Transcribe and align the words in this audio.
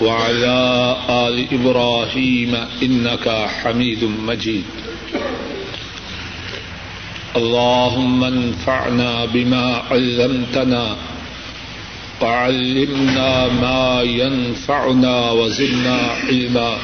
وعلى 0.00 0.96
آل 1.10 1.46
إبراهيم 1.52 2.56
إنك 2.82 3.48
حميد 3.62 4.04
مجيد. 4.04 4.64
اللهم 7.36 8.24
انفعنا 8.24 9.24
بما 9.24 9.82
علمتنا 9.90 10.96
وعلمنا 12.22 13.48
ما 13.48 14.02
ينفعنا 14.02 15.30
وزدنا 15.30 15.98
علما. 16.28 16.76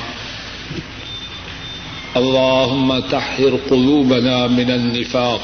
اللهم 2.16 2.98
تحر 2.98 3.58
قلوبنا 3.70 4.46
من 4.46 4.70
النفاق 4.70 5.40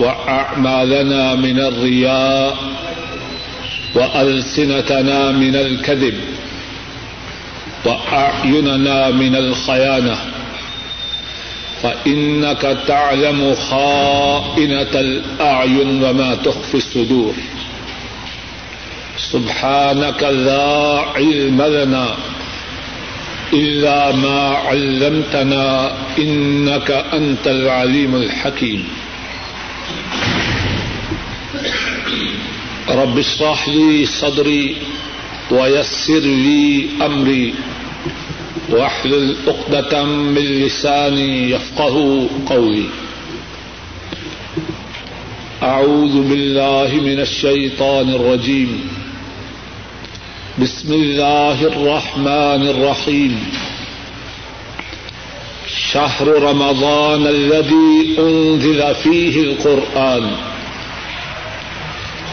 وأعمالنا 0.00 1.34
من 1.34 1.58
الرياء 1.58 2.77
وألسنتنا 3.94 5.30
من 5.30 5.56
الكذب 5.56 6.14
وأعيننا 7.84 9.10
من 9.10 9.36
الخيانة 9.36 10.18
فإنك 11.82 12.78
تعلم 12.86 13.54
خائنة 13.54 14.94
الأعين 14.94 16.04
وما 16.04 16.34
تخفي 16.34 16.74
الصدور 16.74 17.34
سبحانك 19.18 20.22
لا 20.22 21.00
علم 21.16 21.62
لنا 21.62 22.14
إلا 23.52 24.12
ما 24.12 24.40
علمتنا 24.68 25.92
إنك 26.18 26.90
أنت 26.90 27.46
العليم 27.48 28.14
الحكيم 28.16 28.88
رب 32.90 33.18
اشرح 33.18 33.68
لي 33.68 34.06
صدري 34.06 34.76
ويسر 35.50 36.18
لي 36.18 36.86
أمري 37.06 37.54
واحلل 38.68 39.36
عقدة 39.46 40.04
من 40.04 40.42
لساني 40.42 41.50
يفقه 41.50 42.26
قولي. 42.46 42.84
أعوذ 45.62 46.22
بالله 46.28 46.94
من 46.94 47.20
الشيطان 47.20 48.08
الرجيم. 48.10 48.90
بسم 50.58 50.92
الله 50.92 51.62
الرحمن 51.62 52.68
الرحيم. 52.68 53.52
شهر 55.92 56.28
رمضان 56.28 57.26
الذي 57.26 58.16
أنزل 58.18 58.94
فيه 58.94 59.40
القرآن. 59.42 60.57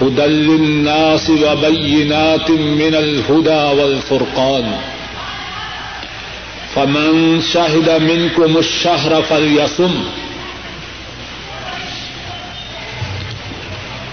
هدى 0.02 0.22
للناس 0.22 1.30
وبينات 1.30 2.50
من 2.52 2.96
الهدى 2.96 3.82
والفرقان. 3.82 4.78
فمن 6.74 7.40
شهد 7.54 7.90
منكم 8.02 8.58
الشهر 8.58 9.14
فليصم. 9.28 10.04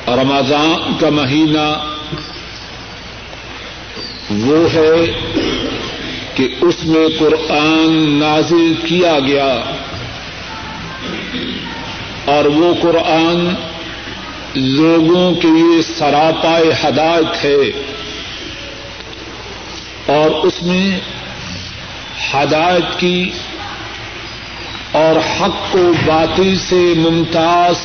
رمضان 0.08 0.96
کا 1.00 1.08
مہینہ 1.10 1.88
وہ 4.30 4.74
ہے 4.74 5.12
کہ 6.34 6.48
اس 6.60 6.84
میں 6.84 7.08
قرآن 7.18 8.18
نازل 8.20 8.74
کیا 8.84 9.18
گیا 9.26 9.60
اور 12.24 12.44
وہ 12.44 12.74
قرآن 12.82 13.54
لوگوں 14.54 15.34
کے 15.34 15.48
لیے 15.48 15.82
سراپائے 15.82 16.64
ہدایت 16.84 17.44
ہے 17.44 17.82
اور 20.06 20.30
اس 20.30 20.62
میں 20.62 21.00
ہدایت 22.34 23.00
کی 23.00 23.30
اور 24.92 25.18
حق 25.18 25.72
کو 25.72 25.92
باطل 26.04 26.56
سے 26.56 26.94
ممتاز 26.96 27.76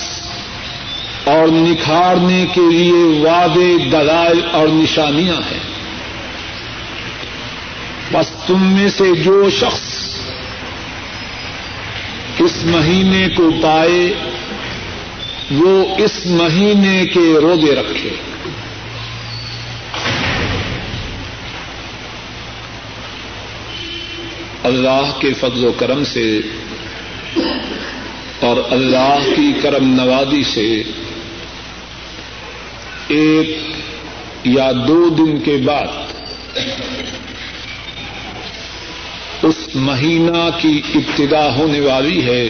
اور 1.23 1.47
نکھارنے 1.51 2.45
کے 2.53 2.72
لیے 2.72 3.19
وعدے، 3.19 3.77
دلائل 3.91 4.41
اور 4.51 4.67
نشانیاں 4.67 5.35
ہیں۔ 5.35 5.77
بس 8.11 8.31
تم 8.47 8.73
میں 8.73 8.89
سے 8.89 9.16
جو 9.23 9.50
شخص 9.50 10.16
اس 12.39 12.66
مہینے 12.66 13.27
کو 13.35 13.50
پائے 13.61 14.13
وہ 15.52 15.96
اس 15.97 16.25
مہینے 16.25 17.06
کے 17.06 17.40
روزے 17.41 17.75
رکھے۔ 17.75 18.09
اللہ 24.63 25.19
کے 25.19 25.34
فضل 25.34 25.66
و 25.66 25.72
کرم 25.72 26.03
سے 26.03 26.40
اور 28.40 28.57
اللہ 28.72 29.18
کی 29.36 29.53
کرم 29.62 29.94
نوازی 29.96 30.44
سے 30.44 30.84
ایک 33.07 33.57
یا 34.44 34.72
دو 34.88 35.09
دن 35.09 35.40
کے 35.40 35.57
بعد 35.57 35.88
اس 39.44 39.75
مہینہ 39.75 40.50
کی 40.62 40.81
ابتدا 40.96 41.56
ہونے 41.56 41.80
والی 41.80 42.25
ہے۔ 42.25 42.50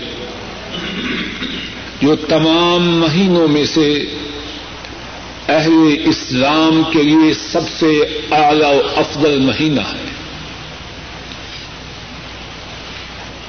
جو 2.01 2.15
تمام 2.15 2.99
مہینوں 2.99 3.47
میں 3.47 3.65
سے 3.65 4.03
اہل 5.47 5.95
اسلام 6.05 6.81
کے 6.93 7.03
لیے 7.03 7.33
سب 7.33 7.61
سے 7.79 7.99
اعلی 8.31 8.75
و 8.75 8.81
افضل 8.95 9.39
مہینہ 9.39 9.81
ہے۔ 9.81 10.07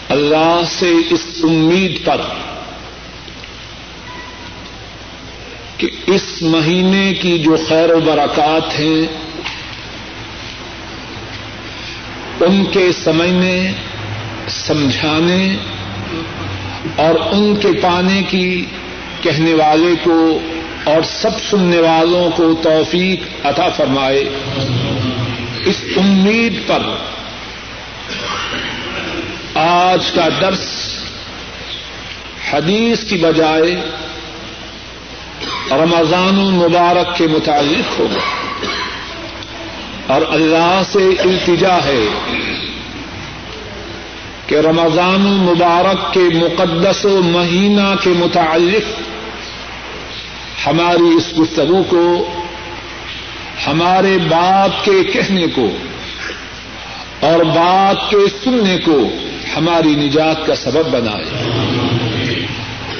اللہ 0.08 0.60
سے 0.78 0.90
اس 1.10 1.26
امید 1.42 2.04
پر 2.04 2.20
کہ 5.76 5.88
اس 6.06 6.42
مہینے 6.42 7.14
کی 7.14 7.38
جو 7.38 7.56
خیر 7.68 7.94
و 7.94 8.00
برکات 8.00 8.80
ہیں، 8.80 9.06
ان 12.40 12.64
کے 12.64 12.92
سمجھنے، 13.04 13.72
سمجھانے 14.48 15.56
اور 16.96 17.14
ان 17.32 17.56
کے 17.56 17.68
پانے 17.82 18.22
کی 18.22 18.64
کہنے 19.22 19.54
والے 19.54 19.94
کو 20.02 20.40
اور 20.84 21.02
سب 21.02 21.30
سننے 21.50 21.78
والوں 21.78 22.30
کو 22.30 22.54
توفیق 22.62 23.46
عطا 23.46 23.68
فرمائے۔ 23.68 24.24
اس 25.64 25.82
امید 25.96 26.54
پر 26.66 26.80
آج 29.54 30.10
کا 30.14 30.28
درس 30.40 30.92
حدیث 32.52 33.04
کی 33.04 33.16
بجائے 33.16 33.80
رمضان 35.70 36.40
المبارک 36.40 37.16
کے 37.16 37.26
متعلق 37.26 38.00
ہوگا۔ 38.00 38.20
اور 40.12 40.22
اللہ 40.28 40.82
سے 40.92 40.98
التجا 40.98 41.78
ہے۔ 41.84 42.04
کہ 44.48 44.54
رمضان 44.54 45.26
المبارک 45.26 46.14
کے 46.14 46.20
مقدس 46.20 47.04
و 47.04 47.20
مہینہ 47.22 47.94
کے 48.02 48.10
متعلق 48.10 49.00
ہماری 50.66 51.16
اس 51.16 51.38
گفتگو 51.38 51.82
کو، 51.82 52.30
ہمارے 53.66 54.18
بات 54.18 54.84
کے 54.84 55.04
کہنے 55.04 55.46
کو 55.54 55.70
اور 57.20 57.44
بات 57.44 58.10
کے 58.10 58.16
سننے 58.44 58.78
کو 58.84 58.98
ہماری 59.56 59.94
نجات 59.94 60.46
کا 60.46 60.54
سبب 60.54 60.88
بنائے۔ 60.90 61.24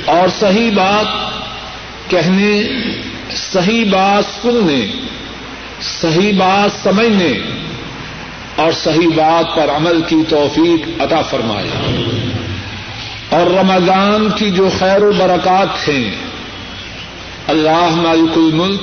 اور 0.05 0.29
صحیح 0.41 0.71
بات 0.71 1.07
کہنے، 2.11 2.63
صحیح 3.31 3.85
بات 3.91 4.25
سننے، 4.43 4.87
صحیح 5.81 6.33
بات 6.37 6.85
سمجھنے 6.85 7.33
اور 8.59 8.73
صحیح 8.73 9.09
بات 9.17 9.57
پر 9.57 9.71
عمل 9.71 10.03
کی 10.03 10.17
توفیق 10.29 11.03
عطا 11.03 11.23
فرمائے۔ 11.23 11.71
اور 13.31 13.47
رمضان 13.47 14.31
کی 14.31 14.51
جو 14.51 14.69
خیر 14.79 15.03
و 15.03 15.13
برکات 15.13 15.89
ہیں، 15.89 16.15
اللہ 17.47 17.87
مالک 17.91 18.37
الملک 18.37 18.83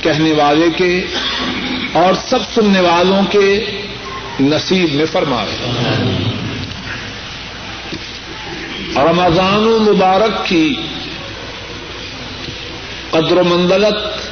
کہنے 0.00 0.32
والے 0.32 0.70
کے 0.76 1.04
اور 1.92 2.14
سب 2.28 2.38
سننے 2.54 2.80
والوں 2.80 3.22
کے 3.30 3.64
نصیب 4.40 4.94
میں 4.94 5.06
فرمائے۔ 5.12 5.56
رمضان 8.96 9.62
مبارک 9.62 10.46
کی 10.46 10.74
قدر 13.10 13.36
و 13.36 13.44
منزلت، 13.44 14.30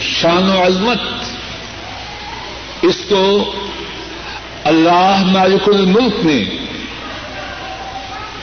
شان 0.00 0.50
و 0.50 0.66
عظمت، 0.66 1.00
اس 2.82 2.96
کو 3.08 3.52
اللہ 4.64 5.22
مالک 5.26 5.68
الملک 5.68 6.26
نے 6.26 6.44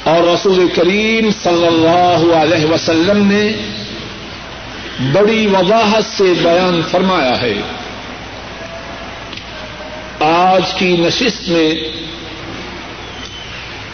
اور 0.03 0.23
رسول 0.23 0.67
کریم 0.75 1.29
صلی 1.43 1.67
اللہ 1.67 2.35
علیہ 2.35 2.65
وسلم 2.65 3.27
نے 3.31 3.53
بڑی 5.13 5.47
وضاحت 5.47 6.17
سے 6.17 6.33
بیان 6.43 6.81
فرمایا 6.91 7.41
ہے۔ 7.41 7.53
آج 10.19 10.73
کی 10.73 10.97
نشست 10.97 11.49
میں 11.49 11.73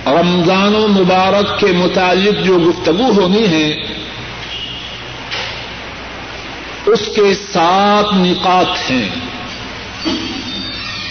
رمضان 0.05 0.75
و 0.75 0.87
مبارک 0.87 1.59
کے 1.59 1.65
متعلق 1.65 2.45
جو 2.45 2.59
گفتگو 2.59 3.21
ہونی 3.21 3.47
ہے، 3.47 3.71
اس 6.85 7.09
کے 7.15 7.33
سات 7.51 8.05
نکات 8.13 8.91
ہیں۔ 8.91 9.09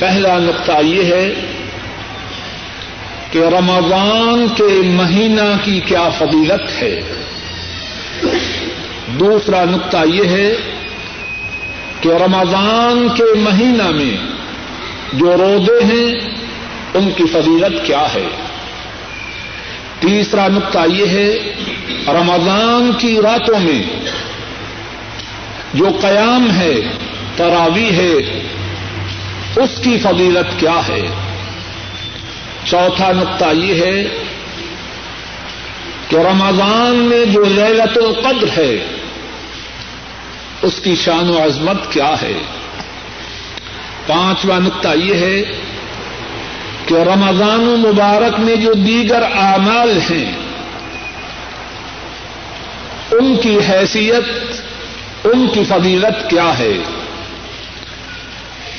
پہلا 0.03 0.39
نقطہ 0.39 0.85
یہ 0.85 1.05
ہے 1.05 1.35
کہ 3.31 3.39
رمضان 3.39 4.47
کے 4.55 4.83
مہینہ 4.85 5.57
کی 5.63 5.81
کیا 5.81 6.09
فضیلت 6.19 6.83
ہے؟ 6.83 7.01
دوسرا 9.07 9.65
نقطہ 9.65 9.97
یہ 10.07 10.29
ہے 10.29 10.55
کہ 12.01 12.09
رمضان 12.09 13.09
کے 13.15 13.39
مہینہ 13.39 13.91
میں 13.91 14.17
جو 15.13 15.37
رودے 15.37 15.85
ہیں، 15.85 16.35
ان 16.95 17.11
کی 17.17 17.25
فضیلت 17.25 17.87
کیا 17.87 18.05
ہے؟ 18.15 18.29
تیسرا 20.01 20.49
نقطہ 20.49 20.79
یہ 20.89 21.07
ہے، 21.07 21.39
رمضان 22.09 22.91
کی 22.99 23.21
راتوں 23.23 23.61
میں 23.61 23.83
جو 25.75 25.87
قیام 26.01 26.51
ہے 26.61 26.75
تراوی 27.37 27.91
ہے 27.91 28.43
اس 29.57 29.71
کی 29.83 29.99
فضیلت 29.99 30.61
کیا 30.61 30.81
ہے؟ 30.89 31.07
چوتھا 32.65 33.13
نقطہ 33.13 33.45
یہ 33.55 33.85
ہے 33.85 34.09
کہ 36.09 36.17
رمضان 36.17 36.97
میں 36.97 37.25
جو 37.25 37.45
للت 37.45 37.99
القدر 37.99 38.47
ہے، 38.57 38.87
اس 40.63 40.81
کی 40.83 40.95
شان 40.95 41.31
و 41.31 41.45
عظمت 41.45 41.93
کیا 41.93 42.15
ہے؟ 42.23 42.39
پانچواں 44.07 44.61
نقطہ 44.61 44.89
یہ 44.89 45.15
ہے 45.15 45.43
کہ 46.87 46.95
رمضان 46.95 47.69
و 47.69 47.77
مبارک 47.77 48.41
میں 48.41 48.57
جو 48.57 48.73
دیگر 48.73 49.23
اعمال 49.35 49.99
ہیں، 50.11 50.33
ان 53.13 53.37
کی 53.37 53.59
حیثیت، 53.69 54.53
ان 55.25 55.47
کی 55.49 55.65
فضیلت 55.65 56.31
کیا 56.31 56.59
ہے؟ 56.59 56.73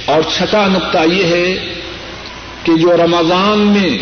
اور 0.05 0.21
چھٹا 0.21 0.67
نقطہ 0.67 0.97
یہ 1.11 1.23
ہے 1.23 1.73
کہ 2.63 2.73
جو 2.75 2.97
رمضان 2.97 3.59
میں 3.59 3.97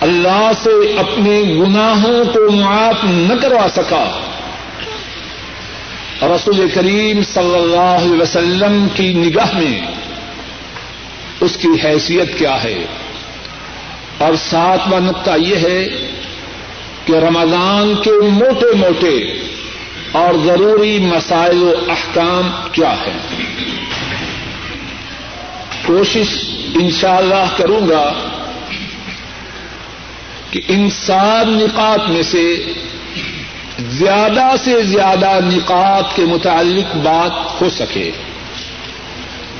اللہ 0.00 0.50
سے 0.62 0.98
اپنے 0.98 1.42
گناہوں 1.42 2.24
کو 2.24 2.50
معاف 2.52 3.04
نہ 3.04 3.34
کروا 3.42 3.66
سکا، 3.76 4.20
رسول 6.22 6.68
کریم 6.74 7.20
صلی 7.22 7.54
اللہ 7.54 7.96
علیہ 8.04 8.22
وسلم 8.22 8.86
کی 8.94 9.12
نگاہ 9.12 9.54
میں 9.54 9.80
اس 11.40 11.56
کی 11.56 11.68
حیثیت 11.84 12.38
کیا 12.38 12.64
ہے؟ 12.64 12.84
اور 14.18 14.34
ساتواں 14.34 15.00
نقطہ 15.00 15.30
یہ 15.38 15.56
ہے 15.56 15.88
کہ 17.04 17.12
رمضان 17.12 17.94
کے 18.02 18.10
موٹے 18.10 18.76
موٹے 18.76 19.32
اور 20.12 20.34
ضروری 20.44 20.98
مسائل 20.98 21.62
و 21.62 21.72
احکام 21.88 22.50
کیا 22.72 22.92
ہے 22.92 23.12
کوشش 25.86 26.50
انشاءاللہ 26.74 27.34
اللہ 27.34 27.56
کروں 27.56 27.88
گا 27.88 28.12
کہ 30.50 30.60
ان 30.68 30.90
سات 30.90 31.46
نکات 31.46 32.10
میں 32.10 32.22
سے 32.22 32.72
زیادہ 33.78 34.54
سے 34.64 34.82
زیادہ 34.82 35.38
نکات 35.44 36.16
کے 36.16 36.22
متعلق 36.22 36.96
بات 36.96 37.60
ہو 37.60 37.70
سکے۔ 37.70 38.10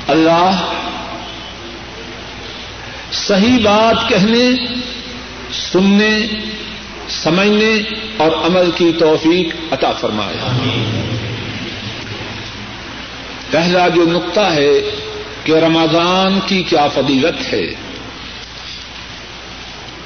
اللہ 0.07 0.51
صحیح 3.13 3.57
بات 3.63 4.09
کہنے، 4.09 4.51
سننے، 5.53 6.19
سمجھنے 7.09 7.81
اور 8.17 8.45
عمل 8.45 8.71
کی 8.75 8.91
توفیق 8.99 9.73
عطا 9.73 9.91
فرمایا 9.91 10.57
پہلا 13.51 13.87
جو 13.87 14.05
نقطہ 14.05 14.39
ہے 14.39 14.71
کہ 15.47 15.53
رمضان 15.53 16.39
کی 16.45 16.63
کیا 16.63 16.87
فضیلت 16.87 17.53
ہے؟ 17.53 17.67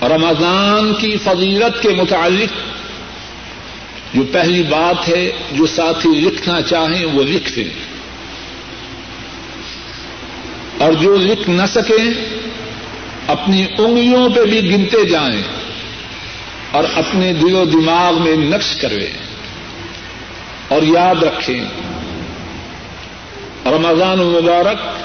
رمضان 0.01 0.93
کی 0.93 1.17
فضیلت 1.23 1.83
کے 1.83 1.89
متعلق 1.89 2.57
جو 4.15 4.23
پہلی 4.31 4.63
بات 4.63 5.09
ہے، 5.09 5.31
جو 5.51 5.65
ساتھی 5.65 6.09
لکھنا 6.09 6.61
چاہیں 6.61 7.05
وہ 7.05 7.23
لکھ 7.23 7.55
دیں۔ 7.55 7.63
اور 10.77 10.93
جو 10.93 11.15
لکھ 11.15 11.49
نہ 11.49 11.65
سکیں، 11.67 12.37
اپنی 13.27 13.65
انگلیوں 13.77 14.29
پہ 14.29 14.45
بھی 14.45 14.71
گنتے 14.71 15.05
جائیں 15.05 15.41
اور 16.71 16.83
اپنے 16.95 17.33
دل 17.33 17.55
و 17.55 17.65
دماغ 17.65 18.21
میں 18.21 18.35
نقش 18.35 18.75
کریں 18.75 19.13
اور 20.67 20.81
یاد 20.83 21.23
رکھیں، 21.23 21.63
رمضان 23.65 24.19
المبارک 24.19 25.00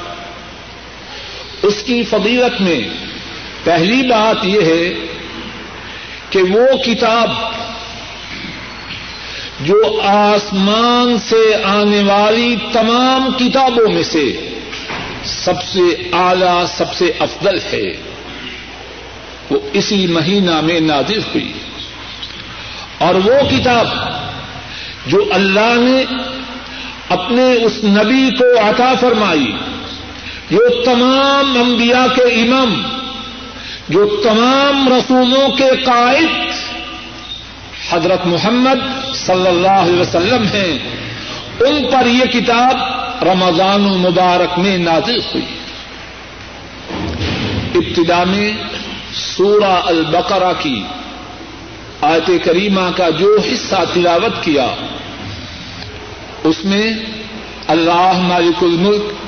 اس 1.66 1.82
کی 1.82 2.02
فضیلت 2.02 2.60
میں 2.60 2.80
پہلی 3.64 4.08
بات 4.08 4.44
یہ 4.44 4.60
ہے 4.60 4.94
کہ 6.30 6.42
وہ 6.42 6.76
کتاب 6.76 7.30
جو 9.60 10.00
آسمان 10.04 11.18
سے 11.18 11.54
آنے 11.64 12.02
والی 12.02 12.56
تمام 12.72 13.32
کتابوں 13.38 13.92
میں 13.92 14.02
سے 14.02 14.48
سب 15.24 15.62
سے 15.62 16.08
اعلی، 16.12 16.64
سب 16.68 16.94
سے 16.94 17.12
افضل 17.18 17.58
ہے، 17.72 17.92
وہ 19.50 19.58
اسی 19.72 20.06
مہینہ 20.06 20.60
میں 20.60 20.80
نازل 20.80 21.18
ہوئی۔ 21.18 21.52
اور 22.98 23.14
وہ 23.14 23.50
کتاب 23.50 23.88
جو 25.06 25.24
اللہ 25.32 25.74
نے 25.78 26.04
اپنے 27.08 27.52
اس 27.52 27.84
نبی 27.84 28.36
کو 28.38 28.68
عطا 28.68 28.94
فرمائی 29.00 29.52
جو 30.50 30.84
تمام 30.84 31.56
انبیاء 31.60 32.06
کے 32.14 32.22
امام، 32.22 32.82
جو 33.88 34.20
تمام 34.24 34.88
رسولوں 34.88 35.48
کے 35.56 35.70
قائد 35.84 36.28
حضرت 37.90 38.26
محمد 38.26 38.78
صلی 39.14 39.48
اللہ 39.48 39.68
علیہ 39.68 40.00
وسلم 40.00 40.42
ہیں، 40.42 40.78
ان 41.60 41.90
پر 41.92 42.06
یہ 42.06 42.24
کتاب 42.24 42.76
رمضان 43.24 43.84
المبارک 43.84 44.58
میں 44.58 44.78
نازل 44.78 45.18
ہوئی۔ 45.18 45.44
ابتدا 47.74 48.24
میں 48.24 48.52
سورہ 49.12 49.80
البقرہ 49.84 50.52
کی 50.58 50.82
آیت 52.00 52.30
کریمہ 52.44 52.90
کا 52.96 53.10
جو 53.10 53.36
حصہ 53.52 53.84
تلاوت 53.94 54.44
کیا، 54.44 54.66
اس 56.44 56.64
میں 56.64 56.92
اللہ 57.68 58.12
مالک 58.22 58.62
الملک 58.62 59.25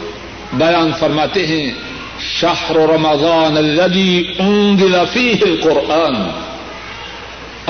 بیان 0.53 0.91
فرماتے 0.99 1.47
ہیں 1.47 1.73
شہر 2.21 2.77
رمضان 2.77 3.57
الذي 3.57 4.23
انزل 4.39 4.97
فيه 5.13 5.37
القرآن۔ 5.41 6.15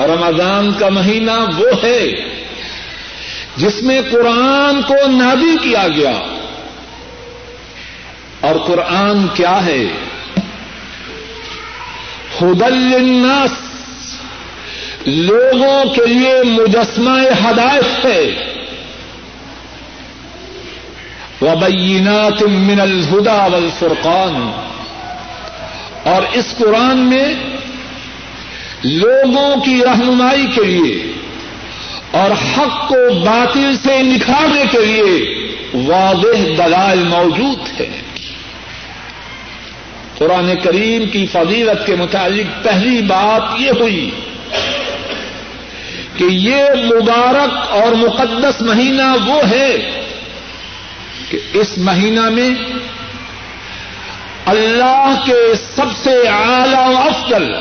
رمضان 0.05 0.71
کا 0.79 0.89
مہینہ 0.89 1.31
وہ 1.57 1.67
ہے 1.83 2.07
جس 3.57 3.83
میں 3.83 4.01
قرآن 4.11 4.81
کو 4.81 4.93
نادی 5.07 5.69
کیا 5.69 5.87
گیا۔ 5.87 6.19
اور 8.39 8.55
قرآن 8.67 9.27
کیا 9.33 9.65
ہے؟ 9.65 9.85
ہدل 12.41 12.95
الناس 12.95 13.51
لوگوں 15.07 15.93
کے 15.93 16.05
لیے 16.05 16.43
مجسمہ 16.43 17.19
ہدایت 17.45 18.05
ہے۔ 18.05 18.48
وبینات 21.41 22.41
من 22.43 22.79
الہدا 22.79 23.45
والفرقان 23.45 24.51
اور 26.03 26.21
اس 26.33 26.53
قرآن 26.57 26.97
میں 26.97 27.33
لوگوں 28.83 29.55
کی 29.65 29.81
رہنمائی 29.85 30.47
کے 30.55 30.63
لیے 30.63 31.13
اور 32.11 32.31
حق 32.31 32.87
کو 32.87 33.19
باطل 33.25 33.75
سے 33.83 34.01
نکھارنے 34.03 34.63
کے 34.71 34.85
لیے 34.85 35.85
واضح 35.87 36.43
دلائل 36.57 37.03
موجود 37.03 37.81
ہیں۔ 37.81 38.01
قرآن 40.17 40.55
کریم 40.63 41.09
کی 41.09 41.25
فضیلت 41.25 41.85
کے 41.85 41.95
متعلق 41.95 42.63
پہلی 42.63 43.01
بات 43.01 43.59
یہ 43.59 43.71
ہوئی 43.79 44.09
کہ 46.17 46.23
یہ 46.23 46.63
مبارک 46.85 47.71
اور 47.71 47.95
مقدس 47.95 48.61
مہینہ 48.61 49.27
وہ 49.27 49.41
ہے 49.49 49.98
کہ 51.29 51.37
اس 51.53 51.77
مہینہ 51.77 52.29
میں 52.29 52.49
اللہ 54.45 55.13
کے 55.25 55.55
سب 55.75 55.85
سے 56.03 56.27
اعلی 56.27 56.93
و 56.93 56.97
افضل 56.97 57.53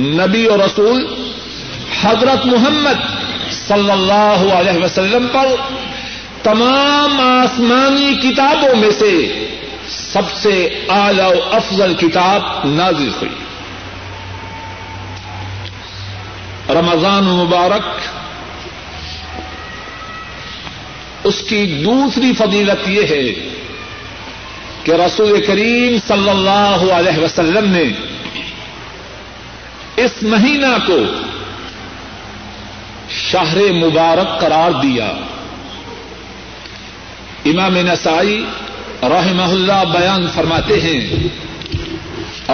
نبی 0.00 0.46
و 0.46 0.56
رسول 0.56 1.06
حضرت 2.02 2.46
محمد 2.46 3.00
صلی 3.52 3.90
اللہ 3.90 4.52
علیہ 4.54 4.84
وسلم 4.84 5.26
پر 5.32 5.46
تمام 6.42 7.20
آسمانی 7.20 8.14
کتابوں 8.14 8.76
میں 8.76 8.90
سے 8.90 9.44
سب 9.88 10.30
سے 10.32 10.84
اعلی 10.88 11.22
و 11.22 11.42
افضل 11.52 11.94
کتاب 11.94 12.42
نازل 12.64 13.08
ہوئی۔ 13.08 13.34
رمضان 16.70 17.24
مبارک 17.24 17.84
اس 21.24 21.42
کی 21.48 21.64
دوسری 21.84 22.32
فضیلت 22.38 22.88
یہ 22.88 23.02
ہے 23.10 23.26
کہ 24.84 24.92
رسول 24.92 25.40
کریم 25.46 25.96
صلی 26.06 26.30
اللہ 26.30 26.84
علیہ 26.92 27.18
وسلم 27.18 27.70
نے 27.70 27.84
اس 29.96 30.22
مہینہ 30.22 30.74
کو 30.86 30.98
شہر 33.10 33.72
مبارک 33.72 34.40
قرار 34.40 34.70
دیا۔ 34.82 35.06
امام 37.44 37.76
نسائی 37.86 38.44
رحمہ 39.02 39.50
اللہ 39.50 39.84
بیان 39.92 40.26
فرماتے 40.34 40.80
ہیں، 40.80 41.00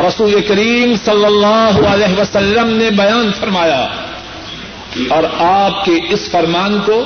رسول 0.06 0.40
کریم 0.48 0.94
صلی 1.04 1.24
اللہ 1.24 1.80
علیہ 1.86 2.18
وسلم 2.18 2.68
نے 2.76 2.90
بیان 2.96 3.30
فرمایا، 3.40 3.86
اور 5.08 5.24
آپ 5.38 5.84
کے 5.84 5.92
اس 6.08 6.28
فرمان 6.30 6.78
کو 6.86 6.98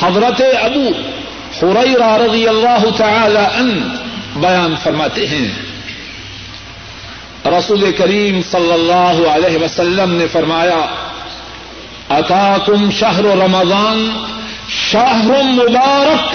حضرت 0.00 0.42
ابو 0.62 0.90
حریرہ 1.62 2.16
رضی 2.16 2.48
اللہ 2.48 2.84
تعالی 2.96 3.56
ان 3.58 3.96
بیان 4.36 4.74
فرماتے 4.82 5.26
ہیں۔ 5.26 5.48
رسول 7.48 7.92
کریم 7.92 8.40
صلی 8.50 8.72
اللہ 8.72 9.28
علیہ 9.28 9.58
وسلم 9.64 10.14
نے 10.14 10.26
فرمایا 10.28 10.86
اکاکم 12.08 12.90
شہر 12.90 13.24
رمضان 13.24 14.24
شہر 14.68 15.42
مبارک۔ 15.42 16.34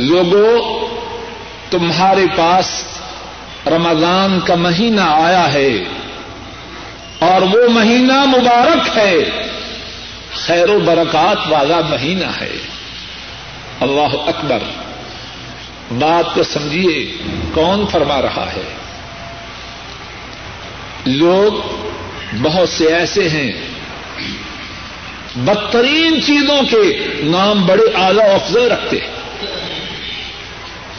لوگوں 0.00 0.86
تمہارے 1.70 2.26
پاس 2.36 2.84
رمضان 3.66 4.40
کا 4.40 4.54
مہینہ 4.54 5.00
آیا 5.00 5.52
ہے 5.52 5.84
اور 7.18 7.42
وہ 7.42 7.68
مہینہ 7.68 8.24
مبارک 8.24 8.98
ہے۔ 8.98 9.41
خیر 10.34 10.70
و 10.70 10.80
برکات 10.80 11.52
والا 11.52 11.80
مہینہ 11.80 12.26
ہے۔ 12.40 12.56
اللہ 13.80 14.14
اکبر۔ 14.26 14.58
بات 15.90 16.34
کو 16.34 16.42
سمجھیے، 16.42 17.16
کون 17.54 17.86
فرما 17.86 18.22
رہا 18.22 18.46
ہے؟ 18.56 18.74
لوگ 21.06 21.52
بہت 22.42 22.68
سے 22.68 22.94
ایسے 22.94 23.28
ہیں۔ 23.28 23.52
بدترین 25.36 26.22
چیزوں 26.22 26.62
کے 26.70 27.06
نام 27.24 27.66
بڑے 27.66 27.82
اعلی 27.94 28.22
افضل 28.22 28.72
رکھتے 28.72 28.96
ہیں۔ 28.96 29.10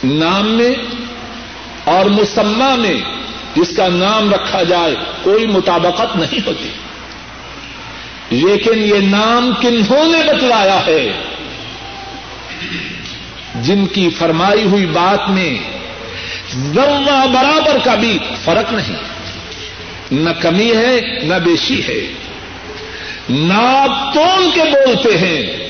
نام 0.04 0.58
میں 0.58 0.76
اور 1.84 2.06
مسمہ 2.06 2.76
میں 2.76 3.02
جس 3.56 3.78
کا 3.78 3.88
نام 3.88 4.34
رکھا 4.34 4.64
جائے، 4.64 4.96
کوئی 5.22 5.48
مطابقت 5.48 6.16
نہیں 6.16 6.40
ہوتی۔ 6.48 6.70
لیکن 8.34 8.80
یہ 8.80 9.08
نام 9.08 9.54
کنہوں 9.62 10.08
نے 10.08 10.34
بتلایا 10.34 10.86
ہے؟ 10.86 11.12
جن 13.56 13.86
کی 13.86 14.10
فرمائی 14.10 14.64
ہوئی 14.64 14.86
بات 14.86 15.30
میں 15.30 15.60
ذرہ 16.74 17.26
برابر 17.34 17.78
کا 17.84 17.96
بھی 17.96 18.20
فرق 18.46 18.74
نہیں۔ 18.74 18.96
نہ 20.12 20.30
کمی 20.40 20.72
ہے، 20.76 21.20
نہ 21.24 21.36
بیشی 21.36 21.82
ہے۔ 21.88 22.14
ناپ 23.30 24.14
تول 24.14 24.52
کے 24.54 24.62
بولتے 24.62 25.18
ہیں؟ 25.18 25.70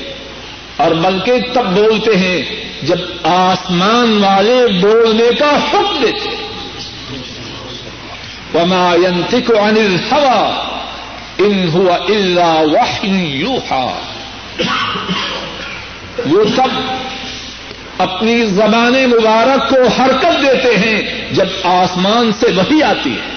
اور 0.76 0.90
بلکہ 0.90 1.32
تب 1.52 1.64
بولتے 1.64 2.16
ہیں 2.16 2.42
جب 2.82 2.96
آسمان 3.22 4.24
والے 4.24 4.66
بولنے 4.82 5.34
کا 5.38 5.56
حکم 5.56 5.98
دیتے۔ 6.02 6.36
وما 8.54 8.94
ينطق 8.94 9.50
عن 9.50 9.76
الهوى 9.76 10.73
ان 11.40 11.68
هو 11.68 11.98
الا 12.08 12.60
وحي 12.60 13.40
يوحى 13.40 13.88
وہ 16.26 16.44
سب 16.56 16.68
اپنی 17.98 18.44
زبان 18.44 18.94
مبارک 19.10 19.70
کو 19.70 19.76
حرکت 19.98 20.42
دیتے 20.42 20.76
ہیں 20.78 21.34
جب 21.34 21.46
آسمان 21.62 22.30
سے 22.40 22.46
وہی 22.56 22.82
آتی 22.82 23.12
ہے۔ 23.12 23.32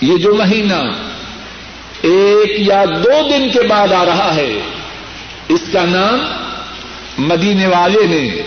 یہ 0.00 0.16
جو 0.16 0.34
مہینہ 0.34 0.80
ایک 2.02 2.50
یا 2.58 2.84
دو 2.84 3.28
دن 3.30 3.48
کے 3.52 3.62
بعد 3.62 3.92
آ 3.92 4.04
رہا 4.04 4.34
ہے، 4.34 4.60
اس 5.48 5.60
کا 5.72 5.84
نام 5.84 6.18
مدینے 7.18 7.66
والے 7.66 8.06
نے 8.06 8.42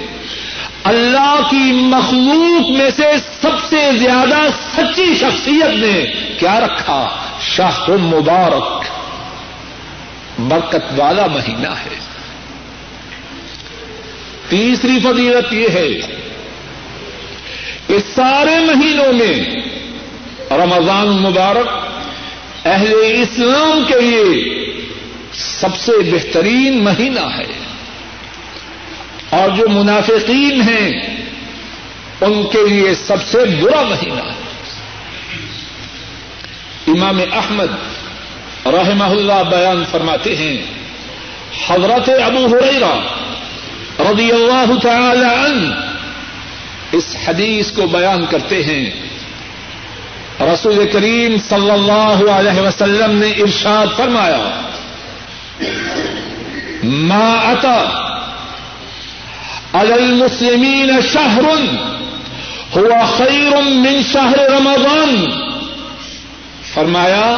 اللہ 0.84 1.42
کی 1.50 1.72
مخلوق 1.72 2.70
میں 2.70 2.90
سے 2.96 3.04
سب 3.42 3.70
سے 3.70 3.90
زیادہ 3.98 4.38
سچی 4.76 5.16
شخصیت 5.16 5.76
نے 5.76 6.06
کیا 6.40 6.60
رکھا؟ 6.60 7.08
شاہ 7.42 7.90
مبارک۔ 7.90 8.86
برکت 10.40 10.94
والا 10.98 11.26
مہینہ 11.28 11.68
ہے۔ 11.68 11.96
تیسری 14.50 15.00
فضیلت 15.04 15.54
یہ 15.54 15.68
ہے 15.74 15.88
کہ 17.88 17.98
سارے 18.16 18.60
مہینوں 18.60 19.14
میں 19.14 19.44
رمضان 20.52 21.08
مبارک 21.08 21.70
اہل 22.66 22.94
اسلام 23.04 23.84
کے 23.88 24.02
لیے 24.02 24.72
سب 25.34 25.76
سے 25.78 25.92
بہترین 26.12 26.84
مہینہ 26.84 27.38
ہے۔ 27.38 27.71
اور 29.32 29.50
جو 29.50 29.70
منافقین 29.70 30.62
ہیں، 30.62 30.92
ان 32.22 32.44
کے 32.44 32.70
لیے 32.70 32.96
سب 32.96 33.18
سے 33.32 33.38
برا 33.38 33.82
مہینہ 33.82 34.22
ہے۔ 34.22 34.42
امام 36.88 37.22
احمد 37.32 37.68
رحمہ 38.66 39.04
اللہ 39.04 39.44
بیان 39.50 39.84
فرماتے 39.92 40.36
ہیں، 40.36 40.58
حضرت 41.68 42.10
ابو 42.26 42.46
ہریرا 42.46 42.96
رضی 44.00 44.32
اللہ 44.32 44.80
تعالی 44.84 45.46
عنہ 45.46 45.74
اس 46.92 47.16
حدیث 47.28 47.72
کو 47.72 47.88
بیان 47.88 48.26
کرتے 48.26 48.64
ہیں۔ 48.64 48.90
رسول 50.54 50.90
کریم 50.94 51.36
صلی 51.50 51.72
اللہ 51.72 52.32
علیہ 52.32 52.62
وسلم 52.62 53.18
نے 53.18 53.28
ارشاد 53.28 53.88
فرمایا، 53.98 54.62
ما 56.84 57.34
اتا 57.34 58.08
المسلمین 59.74 61.02
شہر 61.14 61.42
ہوا 62.76 63.06
خیر 63.18 63.62
من 63.62 64.02
شہر 64.14 64.40
رمضان. 64.40 65.26
فرمایا، 66.74 67.38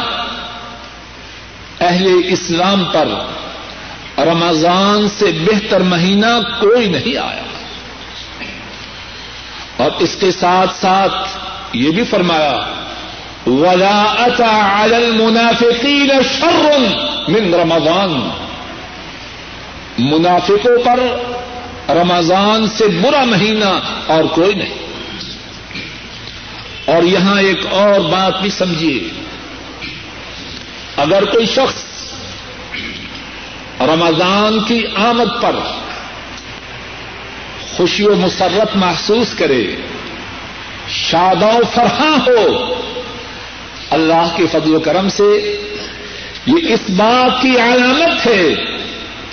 اہل 1.80 2.06
اسلام 2.24 2.84
پر 2.92 3.08
رمضان 4.18 5.08
سے 5.08 5.24
بہتر 5.24 5.80
مہینہ 5.80 6.40
کوئی 6.60 6.88
نہیں 6.88 7.16
آیا۔ 7.16 7.42
اور 9.76 9.90
اس 9.98 10.16
کے 10.20 10.30
ساتھ 10.30 10.70
ساتھ 10.80 11.28
یہ 11.72 11.90
بھی 11.90 12.04
فرمایا، 12.04 12.60
ولا 13.46 14.14
اتى 14.18 14.60
على 14.82 14.94
المنافقين 14.94 16.10
شر 16.38 16.78
من 17.28 17.54
رمضان۔ 17.54 18.30
منافقوں 19.98 20.84
پر 20.84 21.00
رمضان 21.88 22.68
سے 22.68 22.84
برا 23.02 23.24
مہینہ 23.24 23.80
اور 24.06 24.24
کوئی 24.24 24.54
نہیں۔ 24.54 24.74
اور 26.84 27.02
یہاں 27.02 27.40
ایک 27.40 27.66
اور 27.70 28.00
بات 28.00 28.42
بھی 28.42 28.50
سمجھیے۔ 28.50 29.08
اگر 30.96 31.24
کوئی 31.24 31.46
شخص 31.46 31.84
رمضان 33.80 34.60
کی 34.60 34.86
آمد 34.96 35.42
پر 35.42 35.56
خوشی 37.76 38.06
و 38.06 38.14
مسرت 38.16 38.76
محسوس 38.76 39.34
کرے، 39.34 39.76
شاد 40.88 41.42
و 41.42 41.60
فرحاں 41.74 42.16
ہو، 42.26 42.74
اللہ 43.90 44.28
کے 44.36 44.46
فضل 44.46 44.74
و 44.74 44.80
کرم 44.80 45.08
سے 45.08 45.58
یہ 46.46 46.74
اس 46.74 46.80
بات 46.88 47.42
کی 47.42 47.50
علامت 47.50 48.26
ہے 48.26 48.73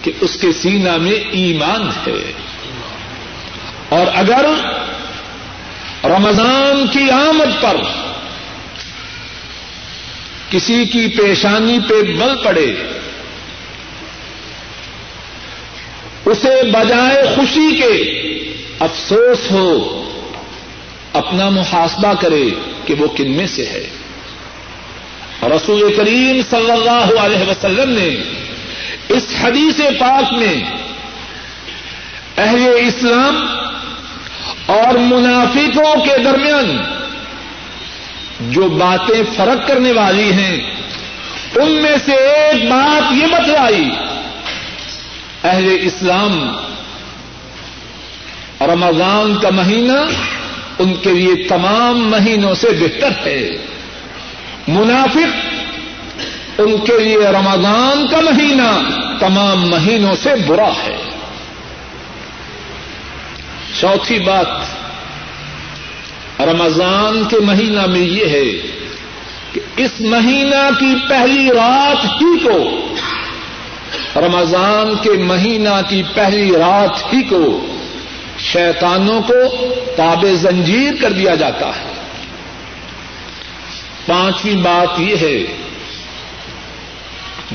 کہ 0.02 0.12
اس 0.22 0.38
کے 0.42 0.52
سینا 0.52 0.98
میں 0.98 1.16
ایمان 1.32 1.90
ہے۔ 2.08 2.32
اور 3.90 4.06
اگر 4.14 4.46
رمضان 6.04 6.88
کی 6.88 7.12
آمد 7.12 7.62
پر 7.62 7.78
کسی 10.50 10.86
کی 10.86 11.08
پیشانی 11.08 11.80
پہ 11.90 11.94
بل 11.94 12.36
پڑے، 12.44 12.76
اسے 16.26 16.64
بجائے 16.64 17.36
خوشی 17.36 17.76
کے 17.76 18.20
افسوس 18.80 19.52
ہو، 19.52 19.98
اپنا 21.14 21.50
محاسبہ 21.50 22.14
کرے 22.22 22.50
کہ 22.86 22.94
وہ 22.94 23.08
کن 23.08 23.32
میں 23.32 23.48
سے 23.48 23.66
ہے۔ 23.66 23.90
رسول 25.44 25.94
کریم 25.96 26.42
صلی 26.50 26.72
اللہ 26.72 27.20
علیہ 27.20 27.50
وسلم 27.50 27.90
نے 27.90 28.18
اس 29.10 29.28
حدیث 29.44 29.82
پاک 30.00 30.34
میں 30.34 30.64
اہل 32.38 32.72
اسلام 32.78 33.46
اور 34.66 34.98
منافقوں 34.98 36.06
کے 36.06 36.18
درمیان 36.24 36.78
جو 38.40 38.70
باتیں 38.70 39.22
فرق 39.36 39.68
کرنے 39.68 39.92
والی 39.92 40.32
ہیں، 40.32 40.58
ان 41.56 41.72
میں 41.72 41.96
سے 42.06 42.12
ایک 42.12 42.70
بات 42.70 43.14
یہ 43.14 43.26
بتلائی 43.26 43.90
اہل 45.44 45.78
اسلام 45.82 46.58
رمضان 48.62 49.38
کا 49.42 49.50
مہینہ 49.50 50.00
ان 50.80 50.94
کے 50.94 51.10
لیے 51.10 51.48
تمام 51.48 52.10
مہینوں 52.12 52.56
سے 52.56 52.68
بہتر 52.70 53.28
ہے۔ 53.28 53.50
منافق 54.68 55.61
ان 56.58 56.78
کے 56.78 57.00
لیے 57.00 57.18
رمضان 57.18 58.08
کا 58.08 58.20
مہینہ 58.20 58.80
تمام 59.20 59.70
مہینوں 59.70 60.16
سے 60.24 60.30
برا 60.48 60.70
ہے۔ 60.84 60.98
چوتھی 63.80 64.20
بات، 64.20 64.48
رمضان 66.42 67.24
کے 67.30 67.40
مہینہ 67.40 67.86
میں 67.86 68.02
یہ 68.02 68.26
ہے 68.26 68.72
کہ 69.54 69.60
اس 69.78 69.92
مہینہ 70.00 70.70
کی 70.80 70.96
پہلی 71.10 71.50
رات 71.50 72.06
ہی 72.06 72.40
کو، 72.40 72.88
رمضان 74.16 74.94
کے 75.02 75.12
مہینہ 75.12 75.82
کی 75.90 76.04
پہلی 76.14 76.52
رات 76.52 77.14
ہی 77.14 77.24
کو 77.24 77.66
شیطانوں 78.40 79.22
کو 79.22 79.66
تاب 79.98 80.26
زنجیر 80.34 80.94
کر 81.02 81.12
دیا 81.12 81.36
جاتا 81.36 81.68
ہے۔ 81.68 81.94
پانچویں 84.06 84.56
بات 84.56 85.00
یہ 85.00 85.16
ہے 85.22 85.61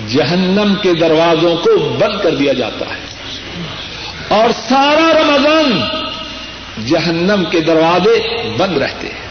جہنم 0.08 0.74
کے 0.82 0.94
دروازوں 0.94 1.56
کو 1.56 1.78
بند 1.78 2.22
کر 2.22 2.34
دیا 2.34 2.52
جاتا 2.52 2.84
ہے۔ 2.94 3.00
اور 4.28 4.50
سارا 4.68 5.12
رمضان 5.22 5.80
جہنم 6.86 7.44
کے 7.50 7.60
دروازے 7.60 8.48
بند 8.56 8.78
رہتے 8.78 9.08
ہیں۔ 9.08 9.26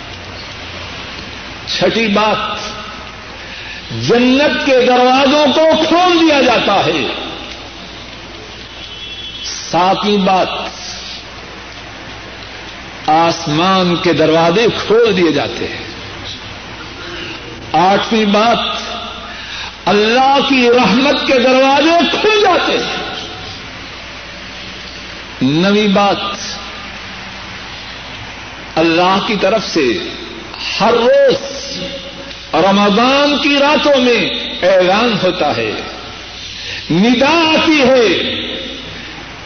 چھٹی 1.67 2.07
بات، 2.07 2.38
جنت 4.07 4.65
کے 4.65 4.86
دروازوں 4.86 5.53
کو 5.53 5.84
کھول 5.88 6.19
دیا 6.19 6.41
جاتا 6.41 6.86
ہے۔ 6.86 7.07
ساتویں 9.43 10.17
بات، 10.17 10.48
آسمان 13.10 13.95
کے 13.95 14.13
دروازے 14.13 14.67
کھول 14.88 15.17
دیے 15.17 15.31
جاتے 15.31 15.67
ہیں۔ 15.67 15.84
آٹھویں 17.74 18.25
بات 18.25 18.57
اللہ 19.86 20.38
کی 20.50 20.70
رحمت 20.70 21.27
کے 21.27 21.34
دروازے 21.34 22.18
کھل 22.22 22.42
جاتے 22.42 22.72
ہیں۔ 22.72 23.15
نویں 25.42 25.88
بات، 25.88 26.18
اللہ 28.75 29.20
کی 29.27 29.36
طرف 29.42 29.68
سے 29.68 29.98
ہر 30.80 30.93
روز 30.93 31.78
رمضان 32.54 33.38
کی 33.38 33.58
راتوں 33.60 34.02
میں 34.02 34.30
اعلان 34.65 35.15
ہوتا 35.24 35.58
ہے، 35.58 35.71
ندا 36.91 37.54
آتی 37.54 37.82
ہے۔ 37.82 38.06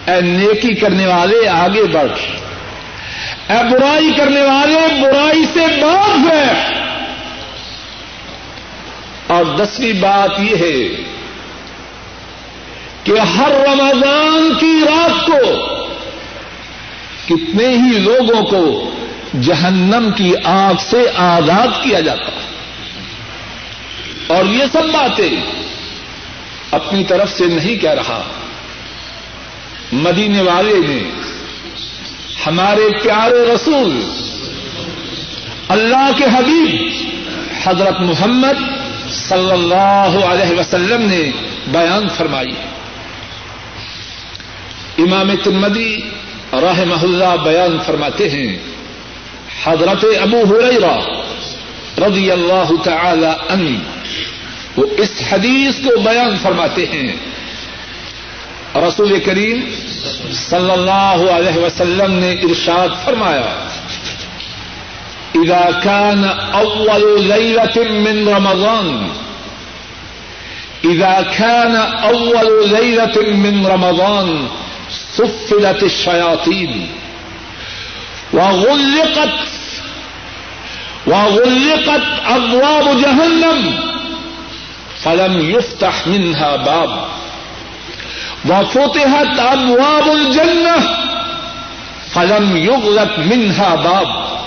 اے 0.08 0.21
نیکی 0.21 0.73
کرنے 0.75 1.06
والے، 1.06 1.47
آگے 1.47 1.84
بڑھ۔ 1.84 2.12
اے 3.52 3.63
برائی 3.71 4.12
کرنے 4.17 4.41
والے، 4.41 5.02
برائی 5.02 5.45
سے 5.54 5.82
باز 5.82 6.32
ہے 6.32 6.80
اور 9.30 9.46
دسویں 9.46 9.94
بات 9.94 10.39
یہ 10.39 10.56
ہے 10.56 11.04
کہ 13.04 13.20
ہر 13.20 13.52
رمضان 13.52 14.54
کی 14.60 14.80
رات 14.86 15.28
کو 15.28 15.65
کتنے 17.26 17.68
ہی 17.68 18.00
لوگوں 18.00 18.46
کو 18.46 18.92
جہنم 19.42 20.10
کی 20.15 20.34
آگ 20.44 20.74
سے 20.89 21.04
آزاد 21.15 21.84
کیا 21.84 22.00
جاتا 22.00 22.26
ہے۔ 22.26 22.48
اور 24.28 24.46
یہ 24.46 24.63
سب 24.72 24.84
باتیں 24.94 25.30
اپنی 26.72 27.04
طرف 27.04 27.32
سے 27.32 27.46
نہیں 27.46 27.82
کہہ 27.82 27.89
رہا۔ 27.89 28.24
مدینے 29.92 30.42
والے 30.42 30.74
نے 30.88 31.04
ہمارے 32.48 33.04
پیارے 33.04 33.54
رسول، 33.56 34.02
اللہ 35.68 36.12
کے 36.18 36.26
حبیب، 36.26 36.92
حضرت 37.63 38.00
محمد 38.00 38.79
صلی 39.12 39.52
اللہ 39.52 40.26
علیہ 40.26 40.60
وسلم 40.60 41.02
نے 41.02 41.32
بیان 41.67 42.08
فرمائی 42.17 42.52
امام 44.98 45.36
تمدی 45.43 46.00
رحمہ 46.54 47.04
اللہ 47.04 47.36
بیان 47.43 47.78
فرماتے 47.86 48.30
ہیں، 48.30 48.58
حضرت 49.63 50.06
ابو 50.22 50.43
ہریرا 50.50 50.98
رضی 52.08 52.32
اللہ 52.32 52.72
تعالی 52.84 53.32
عنہ 53.50 53.78
وہ 54.78 54.86
اس 54.98 55.12
حدیث 55.32 55.76
کو 55.84 56.00
بیان 56.00 56.38
فرماتے 56.41 56.86
ہیں۔ 56.86 57.15
رسول 58.76 59.19
کریم 59.19 59.69
صلی 60.32 60.72
اللہ 60.72 61.32
علیہ 61.32 61.58
وسلم 61.58 62.12
نے 62.12 62.32
ارشاد 62.32 63.06
فرمایا 63.06 63.68
اذا 65.36 65.82
كان 65.84 66.24
اول 66.54 67.28
ليله 67.28 67.78
من 67.78 68.30
رمضان. 68.30 69.10
اذا 70.86 71.26
كان 71.38 71.76
اول 72.04 72.70
ليله 72.70 73.34
من 73.34 73.68
رمضان 73.68 74.48
سفلت 74.89 75.84
الشياطين. 75.84 76.89
وغلقت 78.34 79.39
وغلقت 81.08 82.04
ابواب 82.26 83.02
جهنم. 83.02 83.80
فلم 85.04 85.50
يفتح 85.50 86.08
منها 86.08 86.56
باب. 86.56 87.08
وفتحت 88.46 89.39
ابواب 89.39 90.12
الجنه 90.12 90.98
فلم 92.12 92.58
يغلق 92.58 93.20
منها 93.20 93.76
باب. 93.76 94.38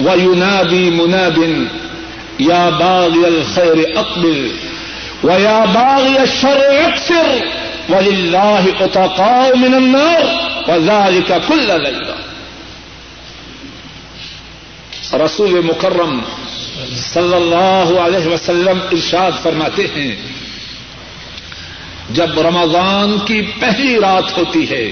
وينادي 0.00 0.90
مناد، 0.90 1.38
يا 2.40 2.70
باغي 2.70 3.28
الخير 3.28 3.98
اقبل 3.98 4.50
ويا 5.22 5.66
باغي 5.66 6.22
الشر 6.22 6.60
اكسر 6.88 7.28
ولله 7.88 8.84
اتقاء 8.84 9.56
من 9.56 9.74
النار، 9.74 10.24
وذلك 10.68 11.42
كل 11.48 11.66
ليله 11.82 12.16
رسول 15.14 15.60
مکرم 15.64 16.20
صلی 16.96 17.34
اللہ 17.34 17.92
علیہ 18.00 18.26
وسلم 18.26 18.80
ارشاد 18.92 19.32
فرماتے 19.42 19.86
ہیں، 19.94 20.14
جب 22.18 22.38
رمضان 22.40 23.16
کی 23.26 23.40
پہلی 23.60 23.94
رات 24.00 24.36
ہوتی 24.38 24.68
ہے، 24.70 24.84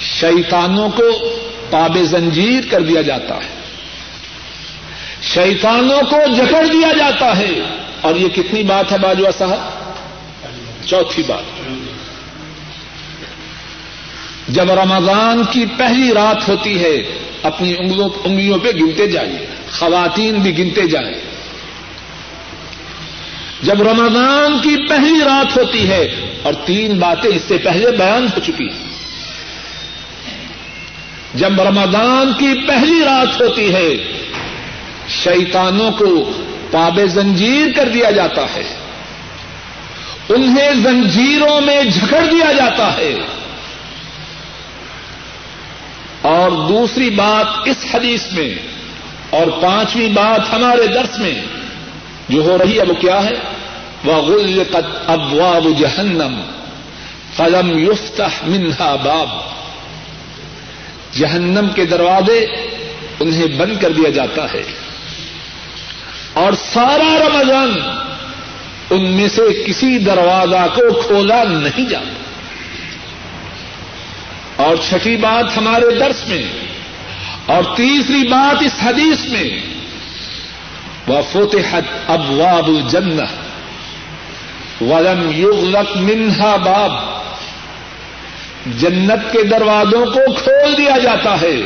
شیطانوں 0.00 0.88
کو 0.96 1.08
پاب 1.72 1.98
زنجیر 2.02 2.60
کر 2.70 2.80
دیا 2.80 3.02
جاتا 3.02 3.34
ہے۔ 3.34 3.62
شیطانوں 5.22 6.02
کو 6.10 6.16
جکڑ 6.36 6.66
دیا 6.72 6.92
جاتا 6.98 7.38
ہے۔ 7.38 7.50
اور 8.00 8.14
یہ 8.14 8.28
کتنی 8.28 8.62
بات 8.62 8.92
ہے 8.92 8.98
باجوا 8.98 9.30
صاحب؟ 9.38 9.58
چوتھی 10.86 11.22
بات۔ 11.26 11.68
جب 14.48 14.70
رمضان 14.70 15.42
کی 15.50 15.64
پہلی 15.76 16.14
رات 16.14 16.48
ہوتی 16.48 16.84
ہے، 16.84 17.02
اپنی 17.42 17.74
انگلیوں 17.78 18.58
پہ 18.58 18.68
گنتے 18.68 19.06
جائیے۔ 19.06 19.46
خواتین 19.72 20.34
بھی 20.34 20.58
گنتے 20.58 20.86
جائیں۔ 20.86 21.14
جب 23.62 23.82
رمضان 23.82 24.58
کی 24.58 24.88
پہلی 24.88 25.24
رات 25.24 25.58
ہوتی 25.58 25.88
ہے 25.88 26.14
اور 26.42 26.52
تین 26.52 26.98
باتیں 26.98 27.30
اس 27.30 27.42
سے 27.48 27.58
پہلے 27.58 27.90
بیان 27.90 28.24
ہو 28.24 28.40
چکی 28.40 28.64
ہیں۔ 28.64 28.81
جب 31.34 31.60
رمضان 31.60 32.32
کی 32.38 32.66
پہلی 32.68 33.04
رات 33.04 33.40
ہوتی 33.40 33.74
ہے، 33.74 33.90
شیطانوں 35.08 35.90
کو 35.90 36.32
پاب 36.70 37.00
زنجیر 37.06 37.72
کر 37.76 37.88
دیا 37.88 38.10
جاتا 38.10 38.42
ہے۔ 38.42 38.74
انہیں 40.28 40.74
زنجیروں 40.74 41.60
میں 41.60 41.84
جھکڑ 41.84 42.20
دیا 42.32 42.52
جاتا 42.52 42.96
ہے۔ 42.96 43.14
اور 46.22 46.50
دوسری 46.50 47.10
بات 47.10 47.68
اس 47.68 47.76
حدیث 47.94 48.32
میں 48.32 48.54
اور 49.30 49.46
پانچویں 49.62 50.08
بات 50.08 50.52
ہمارے 50.52 50.86
درس 50.86 51.18
میں 51.18 51.34
جو 52.28 52.42
ہو 52.42 52.58
رہی 52.58 52.78
ہے، 52.78 52.82
وہ 52.82 52.94
کیا 52.94 53.24
ہے؟ 53.24 53.34
وہ 54.04 54.14
غلقت 54.14 55.10
ابواب 55.10 55.78
جہنم 55.78 56.40
فلم 57.36 57.78
یفتح 57.78 58.46
منہا 58.46 58.96
باب۔ 58.96 59.28
جہنم 61.12 61.68
کے 61.74 61.84
دروازے 61.84 62.46
انہیں 63.20 63.46
بند 63.46 63.80
کر 63.80 63.90
دیا 63.90 64.10
جاتا 64.10 64.52
ہے۔ 64.52 64.62
اور 66.32 66.52
سارا 66.52 67.18
رمضان 67.18 67.74
ان 68.90 69.12
میں 69.12 69.28
سے 69.28 69.62
کسی 69.66 69.98
دروازہ 69.98 70.66
کو 70.74 71.02
کھولا 71.02 71.44
نہیں 71.44 71.88
جاتا۔ 71.88 72.12
اور 74.62 74.76
چھٹی 74.88 75.16
بات 75.16 75.56
ہمارے 75.56 75.98
درس 75.98 76.28
میں 76.28 76.42
اور 77.46 77.76
تیسری 77.76 78.28
بات 78.28 78.62
اس 78.62 78.72
حدیث 78.82 79.32
میں 79.32 79.60
وہ 81.06 81.22
فتحت 81.32 82.10
ابواب 82.10 82.68
الجنہ، 82.68 83.22
ولم 84.84 85.30
یغلق 85.34 85.96
منہا 85.96 86.56
باب 86.56 87.21
جنت 88.66 89.32
کے 89.32 89.42
دروازوں 89.42 90.06
کو 90.06 90.32
کھول 90.32 90.78
دیا 90.78 90.98
جاتا 90.98 91.40
ہے 91.40 91.60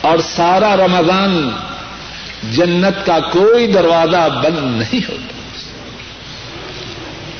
اور 0.00 0.18
سارا 0.18 0.76
رمضان 0.76 1.50
جنت 2.52 3.06
کا 3.06 3.18
کوئی 3.20 3.66
دروازہ 3.66 4.28
بند 4.44 4.82
نہیں 4.82 5.10
ہوتا۔ 5.10 5.26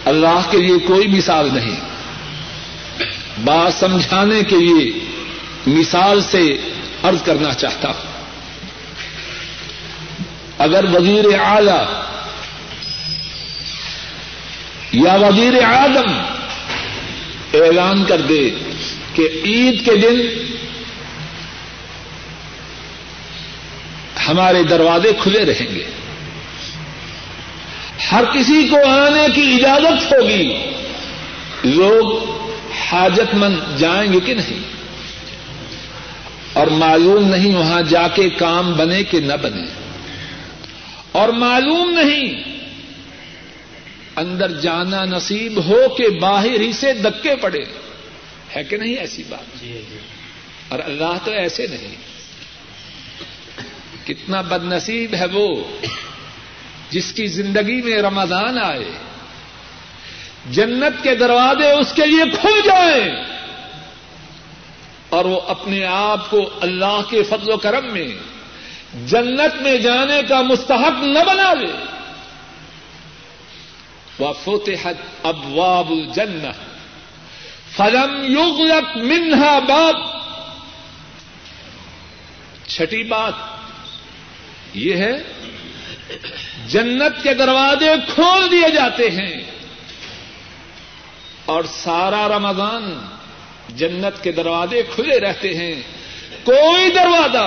اللہ 0.05 0.40
کے 0.50 0.59
لیے 0.59 0.79
کوئی 0.79 1.09
مثال 1.09 1.48
نہیں۔ 1.52 1.81
بات 3.44 3.74
سمجھانے 3.74 4.42
کے 4.42 4.57
لیے 4.57 4.92
مثال 5.66 6.22
سے 6.22 6.44
ارض 7.05 7.22
کرنا 7.22 7.55
چاہتا 7.55 7.88
ہوں۔ 7.88 8.24
اگر 10.59 10.85
وزیر 10.85 11.24
اعلی 11.44 12.00
یا 14.92 15.14
وزیر 15.14 15.62
اعظم 15.62 16.36
اعلان 17.54 18.04
کر 18.04 18.20
دے 18.20 18.50
کہ 19.14 19.28
عید 19.44 19.85
کے 19.85 19.96
دن 19.96 20.20
ہمارے 24.28 24.62
دروازے 24.62 25.12
کھلے 25.22 25.44
رہیں 25.44 25.74
گے۔ 25.74 25.85
ہر 28.12 28.24
کسی 28.24 28.68
کو 28.68 28.76
آنے 28.76 29.26
کی 29.35 29.54
اجازت 29.54 30.12
ہوگی۔ 30.12 30.56
لوگ 31.64 32.30
حاجت 32.88 33.35
مند 33.35 33.78
جائیں 33.78 34.12
گے 34.12 34.20
کہ 34.20 34.35
نہیں؟ 34.35 34.61
اور 36.52 36.66
معلوم 36.66 37.28
نہیں 37.28 37.56
وہاں 37.56 37.82
جا 37.82 38.09
کے 38.09 38.30
کام 38.30 38.72
بنے 38.72 39.04
کہ 39.04 39.20
نہ 39.20 39.32
بنے۔ 39.42 39.64
اور 41.12 41.28
معلوم 41.28 41.90
نہیں 41.90 42.55
اندر 44.16 44.61
جانا 44.61 45.05
نصیب 45.05 45.64
ہو 45.68 45.94
کہ 45.94 46.09
باہر 46.09 46.61
ہی 46.61 46.72
سے 46.72 46.92
دکے 46.92 47.37
پڑے۔ 47.37 47.64
ہے 48.57 48.64
کہ 48.64 48.76
نہیں 48.76 48.94
ایسی 48.94 49.22
بات؟ 49.29 49.61
جی، 49.61 49.83
جی۔ 49.90 49.98
اور 50.68 50.79
اللہ 50.85 51.12
تو 51.24 51.31
ایسے 51.31 51.66
نہیں۔ 51.66 51.94
کتنا 54.07 54.40
بد 54.40 54.64
نصیب 54.64 55.14
ہے 55.14 55.26
وہ 55.33 55.64
جس 56.90 57.12
کی 57.12 57.26
زندگی 57.26 57.83
میں 57.83 58.02
رمضان 58.02 58.59
آئے 58.59 58.85
جنت 60.50 61.02
کے 61.02 61.14
دروازے 61.14 61.70
اس 61.70 61.92
کے 61.92 62.07
لیے 62.07 62.24
کھل 62.40 62.61
جائیں 62.64 63.24
اور 65.09 65.24
وہ 65.24 65.40
اپنے 65.40 65.87
آپ 65.87 66.31
کو 66.31 66.50
اللہ 66.61 67.00
کے 67.11 67.22
فضل 67.22 67.50
و 67.50 67.57
کرم 67.57 67.92
میں 67.92 68.09
جنت 69.07 69.62
میں 69.62 69.79
جانے 69.79 70.20
کا 70.29 70.42
مستحق 70.42 71.02
نہ 71.02 71.18
بنا 71.26 71.55
لے 71.55 71.95
فتحت 74.18 75.26
ابواب 75.26 75.90
الجنہ 75.90 76.52
فلم 77.76 78.14
یغلق 78.24 78.96
منہا 78.96 79.59
باب 79.59 79.96
چھٹی 82.66 83.02
بات 83.02 83.35
یہ 84.74 84.96
ہے 84.96 85.12
جنت 86.68 87.22
کے 87.22 87.35
دروازے 87.35 87.92
کھول 88.14 88.50
دیے 88.50 88.70
جاتے 88.70 89.11
ہیں 89.11 89.35
اور 91.46 91.64
سارا 91.70 92.26
رمضان 92.29 92.92
جنت 93.76 94.22
کے 94.22 94.33
دروازے 94.33 94.83
کھلے 94.94 95.18
رہتے 95.20 95.55
ہیں 95.55 95.74
کوئی 96.44 96.90
دروازہ 96.90 97.46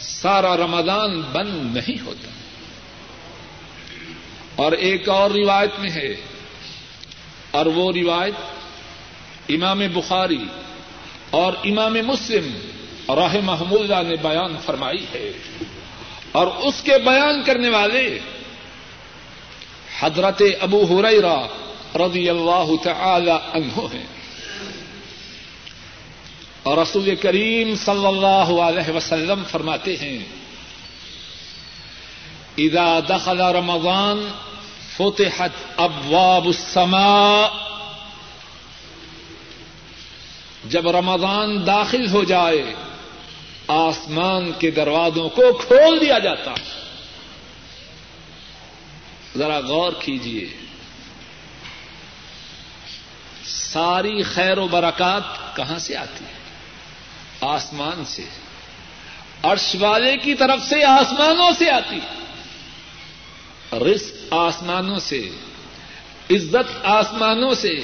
سارا 0.00 0.56
رمضان 0.56 1.20
بند 1.32 1.76
نہیں 1.76 2.00
ہوتا 2.06 2.35
اور 4.56 4.72
ایک 4.72 5.08
اور 5.08 5.30
روایت 5.30 5.78
میں 5.78 5.90
ہے 5.90 6.14
اور 7.50 7.66
وہ 7.66 7.92
روایت 7.92 8.34
امام 9.48 9.82
بخاری 9.94 10.44
اور 11.30 11.52
امام 11.64 11.92
مسلم 11.92 12.58
راہ 13.08 13.36
اللہ 13.58 14.02
نے 14.08 14.16
بیان 14.22 14.56
فرمائی 14.64 15.06
ہے 15.14 15.32
اور 16.32 16.46
اس 16.46 16.82
کے 16.82 16.92
بیان 17.04 17.42
کرنے 17.44 17.68
والے 17.68 18.18
حضرت 20.00 20.42
ابو 20.60 20.98
ہریرا 20.98 21.46
رضی 21.94 22.30
اللہ 22.30 22.70
تعالی 22.82 23.30
عنہ 23.30 23.80
ہیں۔ 23.94 24.06
اور 26.62 26.78
رسول 26.78 27.14
کریم 27.16 27.74
صلی 27.76 28.06
اللہ 28.06 28.60
علیہ 28.60 28.90
وسلم 28.90 29.42
فرماتے 29.50 29.96
ہیں 29.96 30.18
اذا 32.56 33.00
دخل 33.08 33.40
رمضان 33.40 34.28
فتحت 34.96 35.50
ابواب 35.76 36.46
السماء، 36.46 37.48
جب 40.64 40.88
رمضان 40.88 41.66
داخل 41.66 42.06
ہو 42.10 42.24
جائے، 42.24 42.74
آسمان 43.68 44.52
کے 44.52 44.70
دروازوں 44.70 45.28
کو 45.28 45.42
کھول 45.52 46.00
دیا 46.00 46.18
جاتا۔ 46.18 46.54
ذرا 49.38 49.58
غور 49.58 49.92
کیجیے 50.00 50.48
ساری 53.44 54.22
خیر 54.22 54.58
و 54.58 54.68
برکات 54.68 55.56
کہاں 55.56 55.78
سے 55.78 55.96
آتی 55.96 56.24
ہے؟ 56.24 56.32
آسمان 57.40 58.04
سے۔ 58.04 58.24
عرش 59.42 59.76
والے 59.80 60.16
کی 60.16 60.34
طرف 60.34 60.60
سے 60.68 60.84
آسمانوں 60.84 61.52
سے 61.58 61.70
آتی۔ 61.70 61.96
ہے 61.96 62.15
رزق 63.72 64.32
آسمانوں 64.34 64.98
سے، 64.98 65.28
عزت 66.30 66.86
آسمانوں 66.86 67.54
سے، 67.54 67.74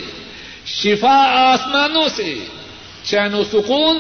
شفا 0.67 1.51
آسمانوں 1.53 2.09
سے، 2.17 2.35
چین 3.03 3.35
و 3.35 3.45
سکون، 3.45 3.99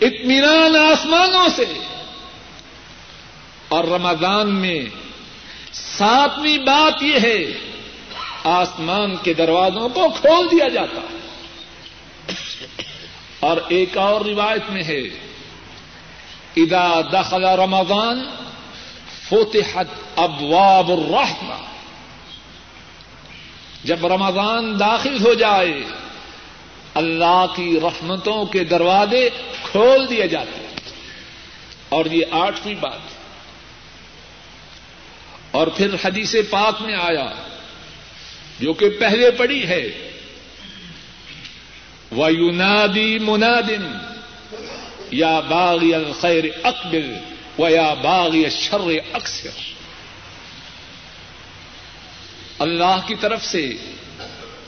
اطمینان 0.00 0.76
آسمانوں 0.76 1.48
سے۔ 1.56 1.78
اور 3.68 3.84
رمضان 3.84 4.54
میں 4.54 4.84
ساتویں 5.72 6.58
بات 6.58 7.02
یہ 7.02 7.18
ہے، 7.22 7.44
آسمان 8.44 9.16
کے 9.16 9.34
دروازوں 9.34 9.88
کو 9.88 10.08
کھول 10.20 10.46
دیا 10.50 10.68
جاتا۔ 10.68 11.00
ہے 11.00 11.18
اور 13.40 13.56
ایک 13.68 13.98
اور 13.98 14.20
روایت 14.20 14.70
میں 14.70 14.82
ہے 14.82 15.00
ادا 16.56 17.00
دخل 17.12 17.44
رمضان 17.44 18.26
فتحت 19.28 19.86
ابواب 20.16 20.90
الرحمہ۔ 20.90 21.54
جب 23.84 24.06
رمضان 24.06 24.80
داخل 24.80 25.26
ہو 25.26 25.34
جائے، 25.34 25.80
اللہ 26.94 27.46
کی 27.56 27.80
رحمتوں 27.82 28.46
کے 28.46 28.64
دروازے 28.64 29.28
کھول 29.70 30.10
دیے 30.10 30.28
جاتے 30.28 30.60
ہیں۔ 30.60 30.74
اور 31.88 32.06
یہ 32.06 32.24
آٹھویں 32.30 32.74
بات۔ 32.80 33.00
اور 35.50 35.66
پھر 35.66 35.94
حدیث 36.04 36.34
پاک 36.50 36.82
میں 36.82 36.94
آیا، 36.94 37.32
جو 38.60 38.72
کہ 38.72 38.88
پہلے 38.88 39.30
پڑی 39.30 39.66
ہے۔ 39.66 40.10
وَيُنَادِي 42.16 43.18
مُنَادٍ، 43.18 43.74
یا 45.10 45.40
باغی 45.40 45.94
الخیر 45.94 46.44
اقبل 47.58 47.68
یا 47.68 47.94
باغی 47.94 48.50
شر 48.50 48.88
اکثر 49.12 49.48
اللہ 52.58 53.00
کی 53.06 53.14
طرف 53.14 53.44
سے 53.44 53.76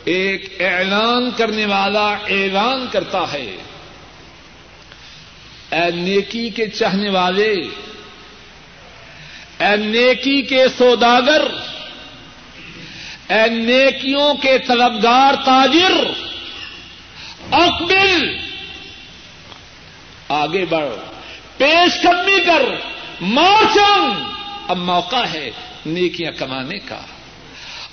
ایک 0.05 0.61
اعلان 0.61 1.31
کرنے 1.37 1.67
والا 1.67 2.07
اعلان 2.07 2.87
کرتا 2.93 3.33
ہے۔ 3.33 3.57
اے 5.71 5.91
نیکی 5.91 6.51
کے 6.51 6.69
چاہنے 6.69 7.11
والے، 7.11 7.53
اے 9.59 9.77
نیکی 9.77 10.43
کے 10.43 10.65
سوداگر، 10.79 11.43
اے 13.29 13.49
نیکیوں 13.51 14.35
کے 14.35 14.59
طلبگار 14.59 15.35
تاجر، 15.45 16.11
اقبل، 17.53 18.39
آگے 20.29 20.65
بڑھ 20.65 21.16
پیش 21.57 22.03
قدمی 22.03 22.41
کر، 22.41 22.63
موسم۔ 23.21 24.33
اب 24.69 24.77
موقع 24.77 25.25
ہے 25.35 25.51
نیکیاں 25.87 26.33
کمانے 26.33 26.79
کا۔ 26.79 27.01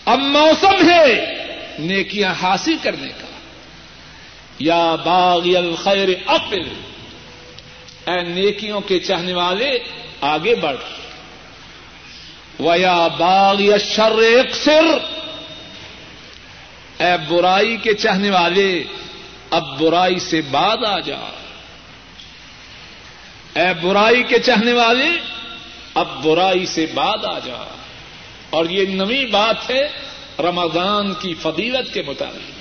اب 0.05 0.19
موسم 0.19 0.89
ہے 0.89 1.33
نیکیاں 1.79 2.33
حاصل 2.41 2.75
کرنے 2.81 3.07
کا۔ 3.07 3.27
یا 4.59 4.95
باغی 4.95 5.57
الخیر 5.57 6.09
اقبل 6.27 6.73
اے 8.07 8.23
نیکیوں 8.23 8.81
کے 8.81 8.99
چاہنے 8.99 9.33
والے، 9.33 9.77
آگے 10.21 10.55
بڑھ۔ 10.55 10.77
ویا 12.59 13.07
باغی 13.07 13.69
شر 13.79 14.11
اکثر 14.11 14.83
اے 16.99 17.17
برائی 17.27 17.77
کے 17.77 17.93
چاہنے 17.93 18.29
والے، 18.29 18.83
اب 19.49 19.79
برائی 19.79 20.19
سے 20.19 20.41
بعد 20.41 20.77
آ 20.87 20.99
جا۔ 20.99 21.42
اے 23.55 23.73
برائی 23.81 24.23
کے 24.23 24.39
چاہنے 24.39 24.73
والے، 24.73 25.09
اب 25.93 26.23
برائی 26.23 26.65
سے 26.65 26.85
بعد 26.93 27.25
آ 27.25 27.39
جا۔ 27.39 27.75
اور 28.49 28.65
یہ 28.69 28.85
نئی 28.85 29.25
بات 29.25 29.69
ہے 29.69 29.89
رمضان 30.39 31.13
کی 31.13 31.33
فضیلت 31.41 31.93
کے 31.93 32.01
مطابق۔ 32.01 32.51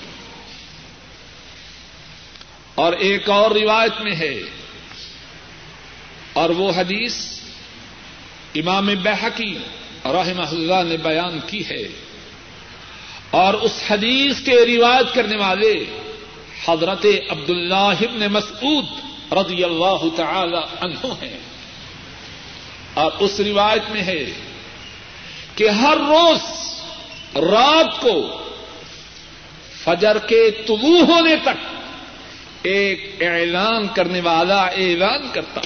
اور 2.75 2.93
ایک 2.93 3.31
اور 3.31 3.51
روایت 3.51 4.01
میں 4.01 4.13
ہے۔ 4.13 4.41
اور 6.33 6.51
وہ 6.51 6.73
حدیث 6.77 7.27
امام 8.55 8.87
بحقی 8.87 9.59
رحمہ 10.05 10.47
اللہ 10.47 10.83
نے 10.89 10.97
بیان 10.97 11.39
کی 11.47 11.67
ہے۔ 11.71 11.83
اور 13.31 13.55
اس 13.55 13.83
حدیث 13.89 14.41
کے 14.41 14.53
روایت 14.53 15.15
کرنے 15.15 15.37
والے 15.37 15.85
حضرت 16.69 17.07
عبد 17.31 17.51
اللہ 17.51 17.75
ابن 17.75 18.27
مسعود 18.33 18.85
رضی 19.35 19.65
اللہ 19.65 20.17
تعالی 20.17 20.77
عنہ 20.81 21.07
ہیں۔ 21.23 21.39
اور 22.95 23.13
اس 23.19 23.41
روایت 23.41 23.91
میں 23.91 24.03
ہے 24.03 24.25
کہ 25.55 25.69
ہر 25.69 25.97
روز 25.97 26.41
رات 27.37 28.01
کو 28.01 28.39
فجر 29.85 30.19
کے 30.19 30.51
طلوع 30.51 31.07
ہونے 31.07 31.37
تک 31.37 31.75
ایک 32.63 33.17
اعلان 33.21 33.89
کرنے 33.89 34.21
والا 34.21 34.63
اعلان 34.63 35.29
کرتا 35.33 35.61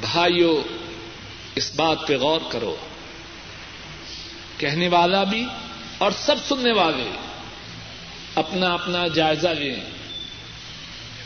بھائیو، 0.00 0.62
اس 1.54 1.72
بات 1.76 2.06
پہ 2.06 2.16
غور 2.16 2.40
کرو۔ 2.48 2.76
کہنے 4.58 4.88
والا 4.88 5.24
بھی 5.24 5.46
اور 5.98 6.10
سب 6.10 6.36
سننے 6.48 6.72
والے 6.72 7.10
اپنا 8.34 8.74
اپنا 8.74 9.06
جائزہ 9.06 9.48
لیں۔ 9.48 9.99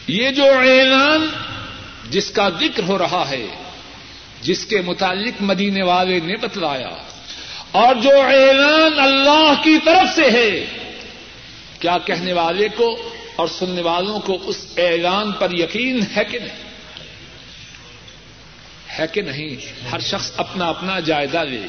یہ 0.06 0.30
جو 0.30 0.44
اعلان 0.44 1.30
جس 2.10 2.30
کا 2.30 2.48
ذکر 2.48 2.82
ہو 2.82 2.98
رہا 2.98 3.24
ہے، 3.30 3.46
جس 4.42 4.66
کے 4.66 4.80
متعلق 4.80 5.32
مدینے 5.40 5.82
والے 5.82 6.20
نے 6.20 6.36
بتلایا، 6.36 6.90
اور 7.72 7.94
جو 7.94 8.10
اعلان 8.10 9.00
اللہ 9.00 9.52
کی 9.64 9.78
طرف 9.84 10.16
سے 10.16 10.30
ہے، 10.30 10.66
کیا 11.78 11.98
کہنے 11.98 12.32
والے 12.32 12.68
کو 12.76 13.14
اور 13.36 13.48
سننے 13.48 13.80
والوں 13.80 14.20
کو 14.20 14.38
اس 14.44 14.66
اعلان 14.76 15.32
پر 15.32 15.48
یقین 15.52 16.00
ہے 16.16 16.24
کہ 16.24 16.38
نہیں؟ 16.38 16.64
ہے 18.98 19.06
کہ 19.12 19.22
نہیں؟ 19.22 19.56
ہر 19.92 20.00
شخص 20.00 20.32
اپنا 20.36 20.68
اپنا 20.68 21.00
جائزہ 21.00 21.38
لے۔ 21.38 21.66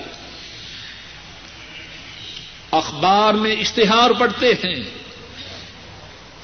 اخبار 2.71 3.33
میں 3.33 3.51
اشتہار 3.51 4.11
پڑھتے 4.11 4.51
ہیں۔ 4.63 5.04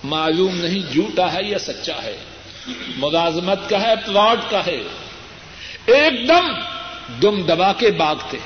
معلوم 0.04 0.56
نہیں 0.56 0.92
جھوٹا 0.94 1.34
ہے 1.34 1.44
یا 1.44 1.60
سچا 1.60 2.04
ہے۔ 2.04 2.18
ملازمت 2.98 3.70
کا 3.70 3.82
ہے 3.82 3.94
پلاٹ 4.06 4.38
کا 4.50 4.66
ہے۔ 4.66 4.82
ایک 5.86 6.28
دم 6.28 6.48
دم 7.22 7.42
دبا 7.42 7.74
کے 7.74 7.92
باغتے 7.92 8.38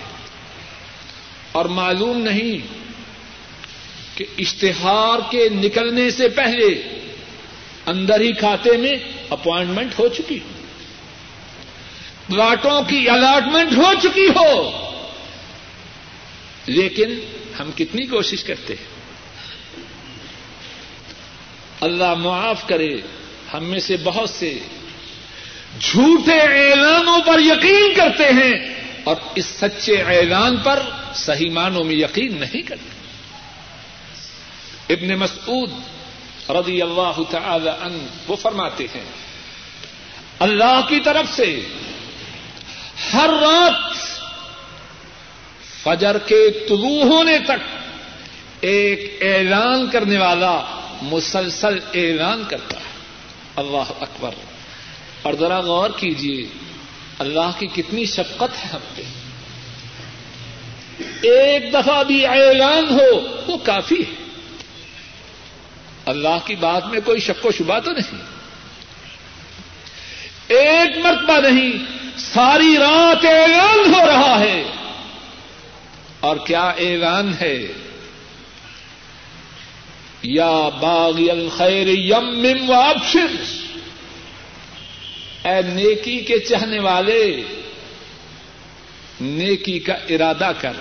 اور 1.51 1.65
معلوم 1.65 2.21
نہیں 2.21 2.67
کہ 4.17 4.25
اشتہار 4.37 5.31
کے 5.31 5.49
نکلنے 5.49 6.11
سے 6.11 6.29
پہلے 6.29 6.99
اندر 7.85 8.19
ہی 8.19 8.33
کھاتے 8.33 8.77
میں 8.77 8.93
اپوائنٹمنٹ 9.29 9.99
ہو 9.99 10.07
چکی 10.07 10.37
ہو۔ 10.37 10.49
پلاٹوں 12.27 12.81
کی 12.81 13.09
الاٹمنٹ 13.09 13.77
ہو 13.77 13.91
چکی 14.03 14.27
ہو۔ 14.27 14.71
لیکن 16.65 17.19
ہم 17.59 17.71
کتنی 17.75 18.05
کوشش 18.05 18.43
کرتے 18.43 18.73
ہیں؟ 18.73 18.94
اللہ 21.81 22.13
معاف 22.13 22.67
کرے 22.67 22.95
ہم 23.53 23.63
میں 23.63 23.79
سے 23.79 23.97
بہت 24.03 24.29
سے 24.29 24.59
جھوٹے 25.79 26.39
اعلانوں 26.39 27.19
پر 27.25 27.39
یقین 27.39 27.93
کرتے 27.95 28.23
ہیں 28.23 28.75
اور 29.03 29.15
اس 29.35 29.45
سچے 29.45 30.01
اعلان 30.01 30.57
پر 30.57 30.79
صحیح 31.15 31.51
معنوں 31.51 31.83
میں 31.83 31.95
یقین 31.95 32.39
نہیں 32.39 32.61
کرتے۔ 32.61 32.89
ابن 34.93 35.15
مسعود 35.19 35.71
رضی 36.49 36.81
اللہ 36.81 37.21
تعالی 37.31 37.69
عنہ 37.69 37.97
وہ 38.27 38.35
فرماتے 38.35 38.85
ہیں، 38.95 39.03
اللہ 40.39 40.81
کی 40.89 40.99
طرف 40.99 41.35
سے 41.35 41.61
ہر 43.13 43.29
رات 43.41 43.93
فجر 45.83 46.17
کے 46.17 46.49
طلوع 46.69 47.03
ہونے 47.03 47.38
تک 47.39 47.61
ایک 48.61 49.17
اعلان 49.21 49.89
کرنے 49.89 50.17
والا 50.17 50.55
مسلسل 51.01 51.79
اعلان 51.93 52.43
کرتا 52.49 52.77
ہے۔ 52.77 52.95
اللہ 53.55 53.91
اکبر۔ 53.99 54.31
اور 55.21 55.34
ذرا 55.39 55.60
غور 55.60 55.89
کیجیے 55.97 56.47
اللہ 57.19 57.51
کی 57.60 57.67
کتنی 57.67 58.05
شفقت 58.05 58.65
ہے 58.65 58.69
ہم 58.73 58.79
پہ۔ 58.95 59.01
ایک 61.21 61.73
دفعہ 61.73 62.03
بھی 62.03 62.25
اعلان 62.25 62.86
ہو 62.89 63.38
وہ 63.47 63.58
کافی 63.58 63.95
ہے۔ 63.95 64.25
اللہ 66.05 66.38
کی 66.45 66.55
بات 66.55 66.86
میں 66.86 66.99
کوئی 67.05 67.19
شک 67.19 67.45
و 67.45 67.51
شبہ 67.51 67.79
تو 67.79 67.91
نہیں۔ 67.91 68.21
ایک 70.47 70.97
مرتبہ 70.97 71.47
نہیں، 71.47 71.71
ساری 72.17 72.77
رات 72.79 73.25
اعلان 73.25 73.93
ہو 73.93 74.08
رہا 74.08 74.39
ہے۔ 74.39 74.63
اور 76.19 76.38
کیا 76.47 76.63
اعلان 76.63 77.34
ہے؟ 77.41 77.67
یا 80.27 80.69
باغی 80.69 81.31
الخیر 81.31 81.88
یم 81.88 82.69
و 82.69 82.73
ابشر. 82.73 83.43
اے 85.47 85.61
نیکی 85.61 86.17
کے 86.17 86.39
چاہنے 86.39 86.79
والے، 86.79 87.41
نیکی 89.21 89.79
کا 89.79 89.93
ارادہ 89.93 90.51
کر۔ 90.61 90.73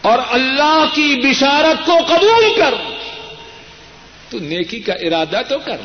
اور 0.00 0.18
اللہ 0.28 0.84
کی 0.94 1.30
بشارت 1.30 1.86
کو 1.86 1.98
قبول 2.08 2.44
کر۔ 2.56 2.74
تو 4.28 4.38
نیکی 4.38 4.80
کا 4.80 4.92
ارادہ 4.92 5.40
تو 5.48 5.58
کر۔ 5.58 5.80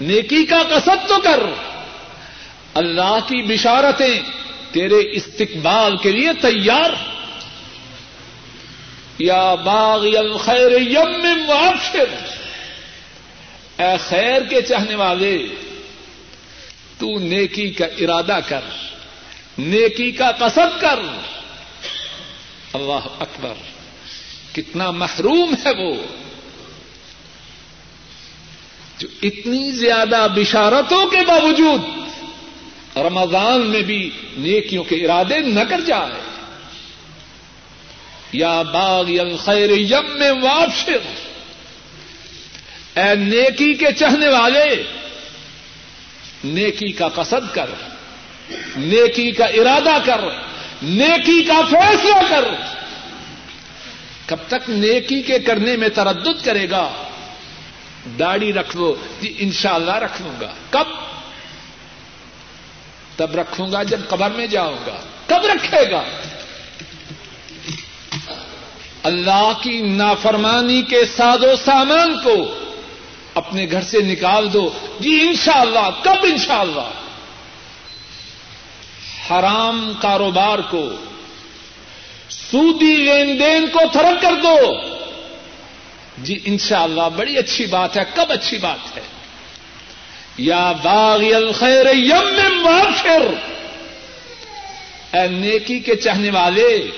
نیکی 0.00 0.46
کا 0.46 0.62
قصد 0.70 1.08
تو 1.08 1.20
کر۔ 1.24 1.40
اللہ 2.74 3.18
کی 3.26 3.42
بشارتیں 3.42 4.20
تیرے 4.72 5.12
استقبال 5.12 5.96
کے 5.96 6.12
لیے 6.12 6.32
تیار۔ 6.40 7.19
یا 9.20 9.54
باغ 9.54 10.00
الخیر 10.18 10.80
یم 10.80 11.50
وابشر 11.50 12.04
اے 13.78 13.96
خیر 14.08 14.42
کے 14.42 14.62
چاہنے 14.62 14.94
والے، 14.94 15.38
تو 16.98 17.18
نیکی 17.18 17.70
کا 17.70 17.86
ارادہ 17.86 18.38
کر، 18.48 18.60
نیکی 19.58 20.10
کا 20.10 20.32
قصد 20.32 20.80
کر۔ 20.80 20.98
اللہ 22.72 23.06
اکبر، 23.18 23.54
کتنا 24.52 24.90
محروم 24.90 25.54
ہے 25.64 25.86
وہ۔ 25.86 25.94
جو 28.98 29.08
اتنی 29.22 29.72
زیادہ 29.72 30.26
بشارتوں 30.34 31.06
کے 31.06 31.18
باوجود 31.26 31.80
رمضان 32.96 33.60
میں 33.60 33.82
بھی 33.82 34.10
نیکیوں 34.36 34.84
کے 34.84 34.96
ارادے 34.96 35.38
نہ 35.38 35.60
کر 35.68 35.80
جائے۔ 35.86 36.29
یا 38.32 38.62
باغ 38.62 39.06
الخیر 39.20 39.70
یم 39.70 40.18
میں 40.18 40.30
واپشر 40.30 40.98
اے 42.96 43.14
نیکی 43.14 43.74
کے 43.74 43.92
چہنے 43.92 44.28
والے، 44.28 44.82
نیکی 46.44 46.92
کا 46.92 47.08
قصد 47.08 47.54
کر، 47.54 47.70
نیکی 48.76 49.30
کا 49.30 49.44
ارادہ 49.44 49.98
کر، 50.04 50.20
نیکی 50.82 51.42
کا 51.42 51.60
فیصلہ 51.70 52.28
کر۔ 52.28 52.44
کب 54.26 54.36
تک 54.48 54.70
نیکی 54.70 55.22
کے 55.22 55.38
کرنے 55.38 55.76
میں 55.76 55.88
تردد 55.88 56.44
کرے 56.44 56.70
گا، 56.70 56.92
داڑھی 58.18 58.52
رکھ 58.52 58.76
لو 58.76 58.96
جی 59.20 59.34
ان 59.38 59.52
شاء 59.52 59.74
اللہ 59.74 59.96
رکھ 59.96 60.22
لوں 60.22 60.40
گا۔ 60.40 60.52
کب؟ 60.70 60.84
تب 63.16 63.36
رکھوں 63.36 63.72
گا 63.72 63.82
جب 63.82 64.00
قبر 64.08 64.30
میں 64.30 64.46
جاؤں 64.46 64.76
گا۔ 64.86 65.00
کب 65.26 65.44
رکھے 65.44 65.90
گا؟ 65.90 66.02
اللہ 69.02 69.52
کی 69.62 69.80
نافرمانی 69.80 70.82
کے 70.82 71.04
ساز 71.16 71.42
و 71.42 71.56
سامان 71.64 72.18
کو 72.24 72.58
اپنے 73.34 73.66
گھر 73.70 73.82
سے 73.82 73.98
نکال 74.00 74.52
دو۔ 74.52 74.70
جی 75.00 75.20
انشاءاللہ، 75.20 75.90
کب 76.02 76.16
انشاءاللہ؟ 76.22 76.90
حرام 79.30 79.92
کاروبار 80.00 80.58
کو، 80.58 80.90
سودی 82.28 82.96
لین 82.96 83.38
دین 83.38 83.66
کو 83.72 83.80
تھرک 83.92 84.22
کر 84.22 84.34
دو۔ 84.42 84.56
جی 86.18 86.38
انشاءاللہ، 86.44 87.08
بڑی 87.16 87.36
اچھی 87.36 87.66
بات 87.66 87.96
ہے، 87.96 88.02
کب 88.14 88.32
اچھی 88.32 88.58
بات 88.58 88.96
ہے؟ 88.96 89.02
یا 90.38 90.72
باغی 90.82 91.34
الخیر 91.34 91.86
یم 91.94 92.66
واخر 92.66 93.34
اے 95.16 95.28
نیکی 95.28 95.78
کے 95.78 95.96
چاہنے 95.96 96.30
والے 96.30 96.90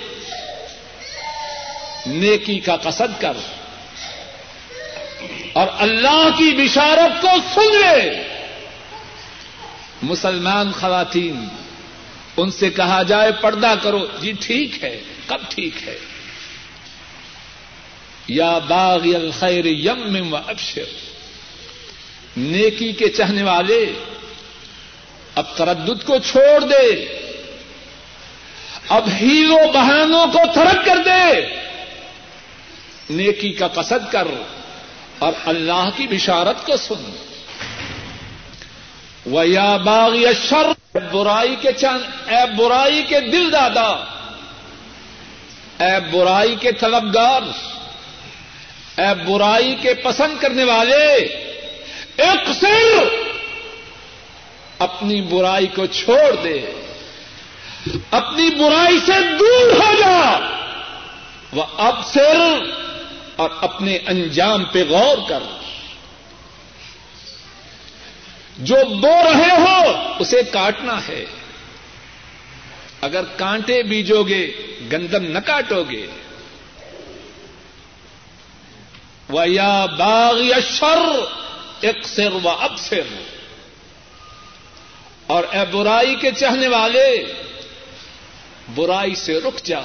نیکی 2.07 2.59
کا 2.59 2.77
قصد 2.77 3.21
کر 3.21 3.33
اور 5.53 5.67
اللہ 5.79 6.29
کی 6.39 6.65
بشارت 6.65 7.23
کو 7.23 7.29
سن 7.55 7.77
لے۔ 7.77 8.23
مسلمان 10.03 10.73
خواتین، 10.73 11.49
ان 12.37 12.51
سے 12.51 12.71
کہا 12.71 13.03
جائے 13.03 13.33
پردہ 13.33 13.75
کرو۔ 13.83 14.07
جی 14.21 14.33
ٹھیک 14.41 14.85
ہے، 14.85 15.01
کب 15.27 15.39
ٹھیک 15.49 15.89
ہے؟ 15.89 15.99
یا 18.29 18.59
باغ 18.59 19.01
الخیر 19.05 19.65
یم 19.65 20.33
و 20.33 20.37
ابشر۔ 20.37 20.85
نیکی 22.37 22.93
کے 22.93 23.09
چاہنے 23.09 23.43
والے، 23.43 23.93
اب 25.35 25.45
تردد 25.57 26.05
کو 26.05 26.19
چھوڑ 26.19 26.61
دے۔ 26.65 27.19
اب 28.89 29.09
ہیرو 29.21 29.73
بہانوں 29.73 30.27
کو 30.27 30.39
تھرک 30.53 30.87
کر 30.87 30.97
دے۔ 31.05 31.62
نیکی 33.13 33.53
کا 33.53 33.69
قصد 33.69 34.13
کر 34.13 34.29
اور 35.19 35.33
اللہ 35.45 35.89
کی 35.97 36.07
بشارت 36.07 36.67
کو 36.67 36.77
سن۔ 36.77 37.17
و 39.33 39.45
یا 39.45 39.77
باغ 39.77 40.11
شر 40.49 40.99
برائی 41.13 41.57
کے 41.61 41.73
چند 41.73 42.31
اے 42.31 42.55
برائی 42.57 43.03
کے 43.03 43.21
دل 43.21 43.53
دادا، 43.53 44.05
اے 45.81 46.11
برائی 46.13 46.57
کے 46.61 46.73
طلبگار، 46.73 47.41
اے 49.01 49.15
برائی 49.15 49.75
کے 49.83 49.95
پسند 49.95 50.41
کرنے 50.41 50.65
والے 50.65 51.15
ایک 52.17 52.53
سر 52.61 53.05
اپنی 54.79 55.21
برائی 55.21 55.67
کو 55.67 55.87
چھوڑ 55.87 56.45
دے۔ 56.45 56.61
اپنی 58.11 58.51
برائی 58.51 58.99
سے 59.07 59.37
دور 59.41 59.73
ہو 59.73 59.95
جا۔ 59.99 60.39
وہ 61.53 61.65
اب 61.79 62.07
سر 62.07 62.39
اور 63.43 63.51
اپنے 63.61 63.99
انجام 64.07 64.65
پہ 64.65 64.85
غور 64.85 65.19
کر۔ 65.29 65.43
جو 68.59 68.77
بو 69.01 69.15
رہے 69.25 69.61
ہو، 69.61 70.13
اسے 70.21 70.43
کاٹنا 70.43 71.09
ہے۔ 71.09 71.25
اگر 73.01 73.25
کانٹے 73.25 73.83
بیجو 73.83 74.23
گے 74.23 74.53
گندم 74.93 75.25
نہ 75.25 75.39
کاٹو 75.39 75.83
گے 75.91 76.07
وہ 79.29 79.49
یا 79.49 79.87
باغ 79.99 80.39
یا 80.39 80.61
شر 80.61 81.25
ایک 81.81 82.09
سر 82.09 82.33
و 82.33 82.49
اب 82.49 82.79
سر 82.79 83.23
اور 85.27 85.45
اے 85.53 85.65
برائی 85.71 86.15
کے 86.15 86.31
چاہنے 86.31 86.69
والے، 86.69 87.25
برائی 88.75 89.15
سے 89.15 89.39
رک 89.39 89.65
جا۔ 89.65 89.81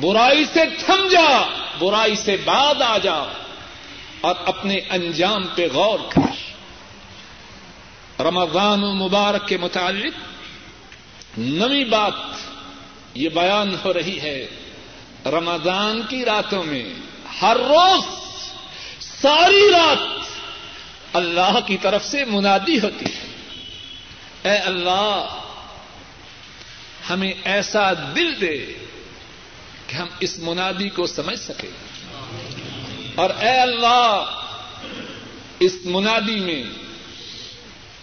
برائی 0.00 0.44
سے 0.44 0.60
تھم 0.86 1.08
جا، 1.08 1.60
برائی 1.78 2.16
سے 2.16 2.36
بعد 2.44 2.82
آ 2.82 2.98
جا 2.98 3.32
اور 4.20 4.34
اپنے 4.46 4.80
انجام 4.90 5.46
پہ 5.54 5.68
غور 5.72 5.98
کر۔ 6.08 6.52
رمضان 8.22 8.80
مبارک 8.80 9.48
کے 9.48 9.56
متعلق 9.56 10.12
نئی 11.38 11.84
بات 11.84 12.12
یہ 13.14 13.28
بیان 13.28 13.76
ہو 13.84 13.92
رہی 13.92 14.20
ہے۔ 14.20 14.46
رمضان 15.26 16.02
کی 16.08 16.24
راتوں 16.24 16.64
میں 16.64 16.94
ہر 17.42 17.56
روز 17.56 18.04
ساری 19.00 19.70
رات 19.72 20.28
اللہ 21.12 21.58
کی 21.66 21.76
طرف 21.76 22.04
سے 22.04 22.24
منادی 22.24 22.80
ہوتی 22.80 23.04
ہے۔ 23.04 23.28
اے 24.42 24.58
اللہ، 24.58 25.40
ہمیں 27.10 27.32
ایسا 27.44 27.92
دل 27.92 28.40
دے 28.40 28.87
کہ 29.88 29.96
ہم 29.96 30.08
اس 30.20 30.38
منادی 30.38 30.88
کو 30.88 31.06
سمجھ 31.06 31.38
سکیں۔ 31.38 31.70
اور 33.14 33.30
اے 33.30 33.60
اللہ، 33.60 34.24
اس 35.58 35.72
منادی 35.84 36.36
میں 36.36 36.62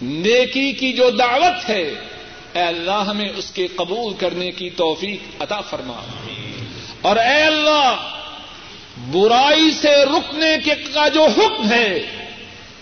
نیکی 0.02 0.72
کی 0.72 0.94
جو 0.94 1.10
دعوت 1.10 1.70
ہے، 1.70 1.94
اے 2.54 2.62
اللہ 2.62 3.04
ہمیں 3.08 3.30
اس 3.36 3.52
کے 3.52 3.68
قبول 3.68 4.14
کرنے 4.14 4.52
کی 4.52 4.70
توفیق 4.70 5.42
عطا 5.42 5.62
فرما۔ 5.62 6.02
اور 7.02 7.16
اے 7.16 7.44
اللہ، 7.44 8.20
برائی 9.12 9.72
سے 9.72 10.06
رکنے 10.06 10.58
کے 10.64 10.76
کا 10.94 11.08
جو 11.08 11.24
حکم 11.24 11.72
ہے، 11.72 11.94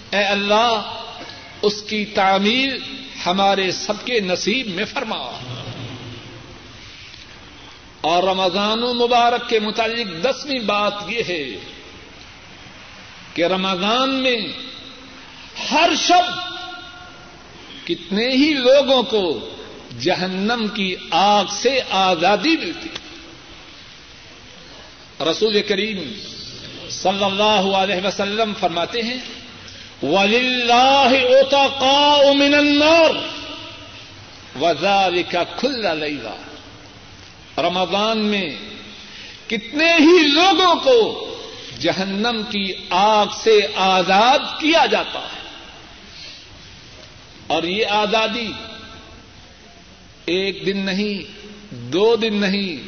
اے 0.10 0.24
اللہ، 0.24 1.04
اس 1.62 1.82
کی 1.82 2.06
تعمیر 2.06 2.74
ہمارے 3.26 3.72
سب 3.72 4.06
کے 4.06 4.20
نصیب 4.20 4.68
میں 4.68 4.86
فرما۔ 4.86 5.32
اور 8.04 8.24
رمضان 8.24 8.80
مبارک 8.98 9.48
کے 9.50 9.60
متعلق 9.60 10.08
دسویں 10.24 10.60
بات 10.60 10.94
یہ 11.08 11.24
ہے 11.28 11.44
کہ 13.34 13.46
رمضان 13.48 14.14
میں 14.24 14.36
ہر 15.62 15.94
شب 15.98 16.32
کتنے 17.86 18.28
ہی 18.32 18.52
لوگوں 18.56 19.02
کو 19.04 19.24
جہنم 20.00 20.68
کی 20.68 20.94
آگ 21.12 21.54
سے 21.54 21.80
آزادی 22.00 22.56
ملتی 22.58 22.90
رسول 25.22 25.62
کریم 25.62 26.02
صلی 26.92 27.24
اللہ 27.24 27.76
علیہ 27.76 28.06
وسلم 28.06 28.54
فرماتے 28.60 29.02
ہیں 29.02 29.18
ولی 30.04 30.38
اللہ 30.38 31.16
اوتا 31.28 31.66
کا 31.80 32.32
من 32.36 32.54
النار 32.54 33.16
کا 35.32 35.44
کھلا 35.58 35.94
رمضان 37.58 38.18
میں 38.18 38.50
کتنے 39.48 39.94
ہی 39.94 40.28
لوگوں 40.28 40.76
کو 40.76 41.30
جہنم 41.80 42.42
کی 42.50 42.74
آگ 42.90 43.26
سے 43.44 43.60
آزاد 43.76 44.40
کیا 44.40 44.86
جاتا 44.86 45.20
ہے۔ 45.20 45.50
اور 47.48 47.64
یہ 47.64 47.86
آزادی 47.86 48.52
ایک 50.26 50.66
دن 50.66 50.78
نہیں، 50.78 51.44
دو 51.72 52.16
دن 52.16 52.36
نہیں، 52.36 52.88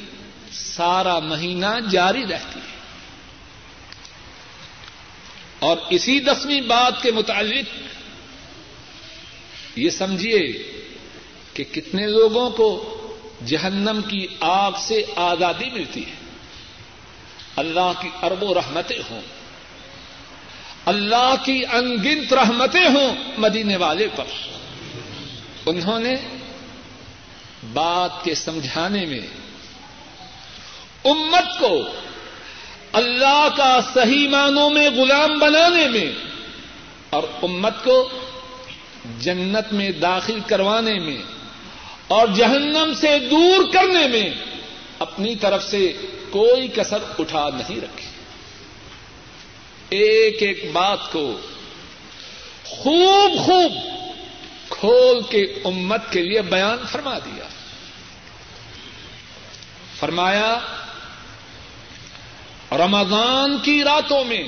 سارا 0.53 1.19
مہینہ 1.19 1.79
جاری 1.91 2.23
رہتی 2.23 2.59
ہے۔ 2.59 2.75
اور 5.59 5.77
اسی 5.89 6.19
دسویں 6.19 6.61
بات 6.61 7.03
کے 7.03 7.11
متعلق 7.11 7.65
یہ 9.75 9.89
سمجھیے 9.89 10.39
کہ 11.53 11.63
کتنے 11.63 12.07
لوگوں 12.07 12.49
کو 12.49 12.91
جہنم 13.45 14.01
کی 14.07 14.27
آگ 14.39 14.71
سے 14.77 15.03
آزادی 15.15 15.69
ملتی 15.69 16.05
ہے۔ 16.05 16.15
اللہ 17.55 17.91
کی 18.01 18.09
ارب 18.23 18.43
و 18.43 18.53
رحمتیں 18.53 18.99
ہوں۔ 19.11 19.21
اللہ 20.85 21.33
کی 21.43 21.63
انگنت 21.71 22.33
رحمتیں 22.33 22.85
ہوں 22.85 23.15
مدینے 23.37 23.77
والے 23.77 24.07
پر۔ 24.15 24.25
انہوں 25.65 25.99
نے 25.99 26.15
بات 27.73 28.23
کے 28.23 28.35
سمجھانے 28.35 29.05
میں 29.05 29.27
امت 31.05 31.59
کو 31.59 31.81
اللہ 32.93 33.47
کا 33.57 33.79
صحیح 33.93 34.29
معنوں 34.29 34.69
میں 34.69 34.89
غلام 34.89 35.39
بنانے 35.39 35.87
میں 35.87 36.11
اور 37.09 37.23
امت 37.43 37.83
کو 37.83 38.09
جنت 39.19 39.73
میں 39.73 39.91
داخل 39.91 40.39
کروانے 40.47 40.99
میں 40.99 41.34
اور 42.07 42.27
جہنم 42.27 42.93
سے 43.01 43.19
دور 43.19 43.73
کرنے 43.73 44.07
میں 44.07 44.29
اپنی 44.99 45.35
طرف 45.35 45.63
سے 45.63 45.93
کوئی 46.29 46.67
کسر 46.67 46.97
اٹھا 47.19 47.49
نہیں 47.53 47.81
رکھی۔ 47.81 48.07
ایک 49.89 50.43
ایک 50.43 50.71
بات 50.71 51.11
کو 51.11 51.39
خوب 52.63 53.45
خوب 53.45 53.73
کھول 54.69 55.21
کے 55.29 55.41
امت 55.65 56.11
کے 56.11 56.23
لیے 56.23 56.41
بیان 56.41 56.77
فرما 56.91 57.17
دیا۔ 57.17 57.43
فرمایا، 59.99 60.59
رمضان 62.71 63.57
کی 63.57 63.83
راتوں 63.83 64.23
میں 64.23 64.43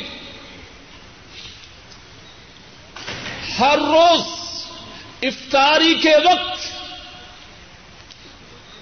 ہر 3.60 3.78
روز 3.78 4.22
افطاری 5.22 5.96
کے 5.96 6.16
وقت 6.16 6.57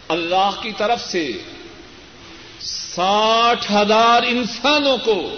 اللہ 0.08 0.50
کی 0.62 0.72
طرف 0.78 1.12
سے 1.12 1.32
ساٹھ 2.60 3.72
ہزار 3.72 4.24
انسانوں 4.24 4.98
کو 4.98 5.36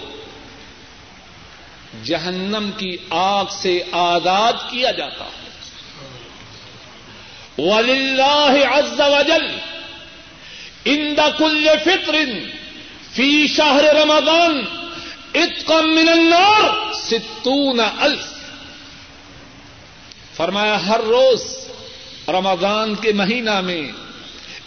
جہنم 2.04 2.70
کی 2.76 2.96
آگ 3.10 3.44
سے 3.50 3.82
آزاد 3.92 4.52
کیا 4.70 4.90
جاتا 4.90 5.24
ہے۔ 5.24 5.48
عز 8.64 9.00
وجل 9.00 9.46
ان 10.84 11.14
کل 11.38 11.68
فطر 11.84 12.16
فی 13.12 13.46
شہر 13.46 13.84
رمضان 13.84 14.60
اتقم 15.34 15.90
من 15.94 16.08
النار 16.08 16.92
ستون 16.94 17.80
الف 17.98 18.26
فرمایا، 20.36 20.86
ہر 20.86 21.00
روز 21.00 21.56
رمضان 22.28 22.94
کے 22.94 23.12
مہینہ 23.12 23.60
میں 23.60 23.82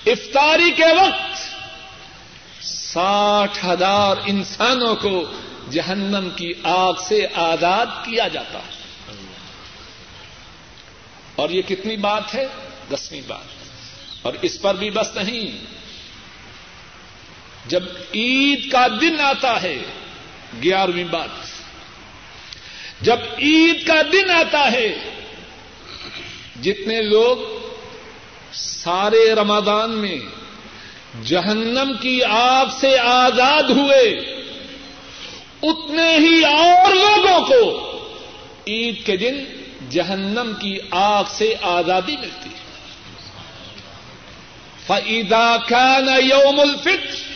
افطاری 0.06 0.72
کے 0.72 0.94
وقت 0.94 1.38
ساٹھ 2.66 3.66
ہزار 3.66 4.16
انسانوں 4.26 4.96
کو 4.96 5.32
جہنم 5.72 6.30
کی 6.36 6.52
آگ 6.64 6.94
سے 7.08 7.28
آزاد 7.36 7.86
کیا 7.86 8.28
جاتا 8.28 8.60
ہے۔ 8.60 8.82
اور 11.36 11.50
یہ 11.50 11.62
کتنی 11.62 11.98
بات 11.98 12.36
ہے؟ 12.36 12.48
دسویں 12.92 13.22
بات۔ 13.28 13.44
اور 14.22 14.34
اس 14.42 14.62
پر 14.62 14.76
بھی 14.76 14.90
بس 14.90 15.08
نہیں۔ 15.16 15.66
جب 17.66 17.84
عید 18.16 18.72
کا 18.72 18.88
دن 19.02 19.20
آتا 19.20 19.62
ہے، 19.62 19.78
گیارہویں 20.64 21.04
بات۔ 21.04 21.30
جب 23.02 23.18
عید 23.38 23.88
کا 23.88 24.02
دن 24.12 24.32
آتا 24.32 24.72
ہے، 24.72 24.96
جتنے 26.62 27.02
لوگ 27.02 27.62
سارے 28.84 29.36
رمضان 29.36 29.92
میں 29.92 30.20
جہنم 31.26 31.92
کی 32.02 32.24
آگ 32.24 32.66
سے 32.80 33.00
آزاد 33.00 33.64
ہوئے، 33.64 34.10
اتنے 35.64 36.18
ہی 36.18 36.46
اور 36.46 36.96
لوگوں 36.96 37.46
کو 37.46 37.92
عید 38.68 39.06
کے 39.06 39.18
دن 39.18 39.44
جہنم 39.90 40.54
کی 40.62 40.78
آگ 40.92 41.24
سے 41.30 41.56
آزادی 41.62 42.18
ملتی 42.18 42.50
ہے۔ 42.50 42.62
فعیدا 44.88 45.58
خان 45.58 46.08
یوم 46.08 46.60
الفطر 46.60 47.32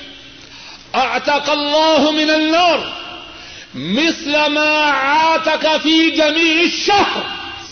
اعتق 0.93 1.49
اللہ 1.49 2.11
من 2.11 2.29
النار 2.29 2.77
مثل 3.73 4.31
ما 4.31 4.91
عاتق 4.91 5.65
فی 5.83 6.11
جمیع 6.11 6.59
الشهر 6.59 7.21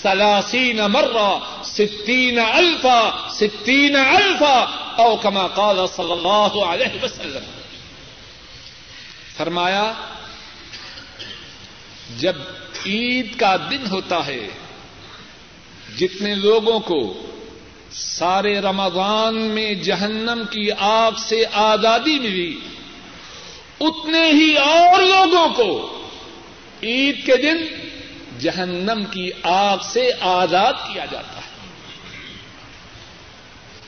سلاسین 0.02 0.78
مرہ 0.78 1.40
ستین 1.78 2.40
الفا 2.40 3.12
ستین 3.30 3.96
الفا، 3.96 4.58
او 4.96 5.16
کما 5.16 5.48
قال 5.48 5.78
صلی 5.96 6.12
اللہ 6.12 6.64
علیہ 6.66 7.04
وسلم۔ 7.04 7.46
فرمایا، 9.38 9.94
جب 12.20 12.36
عید 12.86 13.40
کا 13.40 13.56
دن 13.72 13.86
ہوتا 13.92 14.26
ہے، 14.26 14.50
جتنے 15.98 16.36
لوگوں 16.36 16.80
کو 16.80 17.02
سارے 17.92 18.60
رمضان 18.60 19.36
میں 19.36 19.74
جہنم 19.74 20.44
کی 20.50 20.68
آگ 20.80 21.12
سے 21.18 21.44
آزادی 21.54 22.20
ملی، 22.20 22.60
اتنے 23.80 24.26
ہی 24.32 24.58
اور 24.58 25.02
لوگوں 25.02 25.50
کو 25.50 25.72
عید 26.84 27.26
کے 27.26 27.38
دن 27.38 27.58
جہنم 28.40 29.04
کی 29.12 29.30
آگ 29.44 29.78
سے 29.84 30.12
آزاد 30.22 30.74
کیا 30.74 31.06
جاتا 31.06 31.38
ہے۔ 31.38 31.43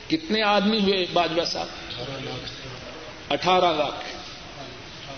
کتنے 0.08 0.42
آدمی 0.42 0.80
ہوئے 0.80 1.06
باجوا 1.12 1.44
صاحب؟ 1.44 1.66
اٹھارہ 3.30 3.76
لاکھ۔ 3.76 4.04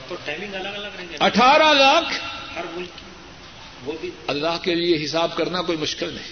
تو 0.09 0.15
ٹائمنگ 0.25 0.55
الگ 0.55 0.69
الگ 0.69 0.87
رہیں 0.99 1.09
گے 1.09 1.17
اٹھارہ 1.21 1.73
لاکھ؟ 1.75 2.21
ہر 2.55 2.65
ملک 2.75 2.89
وہ 3.85 3.93
بھی۔ 4.01 4.11
اللہ 4.27 4.59
کے 4.63 4.75
لیے 4.75 5.05
حساب 5.05 5.37
کرنا 5.37 5.63
کوئی 5.63 5.79
مشکل 5.79 6.13
نہیں۔ 6.13 6.29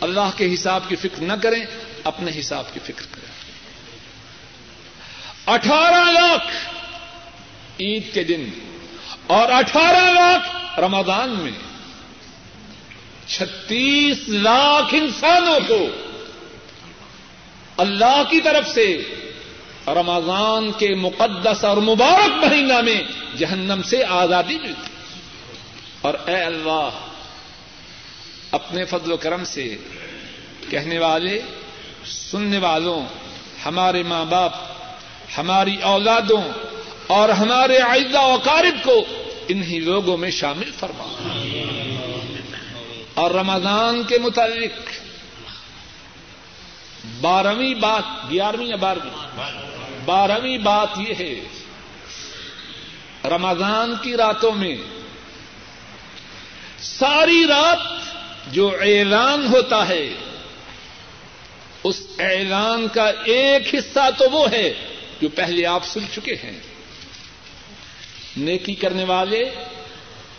اللہ 0.00 0.30
کے 0.36 0.54
حساب 0.54 0.80
کی 0.88 0.96
فکر 0.96 1.22
نہ 1.22 1.32
کریں 1.42 1.64
اپنے 2.04 2.30
حساب 2.40 2.64
کی 2.74 2.80
فکر 2.84 3.06
کریں۔ 3.10 3.34
اٹھارہ 5.46 6.10
لاکھ 6.10 6.68
عید 7.80 8.14
کے 8.14 8.24
دن 8.24 8.48
اور 9.26 9.52
اٹھارہ 9.52 10.10
لاکھ 10.10 10.80
رمضان 10.80 11.30
میں۔ 11.30 11.73
چھتیس 13.28 14.28
لاکھ 14.28 14.94
انسانوں 14.94 15.60
کو 15.68 15.86
اللہ 17.76 18.22
کی 18.30 18.40
طرف 18.40 18.68
سے 18.68 19.02
رمضان 19.86 20.72
کے 20.72 20.94
مقدس 20.94 21.64
اور 21.64 21.76
مبارک 21.76 22.44
مہینہ 22.44 22.80
میں 22.80 23.02
جہنم 23.38 23.80
سے 23.84 24.04
آزادی 24.04 24.58
ملتی 24.58 24.92
اور 26.00 26.14
اے 26.26 26.42
اللہ، 26.42 26.88
اپنے 28.50 28.84
فضل 28.84 29.12
و 29.12 29.16
کرم 29.16 29.44
سے 29.44 29.76
کہنے 30.70 30.98
والے، 30.98 31.40
سننے 32.06 32.58
والوں، 32.58 33.02
ہمارے 33.66 34.02
ماں 34.02 34.24
باپ، 34.24 34.52
ہماری 35.38 35.76
اولادوں 35.82 36.42
اور 37.06 37.28
ہمارے 37.28 37.78
آئندہ 37.78 38.18
اوقارب 38.18 38.84
کو 38.84 39.04
انہی 39.48 39.78
لوگوں 39.78 40.16
میں 40.16 40.30
شامل 40.30 40.70
فرما۔ 40.78 41.04
اور 43.14 43.30
رمضان 43.30 44.02
کے 44.02 44.18
متعلق 44.18 44.90
بارہویں 47.20 47.74
بات، 47.74 48.30
گیارہویں 48.30 48.66
یا 48.66 48.76
بارہویں؟ 48.76 49.44
بارہویں 50.04 50.58
بات 50.58 50.88
یہ 50.98 51.14
ہے، 51.18 51.40
رمضان 53.28 53.94
کی 54.02 54.16
راتوں 54.16 54.52
میں 54.52 54.76
ساری 56.78 57.44
رات 57.48 57.78
جو 58.54 58.76
اعلان 58.80 59.46
ہوتا 59.46 59.88
ہے، 59.88 60.14
اس 61.84 62.06
اعلان 62.18 62.88
کا 62.88 63.10
ایک 63.24 63.74
حصہ 63.74 64.10
تو 64.18 64.30
وہ 64.30 64.50
ہے 64.50 64.74
جو 65.20 65.28
پہلے 65.28 65.66
آپ 65.66 65.84
سن 65.84 66.00
چکے 66.14 66.34
ہیں۔ 66.34 66.60
نیکی 68.36 68.74
کرنے 68.74 69.04
والے، 69.04 69.54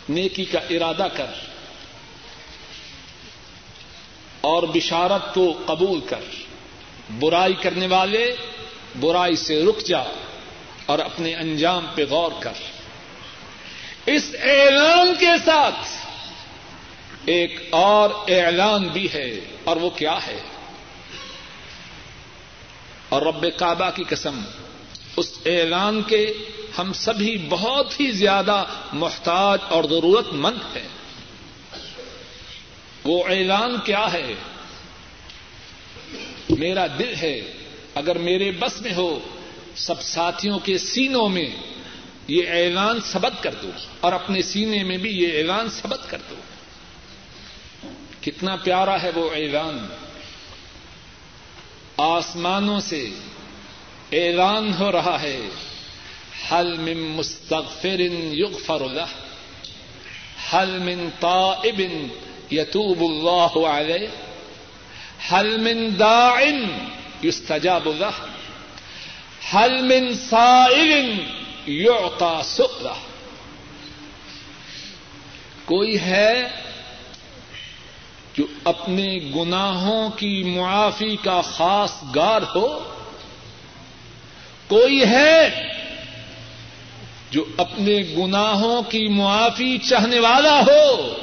نیکی 0.08 0.44
کا 0.44 0.58
ارادہ 0.70 1.06
کر۔ 1.16 1.55
اور 4.46 4.62
بشارت 4.62 5.34
کو 5.34 5.62
قبول 5.66 6.00
کر۔ 6.00 6.20
برائی 7.18 7.54
کرنے 7.54 7.86
والے 7.86 8.36
برائی 9.00 9.36
سے 9.36 9.64
رک 9.64 9.80
جا 9.84 10.02
اور 10.86 10.98
اپنے 10.98 11.34
انجام 11.34 11.86
پہ 11.94 12.04
غور 12.10 12.32
کر۔ 12.40 12.52
اس 14.06 14.36
اعلان 14.42 15.14
کے 15.18 15.30
ساتھ 15.44 16.06
ایک 17.24 17.68
اور 17.70 18.10
اعلان 18.28 18.88
بھی 18.88 19.08
ہے 19.14 19.40
اور 19.64 19.76
وہ 19.76 19.90
کیا 19.90 20.18
ہے؟ 20.26 20.40
اور 23.08 23.22
رب 23.22 23.46
کعبہ 23.56 23.90
کی 23.94 24.04
قسم، 24.08 24.42
اس 25.16 25.32
اعلان 25.46 26.02
کے 26.02 26.32
ہم 26.78 26.92
سبھی 26.92 27.46
بہت 27.48 28.00
ہی 28.00 28.10
زیادہ 28.10 28.64
محتاج 28.92 29.58
اور 29.68 29.84
ضرورت 29.84 30.32
مند 30.32 30.76
ہیں۔ 30.76 30.88
وہ 33.06 33.24
اعلان 33.28 33.76
کیا 33.84 34.12
ہے؟ 34.12 34.34
میرا 36.50 36.86
دل 36.98 37.14
ہے، 37.22 37.52
اگر 37.94 38.18
میرے 38.18 38.50
بس 38.50 38.80
میں 38.80 38.94
ہو، 38.94 39.18
سب 39.76 40.02
ساتھیوں 40.02 40.58
کے 40.58 40.78
سینوں 40.78 41.28
میں 41.28 41.46
یہ 42.28 42.42
اعلان 42.48 43.00
سبق 43.00 43.42
کر 43.42 43.54
دو 43.62 43.70
اور 44.00 44.12
اپنے 44.12 44.42
سینے 44.42 44.84
میں 44.84 44.96
بھی 44.96 45.10
یہ 45.10 45.38
اعلان 45.38 45.70
سبق 45.70 46.10
کر 46.10 46.18
دو۔ 46.30 46.34
کتنا 48.20 48.56
پیارا 48.56 49.02
ہے 49.02 49.10
وہ 49.14 49.30
اعلان۔ 49.30 49.86
آسمانوں 51.96 52.80
سے 52.80 53.10
اعلان 54.12 54.74
ہو 54.78 54.92
رہا 54.92 55.22
ہے، 55.22 55.40
حل 56.52 56.76
من 56.78 56.98
مستغفر 56.98 58.00
یغفر 58.32 58.80
له 58.80 59.06
حل 60.52 60.78
من 60.78 61.08
تائب 61.20 61.82
یتوب 62.50 63.00
اللہ 63.00 63.56
علیہ 63.68 64.08
حل 65.30 65.56
من 65.56 65.98
داع 65.98 66.40
یستجاب 67.22 67.88
له؟ 67.88 68.12
حل 69.52 69.82
من 69.82 70.14
سائل 70.14 71.10
یعطى 71.66 72.42
سؤلہ 72.44 72.94
کوئی 75.66 76.00
ہے 76.00 76.42
جو 78.34 78.44
اپنے 78.64 79.18
گناہوں 79.36 80.10
کی 80.10 80.42
معافی 80.44 81.16
کا 81.16 81.40
خاص 81.40 81.92
گار 82.14 82.42
ہو؟ 82.54 82.66
کوئی 84.68 85.04
ہے 85.04 85.48
جو 87.30 87.44
اپنے 87.56 88.02
گناہوں 88.16 88.82
کی 88.82 89.08
معافی 89.08 89.78
چاہنے 89.78 90.20
والا 90.20 90.60
ہو؟ 90.60 91.14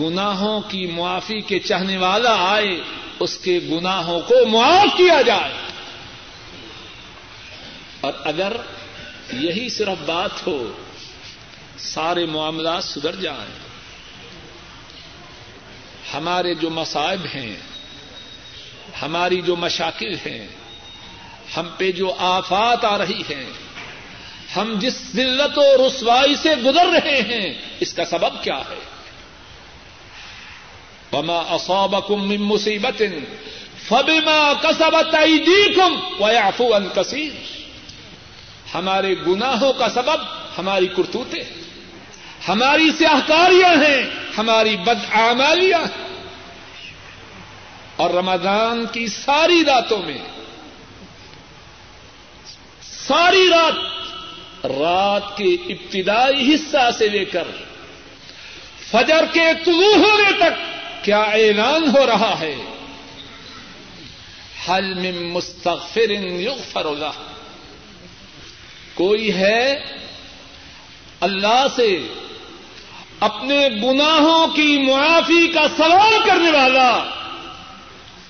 گناہوں 0.00 0.60
کی 0.60 0.86
معافی 0.86 1.40
کے 1.40 1.58
چاہنے 1.58 1.96
والا 1.96 2.36
آئے، 2.38 2.80
اس 3.20 3.38
کے 3.38 3.60
گناہوں 3.70 4.20
کو 4.20 4.46
معاف 4.46 4.96
کیا 4.96 5.22
جائے۔ 5.22 5.52
اور 8.00 8.12
اگر 8.24 8.52
یہی 9.32 9.68
صرف 9.68 10.04
بات 10.06 10.46
ہو، 10.46 10.72
سارے 11.78 12.26
معاملات 12.26 12.84
سدھر 12.84 13.16
جائیں۔ 13.16 13.70
ہمارے 16.14 16.54
جو 16.54 16.70
مصائب 16.70 17.26
ہیں، 17.34 17.56
ہماری 19.02 19.42
جو 19.42 19.56
مشاکل 19.56 20.14
ہیں، 20.14 20.48
ہم 21.56 21.68
پہ 21.76 21.92
جو 21.92 22.14
آفات 22.18 22.84
آ 22.84 22.98
رہی 22.98 23.20
ہیں، 23.20 23.50
ہم 24.56 24.74
جس 24.78 25.02
ذلت 25.14 25.58
و 25.58 25.88
رسوائی 25.88 26.34
سے 26.36 26.56
گزر 26.56 26.86
رہے 26.86 27.20
ہیں، 27.20 27.54
اس 27.80 27.94
کا 27.94 28.04
سبب 28.04 28.42
کیا 28.42 28.58
ہے؟ 28.58 28.89
وما 31.12 31.38
اصابكم 31.38 32.28
من 32.28 32.40
مصیبت 32.40 33.02
فبما 33.88 34.52
كسبت 34.62 35.14
ايديكم 35.14 36.22
ويعفو 36.22 36.76
عن 36.76 36.88
كثير۔ 36.94 37.30
ہمارے 38.74 39.14
گناہوں 39.26 39.72
کا 39.72 39.88
سبب 39.88 40.20
ہماری 40.58 40.86
کرتوتے 40.86 41.38
ہماری 42.48 42.90
سیاہکاریاں 42.98 43.70
ہیں۔ 43.70 44.10
ہماری 44.38 44.76
بدعمالیاں 44.76 45.80
ہیں۔ 45.80 46.10
اور 47.96 48.10
رمضان 48.10 48.86
کی 48.86 49.06
ساری 49.06 49.64
راتوں 49.66 50.02
میں 50.02 50.18
ساری 52.82 53.48
رات 53.50 53.74
رات 54.64 55.36
کے 55.36 55.44
ابتدائی 55.44 56.54
حصہ 56.54 56.90
سے 56.98 57.08
لے 57.08 57.24
کر 57.24 57.44
فجر 58.90 59.24
کے 59.32 59.46
طلوع 59.64 59.94
ہونے 59.94 60.32
تک 60.32 60.69
کیا 61.02 61.20
اعلان 61.20 61.88
ہو 61.96 62.06
رہا 62.06 62.40
ہے؟ 62.40 62.54
حل 64.68 64.94
میں 64.94 65.12
مستغفر 65.12 66.10
یغفر 66.10 66.84
له 66.84 67.10
کوئی 68.94 69.34
ہے 69.34 69.84
اللہ 71.20 71.66
سے 71.76 71.98
اپنے 73.20 73.68
گناہوں 73.82 74.46
کی 74.46 74.78
معافی 74.78 75.48
کا 75.48 75.66
سوال 75.76 76.14
کرنے 76.26 76.50
والا؟ 76.50 77.04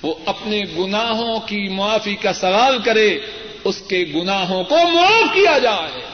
وہ 0.01 0.13
اپنے 0.25 0.61
گناہوں 0.79 1.39
کی 1.39 1.69
معافی 1.69 2.15
کا 2.15 2.33
سوال 2.33 2.79
کرے، 2.79 3.19
اس 3.63 3.83
کے 3.87 4.05
گناہوں 4.15 4.63
کو 4.63 4.75
معاف 4.75 5.33
کیا 5.33 5.57
جائے۔ 5.57 6.05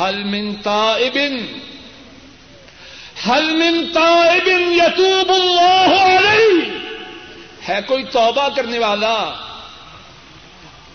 حل 0.00 0.24
من 0.24 0.54
تائبن 0.54 1.58
حل 3.28 3.56
من 3.56 3.86
تائبن 3.92 4.72
یتوب 4.72 5.32
اللہ 5.32 6.18
علیہ 6.18 6.70
ہے 7.68 7.80
کوئی 7.86 8.04
توبہ 8.04 8.48
کرنے 8.56 8.78
والا 8.78 9.42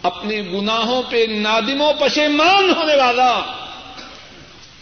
اپنے 0.04 0.42
گناہوں 0.42 1.04
پہ 1.10 1.26
نادم 1.30 1.82
و 1.82 1.92
پشیمان 2.00 2.74
ہونے 2.76 2.96
والا؟ 2.96 3.42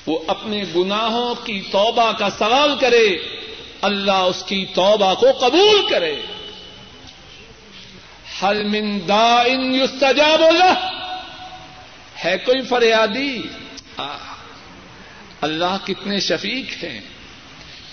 وہ 0.06 0.20
اپنے 0.28 0.64
گناہوں 0.76 1.36
کی 1.36 1.62
توبہ 1.62 2.12
کا 2.12 2.30
سوال 2.30 2.76
کرے، 2.80 3.08
اللہ 3.82 4.12
اس 4.12 4.44
کی 4.44 4.66
توبہ 4.66 5.14
کو 5.14 5.32
قبول 5.32 5.90
کرے۔ 5.90 6.22
حل 8.44 8.64
من 8.64 9.08
دا 9.08 9.42
ان 9.42 9.76
یستجاب 9.76 10.42
اللہ 10.42 10.92
ہے 12.26 12.38
کوئی 12.38 12.62
فریادی؟ 12.62 13.42
اللہ 15.42 15.78
کتنے 15.84 16.20
شفیق 16.20 16.84
ہیں۔ 16.84 17.02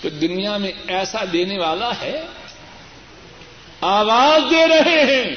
تو 0.01 0.09
دنیا 0.09 0.57
میں 0.57 0.71
ایسا 0.87 1.19
دینے 1.33 1.59
والا 1.59 1.91
ہے؟ 2.01 2.25
آواز 3.81 4.51
دے 4.51 4.67
رہے 4.67 5.15
ہیں۔ 5.15 5.35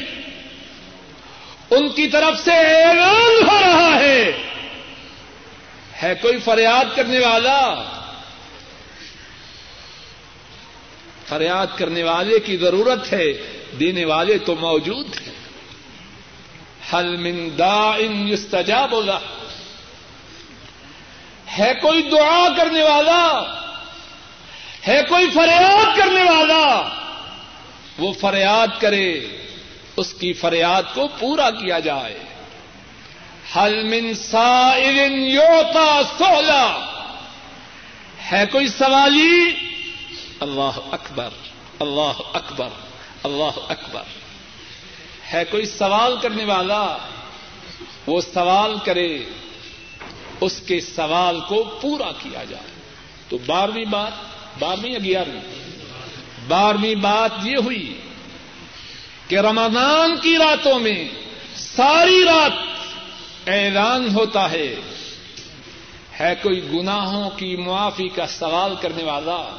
ان 1.71 1.89
کی 1.89 2.09
طرف 2.09 2.45
سے 2.45 2.85
اعلان 2.85 3.49
ہو 3.49 3.59
رہا 3.61 4.01
ہے۔ 4.01 4.33
ہے 6.03 6.15
کوئی 6.15 6.39
فریاد 6.39 6.97
کرنے 6.97 7.19
والا؟ 7.19 7.75
فریاد 11.29 11.67
کرنے 11.77 12.03
والے 12.03 12.39
کی 12.39 12.57
ضرورت 12.57 13.13
ہے، 13.13 13.33
دینے 13.81 14.05
والے 14.05 14.39
تو 14.39 14.55
موجود 14.55 15.07
ہیں۔ 15.27 15.35
حل 16.93 17.17
من 17.17 17.59
دا 17.59 17.93
ان 17.99 18.29
یستجاب 18.29 18.91
بولا 18.91 19.19
ہے 21.59 21.73
کوئی 21.83 22.03
دعا 22.03 22.49
کرنے 22.57 22.83
والا؟ 22.83 23.57
ہے 24.87 25.03
کوئی 25.09 25.31
فریاد 25.31 25.99
کرنے 25.99 26.22
والا؟ 26.22 26.89
وہ 27.99 28.12
فریاد 28.12 28.81
کرے، 28.81 29.20
اس 29.97 30.14
کی 30.14 30.33
فریاد 30.33 30.83
کو 30.95 31.09
پورا 31.18 31.51
کیا 31.51 31.78
جائے۔ 31.78 32.18
حل 33.57 33.83
من 33.83 34.14
سائل 34.14 35.12
یوتا 35.12 36.01
سولا 36.18 36.87
ہے 38.33 38.45
کوئی 38.53 38.68
سوالی؟ 38.68 39.51
اللہ 40.41 40.78
اکبر 40.93 41.28
اللہ 41.78 42.22
اکبر 42.33 42.68
اللہ 43.22 43.61
اکبر۔ 43.68 44.03
ہے 45.33 45.45
کوئی 45.51 45.66
سوال 45.66 46.16
کرنے 46.22 46.45
والا؟ 46.45 46.97
وہ 48.07 48.20
سوال 48.20 48.76
کرے، 48.85 49.18
اس 50.41 50.61
کے 50.66 50.81
سوال 50.81 51.41
کو 51.41 51.78
پورا 51.81 52.12
کیا 52.22 52.45
جائے۔ 52.45 52.81
تو 53.28 53.39
بارہویں 53.47 53.85
بات 53.85 54.12
بارہویں 54.61 54.91
یا 54.91 54.99
گیارہویں؟ 55.05 55.41
بارہویں 56.49 56.95
بات 56.95 57.31
یہ 57.45 57.57
ہوئی 57.57 58.01
کہ 59.29 59.39
رمضان 59.39 60.17
کی 60.17 60.37
راتوں 60.39 60.79
میں 60.79 61.09
ساری 61.57 62.25
رات 62.25 62.53
اعلان 63.49 64.15
ہوتا 64.15 64.51
ہے 64.51 64.77
ہے 66.21 66.35
کوئی 66.43 66.69
گناہوں 66.73 67.31
کی 67.31 67.57
معافی 67.57 68.09
کا 68.09 68.27
سوال 68.27 68.75
کرنے 68.81 69.05
والا، 69.05 69.59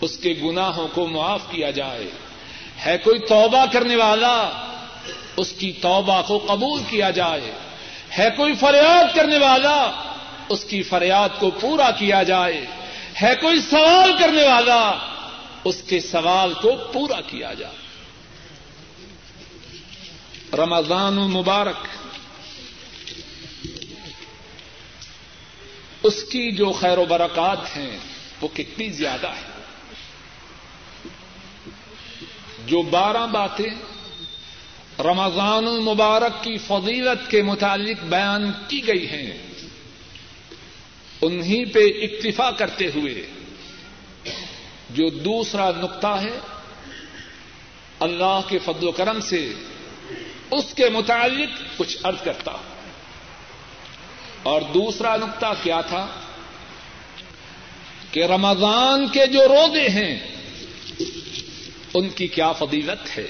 اس 0.00 0.16
کے 0.16 0.34
گناہوں 0.42 0.88
کو 0.88 1.06
معاف 1.06 1.40
کیا 1.50 1.70
جائے، 1.70 2.10
ہے 2.86 2.98
کوئی 2.98 3.18
توبہ 3.18 3.64
کرنے 3.72 3.96
والا، 3.96 4.50
اس 5.36 5.52
کی 5.52 5.72
توبہ 5.72 6.22
کو 6.26 6.38
قبول 6.48 6.82
کیا 6.90 7.10
جائے، 7.10 7.52
ہے 8.18 8.28
کوئی 8.36 8.54
فریاد 8.54 9.14
کرنے 9.14 9.38
والا، 9.38 9.90
اس 10.48 10.64
کی 10.64 10.82
فریاد 10.82 11.28
کو 11.38 11.50
پورا 11.50 11.90
کیا 11.90 12.22
جائے۔ 12.22 12.66
ہے 13.20 13.34
کوئی 13.40 13.60
سوال 13.60 14.12
کرنے 14.18 14.44
والا 14.48 14.98
اس 15.64 15.82
کے 15.86 16.00
سوال 16.00 16.54
کو 16.54 16.76
پورا 16.92 17.20
کیا 17.20 17.54
جائے 17.54 17.76
رمضان 20.56 21.18
المبارک، 21.18 21.86
اس 26.02 26.22
کی 26.24 26.50
جو 26.50 26.72
خیر 26.72 26.98
و 26.98 27.04
برکات 27.04 27.76
ہیں، 27.76 27.98
وہ 28.40 28.48
کتنی 28.54 28.88
زیادہ 28.90 29.26
ہے 29.26 29.50
جو 32.66 32.82
بارہ 32.82 33.26
باتیں 33.26 33.70
رمضان 34.98 35.66
المبارک 35.66 36.42
کی 36.44 36.58
فضیلت 36.58 37.30
کے 37.30 37.42
متعلق 37.42 38.04
بیان 38.04 38.52
کی 38.68 38.86
گئی 38.86 39.06
ہیں 39.06 39.51
انہیں 41.22 41.64
پہ 41.64 41.78
اکتفا 41.78 42.50
کرتے 42.50 42.86
ہوئے 42.86 43.26
جو 44.90 45.10
دوسرا 45.10 45.70
نقطہ 45.70 46.06
ہے، 46.06 46.38
اللہ 48.00 48.40
کے 48.48 48.58
فضل 48.58 48.88
و 48.88 48.92
کرم 48.92 49.20
سے 49.20 49.52
اس 50.50 50.74
کے 50.74 50.90
متعلق 50.90 51.78
کچھ 51.78 51.98
ارض 52.04 52.22
کرتا 52.24 52.52
ہوں۔ 52.52 52.92
اور 54.42 54.62
دوسرا 54.62 55.16
نقطہ 55.16 55.46
کیا 55.62 55.80
تھا؟ 55.80 56.06
کہ 58.10 58.24
رمضان 58.24 59.08
کے 59.08 59.26
جو 59.26 59.48
روزے 59.48 59.88
ہیں، 59.88 60.18
ان 61.94 62.08
کی 62.08 62.26
کیا 62.26 62.52
فضیلت 62.52 63.18
ہے؟ 63.18 63.26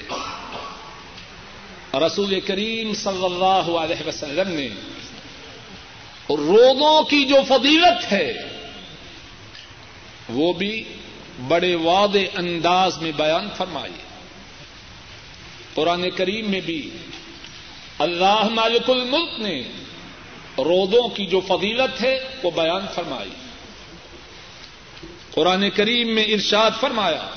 رسول 1.93 2.39
کریم 2.39 2.93
صلی 2.93 3.25
اللہ 3.25 3.77
علیہ 3.77 4.07
وسلم 4.07 4.47
نے 4.47 4.69
روزوں 6.29 7.03
کی 7.03 7.25
جو 7.25 7.35
فضیلت 7.47 8.11
ہے، 8.11 8.33
وہ 10.29 10.53
بھی 10.53 10.83
بڑے 11.47 11.75
واضح 11.75 12.37
انداز 12.37 13.01
میں 13.01 13.11
بیان 13.11 13.47
فرمائی۔ 13.57 13.93
قرآن 15.73 16.09
کریم 16.09 16.51
میں 16.51 16.61
بھی 16.61 16.89
اللہ 17.99 18.47
مالک 18.51 18.89
الملک 18.89 19.39
نے 19.39 19.61
رودوں 20.57 21.07
کی 21.07 21.25
جو 21.25 21.39
فضیلت 21.47 22.03
ہے، 22.03 22.19
وہ 22.43 22.51
بیان 22.51 22.85
فرمائی۔ 22.95 23.29
قرآن 25.31 25.69
کریم 25.69 26.15
میں 26.15 26.23
ارشاد 26.23 26.71
فرمایا، 26.79 27.27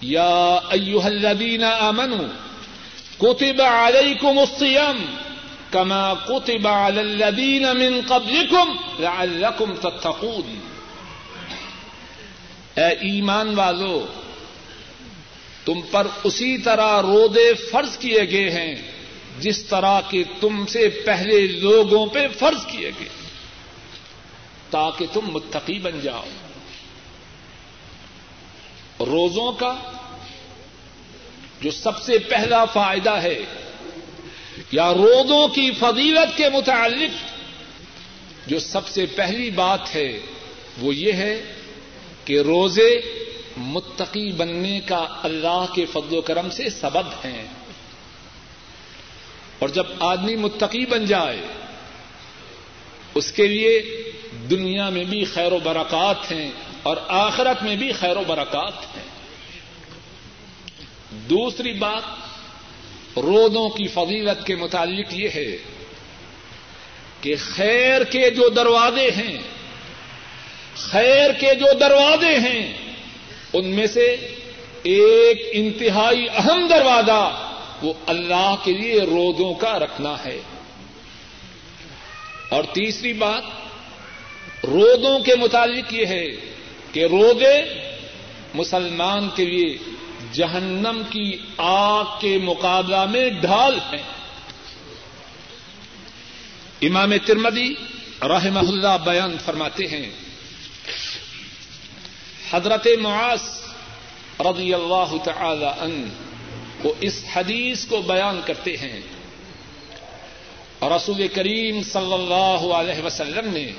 یا 0.00 0.58
ایوہ 0.70 1.02
الذین 1.02 1.64
آمنوا، 1.64 2.26
کتب 3.18 3.62
علیکم 3.62 4.38
الصیام۔ 4.38 5.16
کما 5.72 6.14
کتب 6.14 6.68
علی 6.68 7.00
الذین 7.00 7.62
من 7.62 8.00
قبلکم 8.06 8.76
لعلکم 9.02 9.74
تتقون۔ 9.74 10.58
اے 12.76 12.84
ایمان 12.84 13.54
والو، 13.54 14.06
تم 15.64 15.80
پر 15.90 16.06
اسی 16.24 16.58
طرح 16.58 17.02
رودے 17.02 17.54
فرض 17.54 17.98
کیے 17.98 18.30
گئے 18.30 18.50
ہیں، 18.50 18.74
جس 19.38 19.64
طرح 19.64 20.00
کے 20.00 20.24
تم 20.40 20.66
سے 20.66 20.88
پہلے 20.88 21.46
لوگوں 21.46 22.06
پہ 22.06 22.28
فرض 22.38 22.66
کیے 22.66 22.90
گئے۔ 23.00 23.08
تاکہ 24.70 25.06
تم 25.12 25.20
متقی 25.24 25.78
بن 25.78 26.00
جاؤ۔ 26.00 26.24
روزوں 29.00 29.52
کا 29.52 29.76
جو 31.60 31.70
سب 31.70 32.02
سے 32.02 32.18
پہلا 32.18 32.64
فائدہ 32.64 33.10
ہے 33.10 33.44
یا 34.72 34.94
روزوں 34.94 35.48
کی 35.48 35.70
فضیلت 35.70 36.36
کے 36.36 36.48
متعلق 36.48 37.32
جو 38.46 38.60
سب 38.60 38.88
سے 38.88 39.06
پہلی 39.06 39.50
بات 39.50 39.94
ہے، 39.94 40.20
وہ 40.78 40.94
یہ 40.94 41.12
ہے 41.12 41.52
کہ 42.24 42.40
روزے 42.40 43.00
متقی 43.56 44.32
بننے 44.32 44.80
کا 44.80 45.06
اللہ 45.22 45.64
کے 45.74 45.86
فضل 45.86 46.16
و 46.16 46.20
کرم 46.20 46.50
سے 46.50 46.70
سبب 46.70 47.06
ہیں۔ 47.24 47.48
اور 49.58 49.68
جب 49.68 49.84
آدمی 50.00 50.36
متقی 50.36 50.86
بن 50.86 51.04
جائے، 51.04 51.40
اس 53.14 53.32
کے 53.32 53.46
لیے 53.46 54.02
دنیا 54.50 54.88
میں 54.88 55.04
بھی 55.04 55.24
خیر 55.24 55.52
و 55.52 55.58
برکات 55.64 56.32
ہیں 56.32 56.50
اور 56.82 56.96
آخرت 57.08 57.62
میں 57.62 57.76
بھی 57.76 57.92
خیر 57.92 58.16
و 58.16 58.22
برکات 58.26 58.96
ہیں۔ 58.96 59.04
دوسری 61.12 61.72
بات 61.72 62.02
رودوں 63.16 63.68
کی 63.68 63.86
فضیلت 63.86 64.46
کے 64.46 64.56
متعلق 64.56 65.14
یہ 65.14 65.28
ہے 65.34 65.56
کہ 67.20 67.34
خیر 67.38 68.04
کے 68.04 68.30
جو 68.30 68.48
دروازے 68.48 69.10
ہیں، 69.10 69.38
خیر 70.74 71.32
کے 71.32 71.54
جو 71.54 71.66
دروازے 71.80 72.38
ہیں، 72.38 72.72
ان 73.52 73.66
میں 73.66 73.86
سے 73.86 74.16
ایک 74.82 75.48
انتہائی 75.52 76.26
اہم 76.34 76.66
دروازہ 76.70 77.48
وہ 77.82 77.92
اللہ 78.06 78.54
کے 78.64 78.72
لیے 78.72 79.00
روزوں 79.00 79.54
کا 79.54 79.78
رکھنا 79.78 80.24
ہے۔ 80.24 80.40
اور 82.48 82.64
تیسری 82.64 83.12
بات 83.12 83.42
روزوں 84.66 85.18
کے 85.20 85.34
متعلق 85.34 85.94
یہ 85.94 86.06
ہے 86.06 86.26
کہ 86.92 87.04
روزے 87.04 87.62
مسلمان 88.54 89.28
کے 89.36 89.44
لیے 89.44 89.78
جہنم 90.32 91.02
کی 91.10 91.38
آگ 91.56 92.04
کے 92.20 92.38
مقابلہ 92.42 93.04
میں 93.06 93.30
ڈھال 93.30 93.78
ہیں 93.92 94.02
امام 96.82 97.12
ترمدی 97.26 97.74
رحمہ 98.22 98.58
اللہ 98.58 98.96
بیان 99.04 99.36
فرماتے 99.44 99.86
ہیں، 99.86 100.10
حضرت 102.52 102.86
معاذ 103.00 103.40
رضی 104.40 104.74
اللہ 104.74 105.16
تعالی 105.24 105.66
عنہ 105.78 106.06
وہ 106.84 106.92
اس 107.00 107.24
حدیث 107.34 107.86
کو 107.86 108.02
بیان 108.02 108.40
کرتے 108.46 108.76
ہیں۔ 108.76 109.00
اور 110.78 110.90
رسول 110.90 111.28
کریم 111.28 111.82
صلی 111.82 112.12
اللہ 112.12 112.74
علیہ 112.74 113.02
وسلم 113.02 113.52
نے 113.52 113.72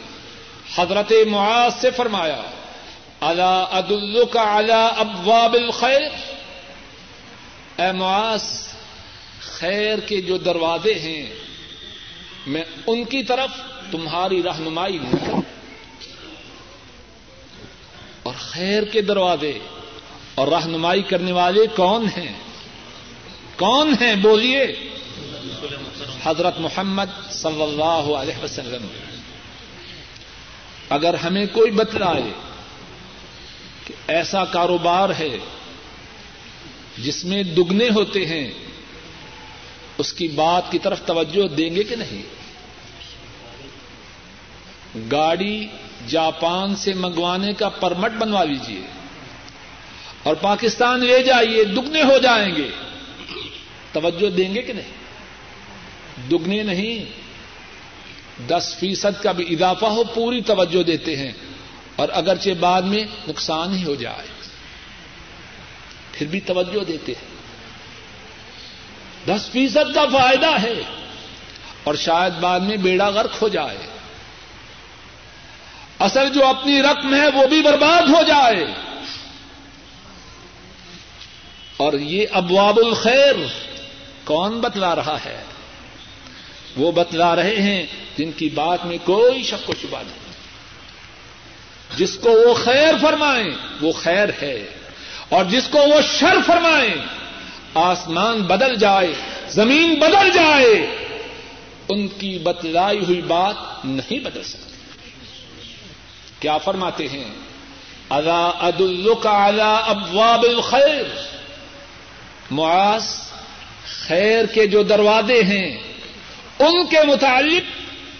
حضرت 0.75 1.13
معاذ 1.27 1.81
سے 1.81 1.91
فرمایا 1.91 2.41
اللہ 3.19 3.65
عدل 3.71 4.23
کا 4.31 4.41
ابواب 4.95 5.53
الخیر؟ 5.53 6.01
اے 7.75 7.91
معاذ، 7.91 8.41
خیر 9.39 9.99
کے 9.99 10.21
جو 10.21 10.37
دروازے 10.37 10.93
ہیں، 10.93 11.33
میں 12.47 12.63
ان 12.87 13.03
کی 13.03 13.23
طرف 13.23 13.49
تمہاری 13.91 14.43
رہنمائی 14.43 14.97
نہیں 14.97 15.41
اور 18.23 18.33
خیر 18.37 18.83
کے 18.83 19.01
دروازے 19.01 19.59
اور 20.35 20.47
رہنمائی 20.47 21.01
کرنے 21.01 21.31
والے 21.31 21.67
کون 21.75 22.05
ہیں؟ 22.17 22.39
کون 23.55 23.95
ہیں؟ 24.01 24.15
بولیے۔ 24.15 24.63
حضرت 26.23 26.59
محمد 26.59 27.31
صلی 27.31 27.61
اللہ 27.61 28.15
علیہ 28.17 28.43
وسلم۔ 28.43 28.87
اگر 30.89 31.13
ہمیں 31.13 31.45
کوئی 31.45 31.71
بتلائے 31.71 32.31
کہ 33.85 33.93
ایسا 34.07 34.45
کاروبار 34.45 35.09
ہے 35.19 35.37
جس 36.97 37.25
میں 37.25 37.43
دگنے 37.43 37.89
ہوتے 37.95 38.25
ہیں، 38.25 38.51
اس 39.97 40.13
کی 40.13 40.27
بات 40.27 40.71
کی 40.71 40.79
طرف 40.79 41.01
توجہ 41.05 41.47
دیں 41.47 41.75
گے 41.75 41.83
کہ 41.83 41.95
نہیں؟ 41.95 42.23
گاڑی 45.11 45.67
جاپان 46.07 46.75
سے 46.75 46.93
منگوانے 46.93 47.53
کا 47.53 47.69
پرمٹ 47.69 48.11
بنوا 48.11 48.43
لیجیے 48.43 48.81
اور 50.23 50.35
پاکستان 50.35 50.99
لے 50.99 51.23
جائیے، 51.23 51.63
دگنے 51.63 52.03
ہو 52.03 52.17
جائیں 52.17 52.55
گے۔ 52.55 52.69
توجہ 53.91 54.29
دیں 54.29 54.55
گے 54.55 54.61
کہ 54.61 54.73
نہیں؟ 54.73 54.93
دگنے 56.29 56.63
نہیں۔ 56.63 57.23
دس 58.47 58.75
فیصد 58.79 59.23
کا 59.23 59.31
بھی 59.31 59.53
اضافہ 59.53 59.85
ہو، 59.85 60.03
پوری 60.03 60.41
توجہ 60.41 60.83
دیتے 60.83 61.15
ہیں۔ 61.15 61.31
اور 61.95 62.09
اگرچہ 62.11 62.49
بعد 62.59 62.81
میں 62.81 63.03
نقصان 63.27 63.75
ہی 63.75 63.83
ہو 63.83 63.95
جائے۔ 63.95 64.32
پھر 66.13 66.27
بھی 66.27 66.39
توجہ 66.39 66.83
دیتے 66.83 67.11
ہیں۔ 67.11 67.33
دس 69.27 69.49
فیصد 69.49 69.95
کا 69.95 70.05
فائدہ 70.05 70.61
ہے 70.61 70.73
اور 71.83 71.95
شاید 71.95 72.33
بعد 72.33 72.59
میں 72.59 72.77
بیڑا 72.77 73.09
غرق 73.09 73.41
ہو 73.41 73.47
جائے۔ 73.47 73.77
اصل 75.99 76.33
جو 76.33 76.45
اپنی 76.45 76.81
رقم 76.81 77.15
ہے 77.15 77.27
وہ 77.27 77.47
بھی 77.47 77.61
برباد 77.61 78.01
ہو 78.01 78.23
جائے۔ 78.27 78.65
اور 81.77 81.93
یہ 81.93 82.25
ابواب 82.31 82.77
الخیر 82.77 83.35
کون 84.23 84.61
بتلا 84.61 84.95
رہا 84.95 85.17
ہے؟ 85.25 85.43
وہ 86.77 86.91
بتلا 86.91 87.35
رہے 87.35 87.61
ہیں 87.61 87.85
جن 88.17 88.31
کی 88.31 88.49
بات 88.49 88.85
میں 88.85 88.97
کوئی 89.03 89.43
شک 89.43 89.69
و 89.69 89.73
شبہ 89.81 89.99
نہیں۔ 89.99 90.33
جس 91.97 92.15
کو 92.15 92.31
وہ 92.31 92.53
خیر 92.53 92.93
فرمائیں 93.01 93.51
وہ 93.81 93.91
خیر 93.91 94.29
ہے۔ 94.41 94.69
اور 95.29 95.45
جس 95.45 95.67
کو 95.71 95.77
وہ 95.77 96.01
شر 96.19 96.35
فرمائیں 96.45 96.93
آسمان 97.73 98.41
بدل 98.41 98.75
جائے، 98.75 99.13
زمین 99.49 99.99
بدل 99.99 100.29
جائے، 100.33 100.95
ان 101.89 102.07
کی 102.07 102.39
بتلائی 102.39 102.99
ہوئی 102.99 103.21
بات 103.21 103.85
نہیں 103.85 104.19
بدل 104.19 104.43
سکتی۔ 104.43 104.73
کیا 106.39 106.57
فرماتے 106.57 107.07
ہیں؟ 107.07 107.31
ادا 108.09 108.51
عد 108.59 108.81
الک 108.81 109.27
ابواب 109.85 110.43
الخیر؟ 110.43 111.05
معاذ 112.51 113.05
خیر 114.07 114.45
کے 114.45 114.67
جو 114.67 114.83
دروازے 114.83 115.43
ہیں، 115.43 115.93
ان 116.59 116.85
کے 116.85 116.97
متعلق 117.07 117.63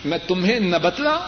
میں 0.06 0.18
تمہیں 0.28 0.60
نہ 0.60 0.78
بتلا۔ 0.78 1.20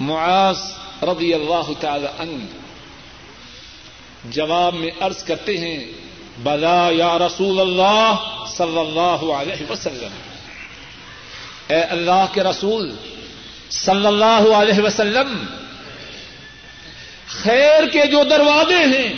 معاذ 0.00 0.58
رضی 1.02 1.34
اللہ 1.34 1.72
تعالی 1.80 2.06
عنہ 2.18 2.61
جواب 4.24 4.74
میں 4.74 4.90
عرض 5.00 5.24
کرتے 5.24 5.58
ہیں، 5.58 5.84
بلا 6.42 6.88
یا 6.92 7.18
رسول 7.18 7.60
اللہ 7.60 8.14
صلی 8.46 8.78
اللہ 8.78 9.32
علیہ 9.32 9.70
وسلم. 9.70 10.12
اے 11.68 11.80
اللہ 11.80 12.24
کے 12.32 12.42
رسول 12.42 12.94
صلی 13.70 14.06
اللہ 14.06 14.54
علیہ 14.54 14.82
وسلم، 14.82 15.44
خیر 17.26 17.88
کے 17.88 18.06
جو 18.06 18.24
دروازے 18.30 18.98
ہیں، 18.98 19.12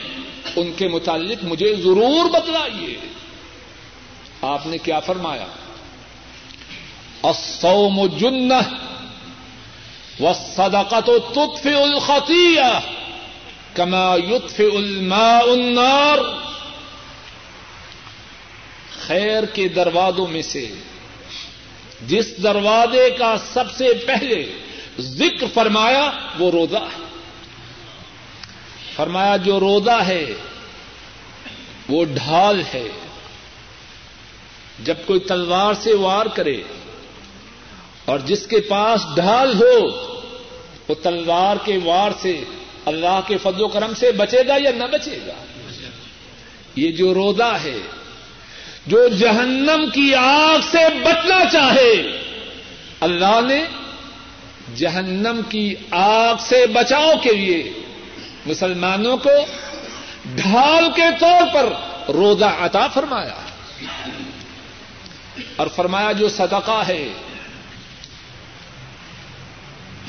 ان 0.56 0.72
کے 0.72 0.88
متعلق 0.88 1.44
مجھے 1.44 1.74
ضرور 1.74 2.30
بتلائیے۔ 2.30 2.98
آپ 4.42 4.66
نے 4.66 4.78
کیا 4.78 5.00
فرمایا؟ 5.00 5.46
الصوم 7.22 8.06
جنہ 8.06 8.60
والصدقة 10.20 11.12
تطفئ 11.32 11.82
الخطيئة 11.82 12.93
كما 13.74 14.16
يطفئ 14.16 14.76
الماء 14.76 15.52
النار 15.52 16.18
خیر 19.06 19.44
کے 19.44 19.68
دروازوں 19.68 20.26
میں 20.26 20.42
سے 20.42 20.70
جس 22.06 22.42
دروازے 22.42 23.10
کا 23.10 23.36
سب 23.52 23.64
سے 23.72 23.94
پہلے 24.06 24.52
ذکر 24.98 25.46
فرمایا 25.54 26.10
وہ 26.38 26.50
روزہ 26.50 26.76
ہے۔ 26.76 27.04
فرمایا 28.96 29.36
جو 29.36 29.60
روزہ 29.60 30.02
ہے 30.06 30.24
وہ 31.88 32.04
ڈھال 32.04 32.62
ہے۔ 32.74 32.88
جب 34.78 34.94
کوئی 35.06 35.20
تلوار 35.20 35.74
سے 35.74 35.94
وار 35.94 36.26
کرے 36.26 36.62
اور 38.04 38.18
جس 38.18 38.46
کے 38.46 38.60
پاس 38.60 39.00
ڈھال 39.14 39.62
ہو 39.62 39.86
وہ 40.88 40.94
تلوار 41.02 41.56
کے 41.64 41.78
وار 41.84 42.10
سے 42.22 42.44
اللہ 42.86 43.20
کے 43.26 43.38
فضل 43.38 43.62
و 43.62 43.68
کرم 43.68 43.94
سے 43.94 44.12
بچے 44.12 44.38
گا 44.48 44.54
یا 44.64 44.70
نہ 44.76 44.84
بچے 44.84 45.18
گا؟ 45.26 45.32
یہ 46.76 46.92
جو 46.92 47.14
روزہ 47.14 47.56
ہے، 47.64 47.78
جو 48.86 49.08
جہنم 49.08 49.84
کی 49.94 50.14
آگ 50.14 50.58
سے 50.70 50.78
بچنا 51.04 51.44
چاہے، 51.52 51.92
اللہ 53.00 53.40
نے 53.48 53.64
جہنم 54.76 55.40
کی 55.48 55.74
آگ 55.90 56.34
سے 56.40 56.66
بچاؤ 56.66 57.12
کے 57.22 57.32
لیے 57.32 57.72
مسلمانوں 58.46 59.16
کو 59.16 59.30
ڈھال 60.24 60.84
کے 60.96 61.02
طور 61.20 61.54
پر 61.54 61.66
روزہ 62.10 62.44
عطا 62.44 62.86
فرمایا۔ 62.86 63.34
اور 65.56 65.66
فرمایا 65.66 66.12
جو 66.12 66.28
صدقہ 66.28 66.82
ہے 66.88 67.08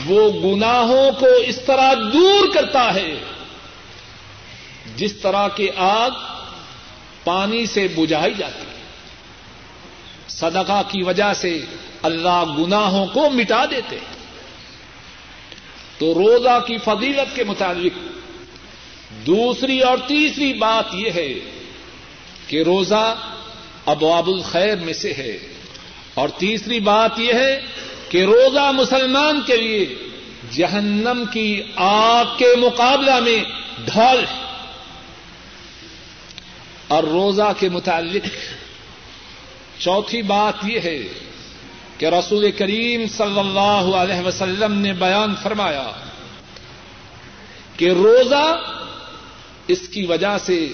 وہ 0.06 0.32
گناہوں 0.32 1.12
کو 1.12 1.26
اس 1.26 1.60
طرح 1.66 1.94
دور 2.14 2.54
کرتا 2.54 2.94
ہے 2.94 3.16
جس 4.96 5.14
طرح 5.14 5.48
کی 5.48 5.70
آگ 5.76 6.10
پانی 7.24 7.66
سے 7.66 7.88
بجھائی 7.88 8.34
جاتی 8.38 8.60
ہے۔ 8.60 8.84
صدقہ 10.28 10.82
کی 10.88 11.04
وجہ 11.04 11.34
سے 11.34 11.62
اللہ 12.02 12.44
گناہوں 12.58 13.08
کو 13.08 13.30
مٹا 13.30 13.66
دیتے 13.66 13.98
تو 15.98 16.14
روزہ 16.14 16.60
کی 16.68 16.78
فضیلت 16.78 17.36
کے 17.36 17.44
مطابق 17.44 17.98
دوسری 19.26 19.80
اور 19.80 19.98
تیسری 20.08 20.54
بات 20.54 20.94
یہ 20.94 21.12
ہے 21.16 21.34
کہ 22.48 22.64
روزہ 22.64 23.16
ابواب 23.86 24.28
الخیر 24.28 24.76
میں 24.76 24.94
سے 24.94 25.14
ہے۔ 25.14 25.38
اور 26.14 26.30
تیسری 26.30 26.80
بات 26.80 27.20
یہ 27.20 27.34
ہے 27.34 27.62
کہ 28.16 28.24
روزہ 28.24 28.72
مسلمان 28.72 29.42
کے 29.46 29.58
لیے 29.58 29.96
جہنم 30.52 31.24
کی 31.32 31.62
آگ 31.76 32.26
کے 32.38 32.56
مقابلہ 32.58 33.20
میں 33.20 33.44
ڈھال 33.86 34.18
ہے 34.18 34.44
اور 36.88 37.04
روزہ 37.04 37.54
کے 37.60 37.70
متعلق 37.70 38.28
چوتھی 39.82 40.22
بات 40.22 40.54
یہ 40.64 40.80
ہے 40.80 41.00
کہ 41.98 42.06
رسول 42.06 42.52
کریم 42.52 43.08
صلی 43.08 43.40
اللہ 43.40 43.96
علیہ 43.96 44.28
وسلم 44.28 44.74
نے 44.74 44.94
بیان 44.94 45.36
فرمایا 45.44 45.92
کہ 47.78 47.90
روزہ 47.90 48.56
اس 49.68 49.88
کی 49.88 50.06
وجہ 50.06 50.38
سے 50.46 50.68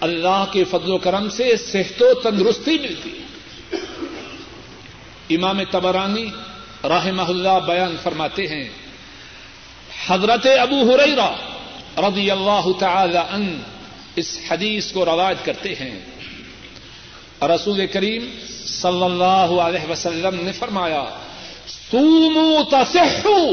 اللہ 0.00 0.44
کے 0.52 0.64
فضل 0.64 0.90
و 0.90 0.98
کرم 0.98 1.28
سے 1.28 1.56
صحت 1.56 2.02
و 2.02 2.14
تندرستی 2.14 2.78
ملتی 2.78 3.10
ہے۔ 3.10 3.22
امام 5.34 5.64
تبرانی 5.70 6.26
رحمہ 6.84 7.22
اللہ 7.22 7.58
بیان 7.66 7.96
فرماتے 8.02 8.46
ہیں۔ 8.46 8.68
حضرت 10.08 10.46
ابو 10.60 10.94
ہریرا 10.94 11.30
رضی 11.98 12.30
اللہ 12.30 12.66
تعالی 12.78 13.18
ان 13.18 13.62
اس 14.16 14.38
حدیث 14.50 14.92
کو 14.92 15.04
روایت 15.04 15.44
کرتے 15.44 15.74
ہیں۔ 15.74 16.00
رسول 17.42 17.86
کریم 17.86 18.30
صلی 18.66 19.04
اللہ 19.04 19.60
علیہ 19.60 19.90
وسلم 19.90 20.44
نے 20.44 20.52
فرمایا 20.52 21.04
سومو 21.66 22.62
تصحو 22.70 23.52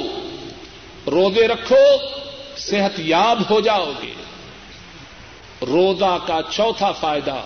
روزے 1.11 1.47
رکھو، 1.47 1.85
صحت 2.57 2.99
یاب 2.99 3.41
ہو 3.49 3.59
جاؤ 3.61 3.91
گے 4.03 4.13
روزہ 5.61 6.17
کا 6.27 6.39
چوتھا 6.49 6.91
فائدہ 6.91 7.41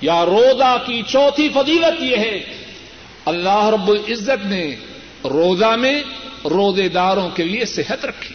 یا 0.00 0.26
روزہ 0.26 0.76
کی 0.86 1.02
چوتھی 1.08 1.48
فضیلت 1.48 2.02
یہ 2.02 2.16
ہے، 2.16 2.44
اللہ 3.24 3.64
رب 3.64 3.88
العزت 3.88 4.46
نے 4.46 4.76
روزہ 5.28 5.76
میں 5.76 6.02
روزے 6.44 6.88
داروں 6.88 7.30
کے 7.30 7.44
لیے 7.44 7.64
صحت 7.64 8.04
رکھی 8.04 8.34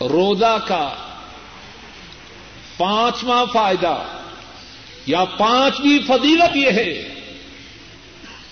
روزہ 0.00 0.56
کا 0.66 0.94
پانچواں 2.76 3.44
فائدہ 3.52 4.02
یا 5.06 5.24
پانچویں 5.24 5.98
فضیلت 6.06 6.56
یہ 6.56 6.70
ہے 6.70 7.14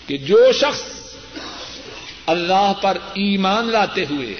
کہ 0.06 0.16
جو 0.18 0.52
شخص 0.52 0.82
اللہ 2.26 2.72
پر 2.80 2.98
ایمان 3.14 3.66
لاتے 3.66 4.04
ہوئے 4.10 4.34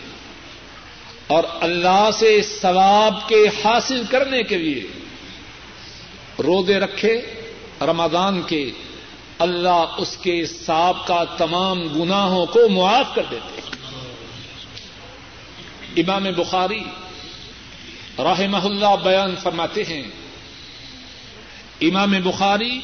اور 1.27 1.45
اللہ 1.61 2.11
سے 2.19 2.43
ثواب 2.43 3.29
کے 3.29 3.47
حاصل 3.65 4.03
کرنے 4.11 4.43
کے 4.43 4.57
لیے 4.57 4.87
روزے 6.43 6.79
رکھے، 6.79 7.21
رمضان 7.81 8.43
کے 8.43 8.71
اللہ 9.43 9.87
اس 9.99 10.17
کے 10.17 10.47
سابقہ 10.47 11.25
تمام 11.39 12.03
گناہوں 12.03 12.47
کو 12.47 12.69
معاف 12.69 13.15
کر 13.15 13.23
دیتے 13.31 13.61
ہیں۔ 13.61 13.71
امام 15.97 16.25
بخاری 16.37 16.83
رحمہ 18.19 18.57
اللہ 18.57 18.97
بیان 19.05 19.35
فرماتے 19.37 19.83
ہیں۔ 19.85 20.03
امام 21.81 22.15
بخاری 22.25 22.81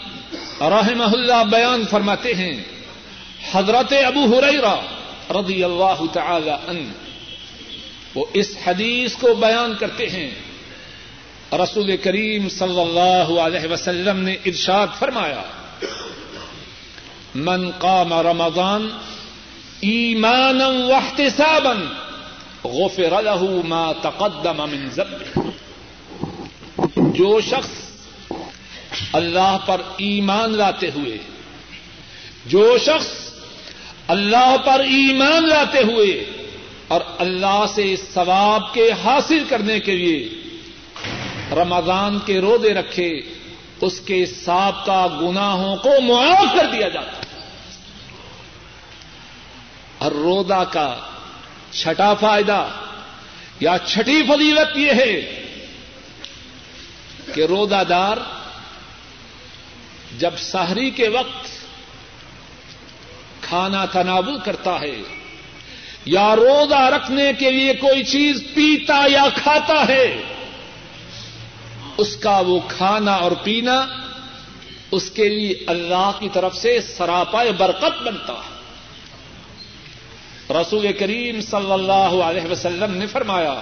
رحمہ 0.61 1.05
اللہ 1.05 1.45
بیان 1.51 1.83
فرماتے 1.91 2.35
ہیں۔ 2.35 2.63
حضرت 3.53 3.93
ابو 4.07 4.39
ہریرا 4.39 4.77
رضی 5.31 5.65
اللہ 5.65 6.03
تعالی 6.13 6.51
عنہ 6.51 6.93
وہ 8.15 8.25
اس 8.35 8.57
حدیث 8.67 9.17
کو 9.17 9.35
بیان 9.35 9.75
کرتے 9.81 10.09
ہیں۔ 10.09 10.31
رسول 11.53 11.97
کریم 11.97 12.49
صلی 12.49 12.81
اللہ 12.81 13.41
علیہ 13.41 13.73
وسلم 13.73 14.17
نے 14.17 14.37
ارشاد 14.47 14.87
فرمایا 14.99 15.43
من 17.39 17.71
قام 17.79 18.13
رمضان 18.13 18.83
ایمانا 19.81 20.69
واحتسابا 20.69 21.75
غفر 22.65 23.21
له 23.21 23.63
ما 23.65 23.93
تقدم 24.03 24.59
من 24.71 24.89
ذنبه. 24.97 25.29
جو 27.19 27.41
شخص 27.41 27.75
اللہ 29.13 29.57
پر 29.67 29.81
ایمان 29.97 30.57
لاتے 30.57 30.89
ہوئے، 30.95 31.17
جو 32.47 32.67
شخص 32.79 33.11
اللہ 34.09 34.57
پر 34.65 34.81
ایمان 34.97 35.49
لاتے 35.49 35.83
ہوئے 35.83 36.13
اور 36.89 37.01
اللہ 37.19 37.65
سے 37.75 37.87
ثواب 38.15 38.63
کے 38.75 38.87
حاصل 39.05 39.43
کرنے 39.49 39.79
کے 39.81 39.95
لیے 39.97 40.21
رمضان 41.57 42.19
کے 42.27 42.41
رودے 42.41 42.73
رکھے، 42.75 43.11
اس 43.81 43.97
کے 44.01 44.21
سابقہ 44.27 45.07
گناہوں 45.21 45.75
کو 45.83 45.93
معاف 46.01 46.49
کر 46.55 46.67
دیا 46.73 46.89
جاتا 46.89 47.28
اور 49.99 50.13
رودا 50.13 50.65
کا 50.65 50.97
چھٹا 51.71 52.15
فائدہ 52.15 52.69
یا 53.61 53.77
چھٹی 53.87 54.23
فضیلت 54.23 54.77
یہ 54.79 54.93
ہے 54.93 55.45
کہ 57.35 57.45
رودا 57.45 57.83
دار 57.89 58.17
جب 60.19 60.31
سحری 60.39 60.91
کے 60.91 61.09
وقت 61.09 61.47
کھانا 63.41 63.85
تناول 63.85 64.39
کرتا 64.45 64.81
ہے 64.81 65.03
یا 66.05 66.37
روزہ 66.37 66.81
رکھنے 66.97 67.33
کے 67.39 67.51
لیے 67.51 67.75
کوئی 67.75 68.05
چیز 68.05 68.43
پیتا 68.55 69.01
یا 69.09 69.25
کھاتا 69.43 69.89
ہے، 69.89 70.23
اس 71.97 72.17
کا 72.17 72.39
وہ 72.39 72.61
کھانا 72.69 73.15
اور 73.15 73.33
پینا 73.33 73.87
اس 74.91 75.11
کے 75.11 75.29
لیے 75.29 75.65
اللہ 75.67 76.11
کی 76.19 76.29
طرف 76.33 76.57
سے 76.57 76.81
سراپا 76.81 77.43
برکت 77.59 78.03
بنتا 78.03 78.33
ہے۔ 78.33 78.58
رسول 80.51 80.93
کریم 80.93 81.41
صلی 81.41 81.73
اللہ 81.73 82.23
علیہ 82.23 82.47
وسلم 82.51 82.95
نے 82.95 83.07
فرمایا 83.07 83.61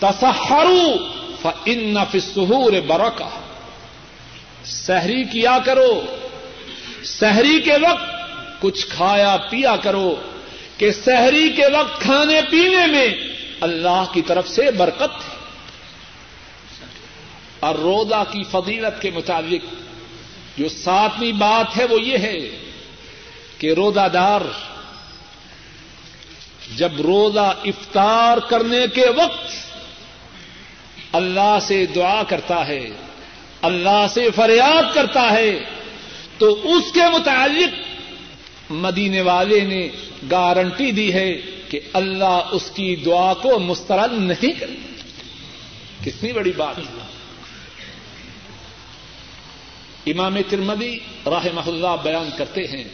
تصحرو 0.00 1.08
فن 1.42 1.98
فسہور 2.10 2.72
برکا 2.86 3.28
سحری 4.64 5.24
کیا 5.24 5.58
کرو، 5.64 6.02
سحری 7.04 7.60
کے 7.60 7.72
وقت 7.72 8.10
کچھ 8.60 8.86
کھایا 8.86 9.36
پیا 9.50 9.76
کرو، 9.76 10.14
کہ 10.78 10.90
سحری 10.90 11.52
کے 11.56 11.66
وقت 11.72 12.00
کھانے 12.00 12.40
پینے 12.50 12.86
میں 12.86 13.08
اللہ 13.60 14.04
کی 14.12 14.22
طرف 14.22 14.48
سے 14.48 14.70
برکت 14.70 15.02
ہے۔ 15.02 15.34
اور 17.60 17.74
روزہ 17.74 18.24
کی 18.32 18.42
فضیلت 18.50 19.02
کے 19.02 19.10
مطابق 19.14 19.74
جو 20.58 20.68
ساتویں 20.68 21.32
بات 21.32 21.76
ہے 21.76 21.84
وہ 21.84 22.00
یہ 22.00 22.18
ہے 22.18 22.38
کہ 23.58 23.72
روزہ 23.72 24.08
دار 24.12 24.40
جب 26.76 27.00
روزہ 27.00 27.54
افطار 27.64 28.38
کرنے 28.38 28.86
کے 28.94 29.06
وقت 29.16 29.52
اللہ 31.12 31.58
سے 31.62 31.86
دعا 31.86 32.22
کرتا 32.22 32.66
ہے، 32.66 32.90
اللہ 33.62 34.06
سے 34.14 34.30
فریاد 34.30 34.94
کرتا 34.94 35.30
ہے، 35.30 35.64
تو 36.38 36.76
اس 36.76 36.92
کے 36.92 37.00
متعلق 37.00 37.74
مدینے 38.72 39.20
والے 39.20 39.60
نے 39.60 39.88
گارنٹی 40.30 40.92
دی 40.92 41.12
ہے 41.12 41.40
کہ 41.68 41.80
اللہ 41.92 42.48
اس 42.50 42.70
کی 42.74 42.96
دعا 42.96 43.34
کو 43.34 43.58
مسترد 43.58 44.12
نہیں 44.12 44.52
کرے۔ 44.60 44.76
کتنی 46.04 46.32
بڑی 46.32 46.52
بات 46.56 46.80
امام 50.06 50.36
ترمدی 50.48 50.98
راہ 51.26 51.46
اللہ 51.66 51.96
بیان 52.02 52.28
کرتے 52.36 52.66
ہیں 52.66 52.84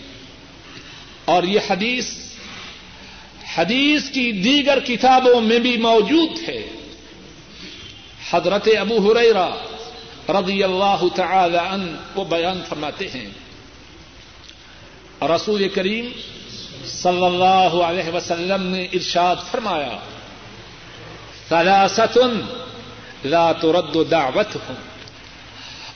اور 1.24 1.42
یہ 1.42 1.60
حدیث 1.70 2.29
حدیث 3.56 4.10
کی 4.10 4.32
دیگر 4.32 4.80
کتابوں 4.80 5.40
میں 5.40 5.58
بھی 5.58 5.76
موجود 5.76 6.48
ہے۔ 6.48 6.68
حضرت 8.30 8.68
ابو 8.80 9.12
ہریرا 9.12 9.48
رضی 10.28 10.64
اللہ 10.64 11.04
تعالی 11.14 11.58
عنہ 11.58 11.96
کو 12.14 12.24
بیان 12.24 12.60
فرماتے 12.68 13.08
ہیں۔ 13.08 13.30
رسول 15.22 15.68
کریم 15.68 16.10
صلی 16.86 17.24
اللہ 17.24 17.82
علیہ 17.82 18.16
وسلم 18.16 18.62
نے 18.62 18.84
ارشاد 18.84 19.36
فرمایا 19.50 19.98
ثلاثت 21.48 22.18
لا 23.24 23.52
ترد 23.52 24.10
دعوتهم، 24.10 24.74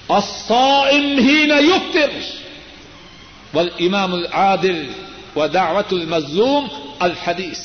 الصائم 0.08 1.18
حين 1.18 1.50
يفطر 1.50 2.10
والامام 3.54 4.14
العادل 4.14 4.92
ودعوت 5.36 5.92
المظلوم 5.92 6.68
الحدیث 6.98 7.58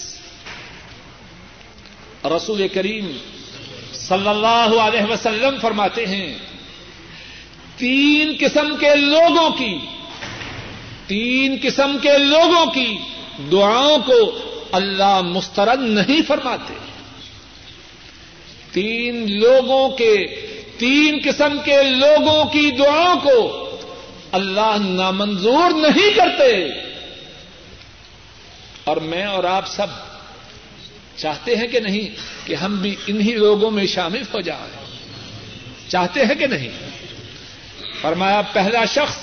رسول 2.25 2.67
کریم 2.67 3.17
صلی 3.93 4.27
اللہ 4.27 4.81
علیہ 4.81 5.11
وسلم 5.11 5.55
فرماتے 5.61 6.05
ہیں، 6.05 6.37
تین 7.77 8.35
قسم 8.39 8.75
کے 8.79 8.95
لوگوں 8.95 9.49
کی، 9.49 9.77
تین 11.07 11.55
قسم 11.61 11.97
کے 12.01 12.17
لوگوں 12.17 12.65
کی 12.65 12.97
دعاؤں 13.51 13.99
کو 13.99 14.39
اللہ 14.71 15.21
مسترد 15.21 15.79
نہیں 15.81 16.21
فرماتے۔ 16.27 16.73
تین 18.71 19.39
لوگوں 19.39 19.89
کے، 19.89 20.25
تین 20.77 21.19
قسم 21.23 21.57
کے 21.65 21.83
لوگوں 21.83 22.45
کی 22.45 22.71
دعاؤں 22.71 23.19
کو 23.19 23.69
اللہ 24.31 24.75
نامنظور 24.79 25.69
نہیں 25.69 26.13
کرتے۔ 26.15 26.67
اور 28.89 28.97
میں 28.97 29.25
اور 29.25 29.43
آپ 29.43 29.67
سب 29.67 29.87
چاہتے 31.17 31.55
ہیں 31.55 31.67
کہ 31.67 31.79
نہیں 31.79 32.07
کہ 32.47 32.55
ہم 32.55 32.75
بھی 32.75 32.95
انہی 33.07 33.33
لوگوں 33.33 33.71
میں 33.71 33.85
شامل 33.85 34.21
ہو 34.33 34.41
جائیں؟ 34.41 34.85
چاہتے 35.87 36.25
ہیں 36.25 36.35
کہ 36.35 36.47
نہیں؟ 36.47 36.69
فرمایا، 38.01 38.41
پہلا 38.53 38.85
شخص، 38.85 39.17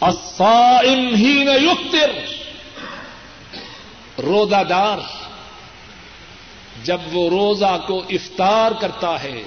الصائم 0.00 1.14
حين 1.14 1.48
يفطر 1.48 2.10
روزہ 4.22 4.64
دار، 4.68 4.98
جب 6.84 7.00
وہ 7.12 7.30
روزہ 7.30 7.78
کو 7.86 8.02
افطار 8.10 8.72
کرتا 8.80 9.22
ہے، 9.22 9.42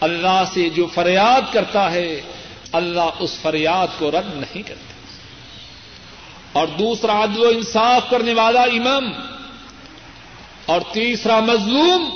اللہ 0.00 0.42
سے 0.54 0.68
جو 0.68 0.86
فریاد 0.86 1.52
کرتا 1.52 1.92
ہے، 1.92 2.20
اللہ 2.72 3.10
اس 3.18 3.38
فریاد 3.42 3.86
کو 3.98 4.10
رد 4.10 4.34
نہیں 4.34 4.62
کرتا۔ 4.62 4.91
اور 6.52 6.66
دوسرا 6.66 7.24
عدل 7.24 7.44
و 7.44 7.48
انصاف 7.48 8.10
کرنے 8.10 8.34
والا 8.34 8.62
امام 8.62 9.04
اور 10.66 10.80
تیسرا 10.92 11.40
مظلوم 11.40 12.10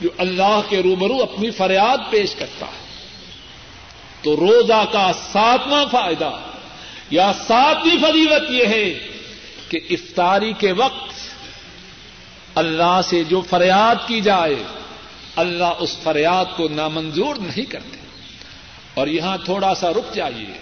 جو 0.00 0.08
اللہ 0.18 0.60
کے 0.68 0.82
روبرو 0.82 1.22
اپنی 1.22 1.50
فریاد 1.50 1.98
پیش 2.10 2.34
کرتا 2.34 2.66
ہے۔ 2.66 2.86
تو 4.22 4.36
روزہ 4.36 4.84
کا 4.92 5.12
ساتواں 5.32 5.84
فائدہ 5.90 6.30
یا 7.10 7.32
ساتویں 7.46 7.96
فضیلت 8.02 8.50
یہ 8.50 8.66
ہے 8.66 9.08
کہ 9.68 9.80
افطاری 9.90 10.52
کے 10.52 10.72
وقت 10.72 11.12
اللہ 12.54 13.00
سے 13.04 13.24
جو 13.24 13.40
فریاد 13.40 14.08
کی 14.08 14.20
جائے، 14.20 14.62
اللہ 15.36 15.72
اس 15.78 15.98
فریاد 15.98 16.44
کو 16.56 16.68
نامنظور 16.68 17.34
نہیں 17.34 17.64
کرتے۔ 17.64 17.96
اور 18.94 19.06
یہاں 19.06 19.38
تھوڑا 19.44 19.74
سا 19.74 19.90
رک 19.90 20.14
جائیے۔ 20.14 20.58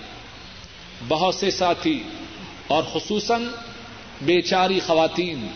بہت 1.09 1.35
سے 1.35 1.51
ساتھی 1.51 2.03
اور 2.67 2.83
خصوصاً 2.93 3.45
بیچاری 4.23 4.81
خواتین۔ 4.87 5.47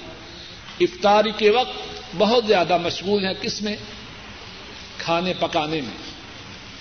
افطاری 0.80 1.30
کے 1.36 1.50
وقت 1.50 1.78
بہت 2.18 2.46
زیادہ 2.46 2.78
مشغول 2.78 3.24
ہیں 3.24 3.34
کس 3.42 3.62
میں؟ 3.62 3.76
کھانے 4.98 5.32
پکانے 5.40 5.80
میں۔ 5.80 6.18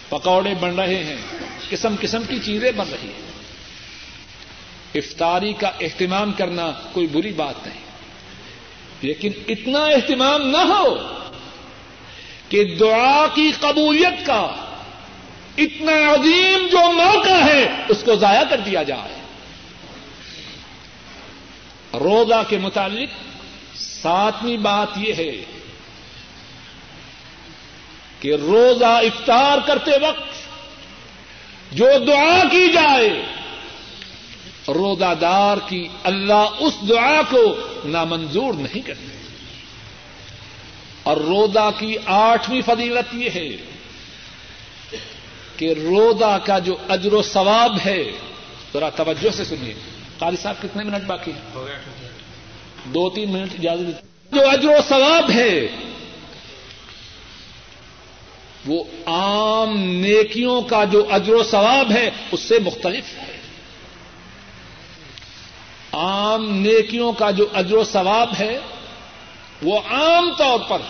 پکوڑے 0.10 0.54
بن 0.60 0.80
رہے 0.80 1.04
ہیں۔ 1.04 1.18
قسم 1.70 1.96
قسم 2.02 2.24
کی 2.28 2.40
چیزیں 2.46 2.72
بن 2.72 2.88
رہی 2.92 3.08
ہیں۔ 3.08 3.28
افطاری 4.96 5.54
کا 5.54 5.68
اہتمام 5.68 6.32
کرنا 6.34 6.72
کوئی 6.92 7.08
بری 7.08 7.32
بات 7.32 7.68
نہیں۔ 7.68 7.80
لیکن 9.02 9.32
اتنا 9.48 9.80
اہتمام 9.80 10.48
نہ 10.48 10.58
ہو 10.58 10.98
کہ 12.50 12.76
دعا 12.76 13.28
کی 13.34 13.52
قبولیت 13.60 14.26
کا 14.26 14.56
اتنا 15.58 16.14
عظیم 16.14 16.68
جو 16.72 16.92
موقع 16.92 17.46
ہے 17.46 17.70
اس 17.90 18.04
کو 18.06 18.16
ضائع 18.16 18.44
کر 18.50 18.58
دیا 18.58 18.84
جائے۔ 18.84 19.27
روزہ 22.00 22.44
کے 22.48 22.58
متعلق 22.58 23.10
ساتویں 23.78 24.58
بات 24.58 24.88
یہ 24.98 25.14
ہے 25.14 25.32
کہ 28.20 28.34
روزہ 28.34 28.86
افطار 28.86 29.58
کرتے 29.66 29.92
وقت 30.02 30.38
جو 31.72 31.88
دعا 32.08 32.44
کی 32.52 32.72
جائے 32.72 33.10
روزہ 34.68 35.14
دار 35.22 35.58
کی 35.68 35.88
اللہ 36.04 36.48
اس 36.60 36.74
دعا 36.90 37.22
کو 37.30 37.56
نامنظور 37.86 38.54
نہیں 38.54 38.82
کرتے۔ 38.82 39.18
اور 41.04 41.18
روزہ 41.18 41.70
کی 41.78 41.96
آٹھویں 42.06 42.62
فضیلت 42.66 43.16
یہ 43.16 43.30
ہے 43.36 43.50
کہ 45.58 45.74
روزہ 45.84 46.38
کا 46.44 46.60
جو 46.60 46.78
اجر 46.90 47.14
و 47.14 47.22
ثواب 47.22 47.78
ہے، 47.86 48.12
ذرا 48.74 48.90
توجہ 48.90 49.30
سے 49.30 49.46
سنیے۔ 49.46 49.74
قاری 50.20 50.36
صاحب 50.36 50.56
کتنے 50.62 50.84
منٹ 50.84 51.04
باقی 51.04 51.32
دو 52.86 53.10
تین 53.10 53.32
منٹ 53.34 53.54
اجازت 53.60 54.04
جو 54.34 54.50
اجر 54.50 54.70
و 54.70 54.82
ثواب 54.90 55.32
ہے 55.32 55.68
وہ 58.66 58.84
عام 59.06 59.80
نیکیوں 59.80 60.62
کا 60.62 60.84
جو 60.84 61.08
اجر 61.10 61.34
و 61.34 61.44
ثواب 61.44 61.92
ہے 61.92 62.10
اس 62.32 62.40
سے 62.40 62.60
مختلف 62.60 63.06
ہے۔ 63.18 63.38
عام 65.92 66.60
نیکیوں 66.60 67.14
کا 67.14 67.32
جو 67.32 67.48
اجر 67.54 67.76
و 67.76 67.84
ثواب 67.84 68.30
ہے 68.40 68.60
وہ 69.62 69.80
عام 69.80 70.34
طور 70.38 70.60
پر 70.68 70.82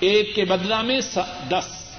ایک 0.00 0.34
کے 0.34 0.44
بدلا 0.44 0.82
میں 0.82 1.00
دس۔ 1.48 1.96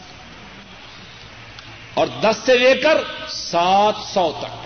اور 1.93 2.07
دس 2.21 2.35
سے 2.45 2.57
لے 2.57 2.73
کر 2.75 2.97
سات 3.27 3.93
سو 4.13 4.31
تک۔ 4.39 4.62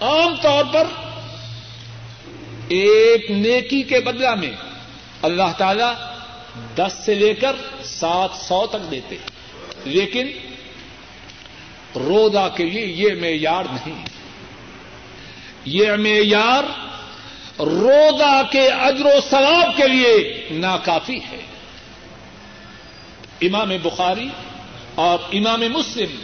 عام 0.00 0.36
طور 0.42 0.64
پر 0.72 0.86
ایک 2.68 3.30
نیکی 3.30 3.82
کے 3.82 4.00
بدلا 4.00 4.34
میں 4.34 4.52
اللہ 5.22 5.52
تعالی 5.58 6.04
دس 6.76 6.92
سے 7.04 7.14
لے 7.14 7.34
کر 7.34 7.56
سات 7.84 8.30
سو 8.34 8.66
تک 8.66 8.90
دیتے 8.90 9.16
لیکن 9.84 10.26
روزہ 11.94 12.48
کے 12.56 12.64
لیے 12.64 12.86
یہ 12.86 13.20
معیار 13.20 13.64
نہیں 13.70 14.06
یہ 15.64 15.92
معیار 15.92 16.64
روزہ 17.60 18.42
کے 18.50 18.68
اجر 18.68 19.04
و 19.04 19.20
ثواب 19.30 19.76
کے 19.76 19.88
لیے 19.88 20.48
ناکافی 20.50 21.18
ہے۔ 21.18 21.40
امام 23.40 23.72
بخاری 23.82 24.28
اور 24.94 25.18
امام 25.32 25.60
مسلم 25.60 26.20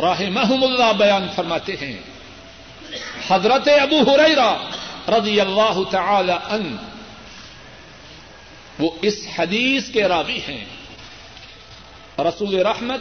راہ 0.00 0.22
محم 0.30 0.64
اللہ 0.64 0.92
بیان 0.92 1.26
فرماتے 1.34 1.72
ہیں۔ 1.72 2.13
حضرت 3.28 3.68
ابو 3.68 4.14
ہریرا 4.14 4.56
رضی 5.08 5.40
اللہ 5.40 5.78
تعالی 5.90 6.32
ان 6.32 6.76
وہ 8.78 8.90
اس 9.02 9.26
حدیث 9.38 9.90
کے 9.90 10.02
راوی 10.02 10.40
ہیں۔ 10.48 10.64
رسول 12.18 12.54
رحمت 12.54 13.00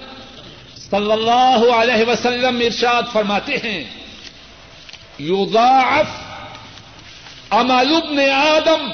صلی 0.77 1.11
اللہ 1.11 1.75
علیہ 1.75 2.09
وسلم 2.09 2.57
ارشاد 2.65 3.03
فرماتے 3.13 3.55
ہیں 3.63 3.83
یوضاعف 5.19 6.07
عمل 7.49 7.95
ابن 7.95 8.19
آدم 8.33 8.91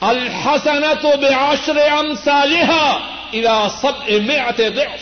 الحسنت 0.00 1.06
بعشر 1.06 1.78
امثالها 1.78 3.00
الى 3.32 3.66
سبع 3.80 4.06
مئة 4.06 4.68
ضعف۔ 4.74 5.00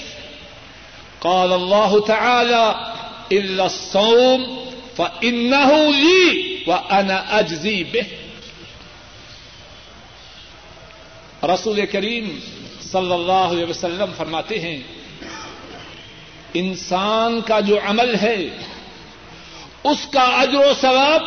قال 1.21 1.53
الله 1.53 2.01
تعالى 2.07 2.67
الا 3.39 3.65
الصوم 3.65 4.68
فانه 4.99 5.91
لي 5.91 6.65
وانا 6.67 7.17
اجزي 7.39 7.85
به 7.85 8.07
رسول 11.43 11.87
کریم 11.87 12.39
صلی 12.83 13.13
اللہ 13.13 13.47
علیہ 13.55 13.65
وسلم 13.65 14.11
فرماتے 14.17 14.59
ہیں، 14.61 14.81
انسان 16.55 17.41
کا 17.41 17.61
جو 17.61 17.79
عمل 17.87 18.15
ہے، 18.15 18.41
اس 19.85 20.07
کا 20.13 20.21
اجر 20.21 20.55
و 20.55 20.73
ثواب 20.81 21.23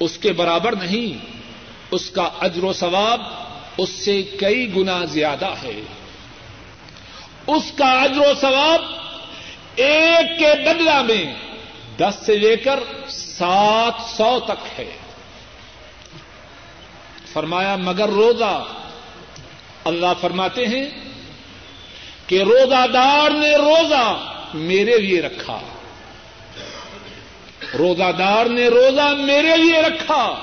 اس 0.00 0.18
کے 0.18 0.32
برابر 0.32 0.72
نہیں، 0.76 1.26
اس 1.90 2.10
کا 2.10 2.28
اجر 2.40 2.64
و 2.64 2.72
ثواب 2.72 3.20
اس 3.78 3.90
سے 3.90 4.22
کئی 4.22 4.76
گنا 4.76 5.04
زیادہ 5.04 5.50
ہے۔ 5.62 5.80
اس 7.46 7.72
کا 7.76 7.90
اجر 8.02 8.20
و 8.20 8.32
ثواب 8.40 8.82
ایک 9.76 10.38
کے 10.38 10.52
بدلا 10.66 11.02
میں 11.02 11.24
دس 11.98 12.14
سے 12.26 12.38
لے 12.38 12.56
کر 12.56 12.80
سات 13.08 14.10
سو 14.16 14.40
تک 14.44 14.80
ہے۔ 14.80 14.96
فرمایا، 17.32 17.76
مگر 17.76 18.08
روزہ۔ 18.08 18.64
اللہ 19.84 20.06
فرماتے 20.20 20.66
ہیں 20.66 20.90
کہ 22.26 22.42
روزہ 22.42 22.86
دار 22.92 23.30
نے 23.30 23.56
روزہ 23.56 24.34
میرے 24.54 24.96
لیے 24.98 25.22
رکھا۔ 25.22 25.60
روزہ 27.78 28.12
دار 28.18 28.46
نے 28.46 28.68
روزہ 28.68 29.14
میرے 29.18 29.56
لیے 29.56 29.82
رکھا۔ 29.82 30.40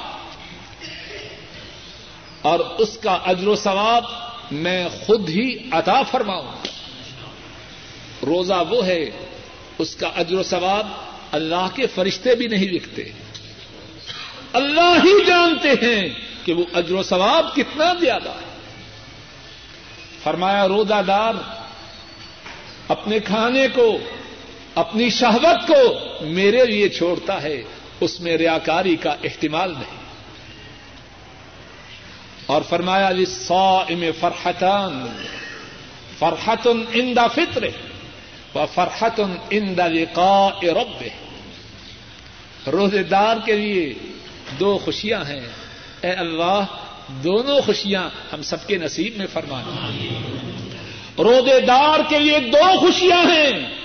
اور 2.41 2.59
اس 2.59 2.97
کا 2.97 3.17
اجر 3.25 3.47
و 3.47 3.55
ثواب 3.55 4.03
میں 4.51 4.89
خود 4.89 5.29
ہی 5.29 5.69
عطا 5.71 6.01
فرماؤں۔ 6.03 6.51
روزہ 8.25 8.63
وہ 8.69 8.85
ہے، 8.85 9.09
اس 9.77 9.95
کا 9.95 10.07
اجر 10.15 10.35
و 10.35 10.43
ثواب 10.43 10.87
اللہ 11.31 11.67
کے 11.75 11.87
فرشتے 11.87 12.35
بھی 12.35 12.47
نہیں 12.47 12.69
لکھتے 12.69 13.03
اللہ 14.53 14.97
ہی 15.03 15.25
جانتے 15.25 15.69
ہیں 15.69 16.09
کہ 16.45 16.53
وہ 16.53 16.63
اجر 16.73 16.93
و 16.93 17.03
ثواب 17.03 17.55
کتنا 17.55 17.93
زیادہ 17.99 18.29
ہے۔ 18.29 18.59
فرمایا، 20.23 20.67
روزہ 20.67 21.01
دار، 21.07 21.33
اپنے 22.87 23.19
کھانے 23.19 23.67
کو، 23.73 23.97
اپنی 24.75 25.09
شہوت 25.09 25.67
کو 25.67 25.99
میرے 26.25 26.65
لیے 26.65 26.89
چھوڑتا 26.89 27.41
ہے، 27.41 27.63
اس 27.99 28.21
میں 28.21 28.37
ریاکاری 28.37 28.95
کا 28.95 29.15
احتمال 29.23 29.71
نہیں۔ 29.71 29.97
اور 32.45 32.61
فرمایا، 32.69 33.09
للصائم 33.09 34.03
فرحتان، 34.19 35.23
فرحت 36.19 36.67
عند 36.67 37.19
فطر 37.35 37.63
ہے 37.63 37.84
و 38.55 38.65
فرحت 38.65 39.21
عند 39.51 39.79
لقاء 39.79 40.59
ربه۔ 40.61 41.07
روزے 42.71 43.03
دار 43.03 43.37
کے 43.45 43.53
لیے 43.53 43.93
دو 44.59 44.77
خوشیاں 44.77 45.25
ہیں۔ 45.29 45.47
اے 46.01 46.11
اللہ، 46.11 46.63
دونوں 47.09 47.61
خوشیاں 47.61 48.09
ہم 48.33 48.41
سب 48.41 48.67
کے 48.67 48.77
نصیب 48.77 49.17
میں 49.17 49.25
فرمانا 49.33 49.89
روزے 51.23 51.59
دار 51.59 51.99
کے 52.09 52.19
لیے 52.19 52.39
دو 52.39 52.79
خوشیاں 52.79 53.17
ہیں۔ 53.17 53.75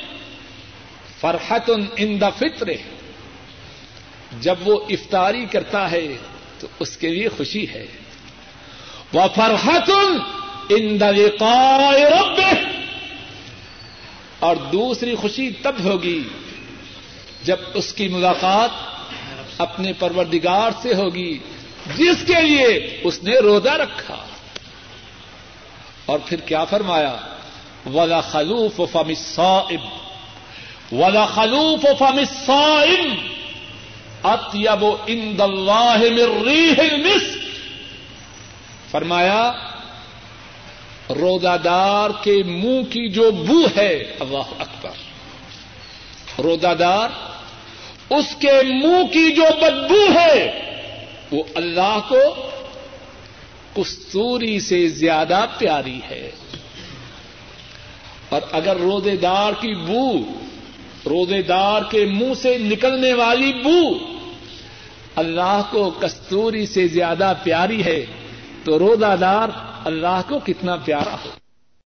فرحت 1.20 1.70
عند 1.98 2.22
فطر 2.38 2.66
جب 4.40 4.54
وہ 4.64 4.80
افطاری 4.88 5.46
کرتا 5.46 5.90
ہے 5.90 6.06
تو 6.58 6.66
اس 6.78 6.96
کے 6.96 7.08
لیے 7.08 7.28
خوشی 7.28 7.66
ہے۔ 7.68 7.86
وہ 9.12 9.22
فرحت 9.34 9.90
ان 10.68 10.98
رب 11.02 12.44
اور 14.41 14.57
دوسری 14.57 15.14
خوشی 15.14 15.51
تب 15.51 15.74
ہوگی 15.84 16.22
جب 17.43 17.57
اس 17.74 17.93
کی 17.93 18.09
ملاقات 18.09 18.70
اپنے 19.59 19.93
پروردگار 19.93 20.70
سے 20.82 20.95
ہوگی، 20.95 21.38
جس 21.97 22.16
کے 22.26 22.43
لیے 22.43 23.01
اس 23.05 23.22
نے 23.22 23.34
روزہ 23.34 23.68
رکھا۔ 23.68 24.16
اور 26.07 26.18
پھر 26.26 26.41
کیا 26.41 26.64
فرمایا؟ 26.64 27.16
ولا 27.86 28.20
خلوف 28.20 28.76
فم 28.76 29.09
الصائم۔ 29.09 29.86
ولا 30.99 31.26
خلوف 31.26 31.86
فم 31.99 32.18
الصائم۔ 32.18 33.14
اطیب 34.24 34.84
عند 35.09 35.41
اللہ 35.41 35.97
من 35.97 37.18
فرمایا 38.91 39.53
روزہ 41.11 41.56
دار 41.64 42.11
کے 42.22 42.42
منہ 42.46 42.82
کی 42.82 43.08
جو 43.08 43.30
بو 43.30 43.66
ہے، 43.76 43.96
اللہ 44.20 44.52
اکبر۔ 44.58 44.90
روزہ 46.42 46.74
دار 46.78 47.08
اس 48.11 48.24
کے 48.38 48.62
منہ 48.62 49.12
کی 49.12 49.32
جو 49.32 49.42
بدبو 49.61 50.20
ہے، 50.20 50.61
وہ 51.32 51.42
اللہ 51.54 51.98
کو 52.08 52.50
کستوری 53.74 54.61
سے 54.61 54.88
زیادہ 54.88 55.44
پیاری 55.58 56.00
ہے۔ 56.11 56.30
اور 58.28 58.40
اگر 58.52 58.76
روزے 58.76 59.16
دار 59.16 59.52
کی 59.52 59.74
بو 59.74 60.18
روزے 61.06 61.42
دار 61.42 61.82
کے 61.90 62.04
منہ 62.04 62.34
سے 62.34 62.58
نکلنے 62.58 63.12
والی 63.12 63.52
بو 63.52 63.98
اللہ 65.16 65.62
کو 65.70 65.90
کستوری 65.90 66.66
سے 66.66 66.86
زیادہ 66.86 67.32
پیاری 67.42 67.84
ہے، 67.84 68.06
تو 68.64 68.78
روزہ 68.78 69.16
دار 69.20 69.48
اللہ 69.84 70.20
کو 70.28 70.38
کتنا 70.44 70.76
پیارا 70.84 71.14
ہو 71.24 71.30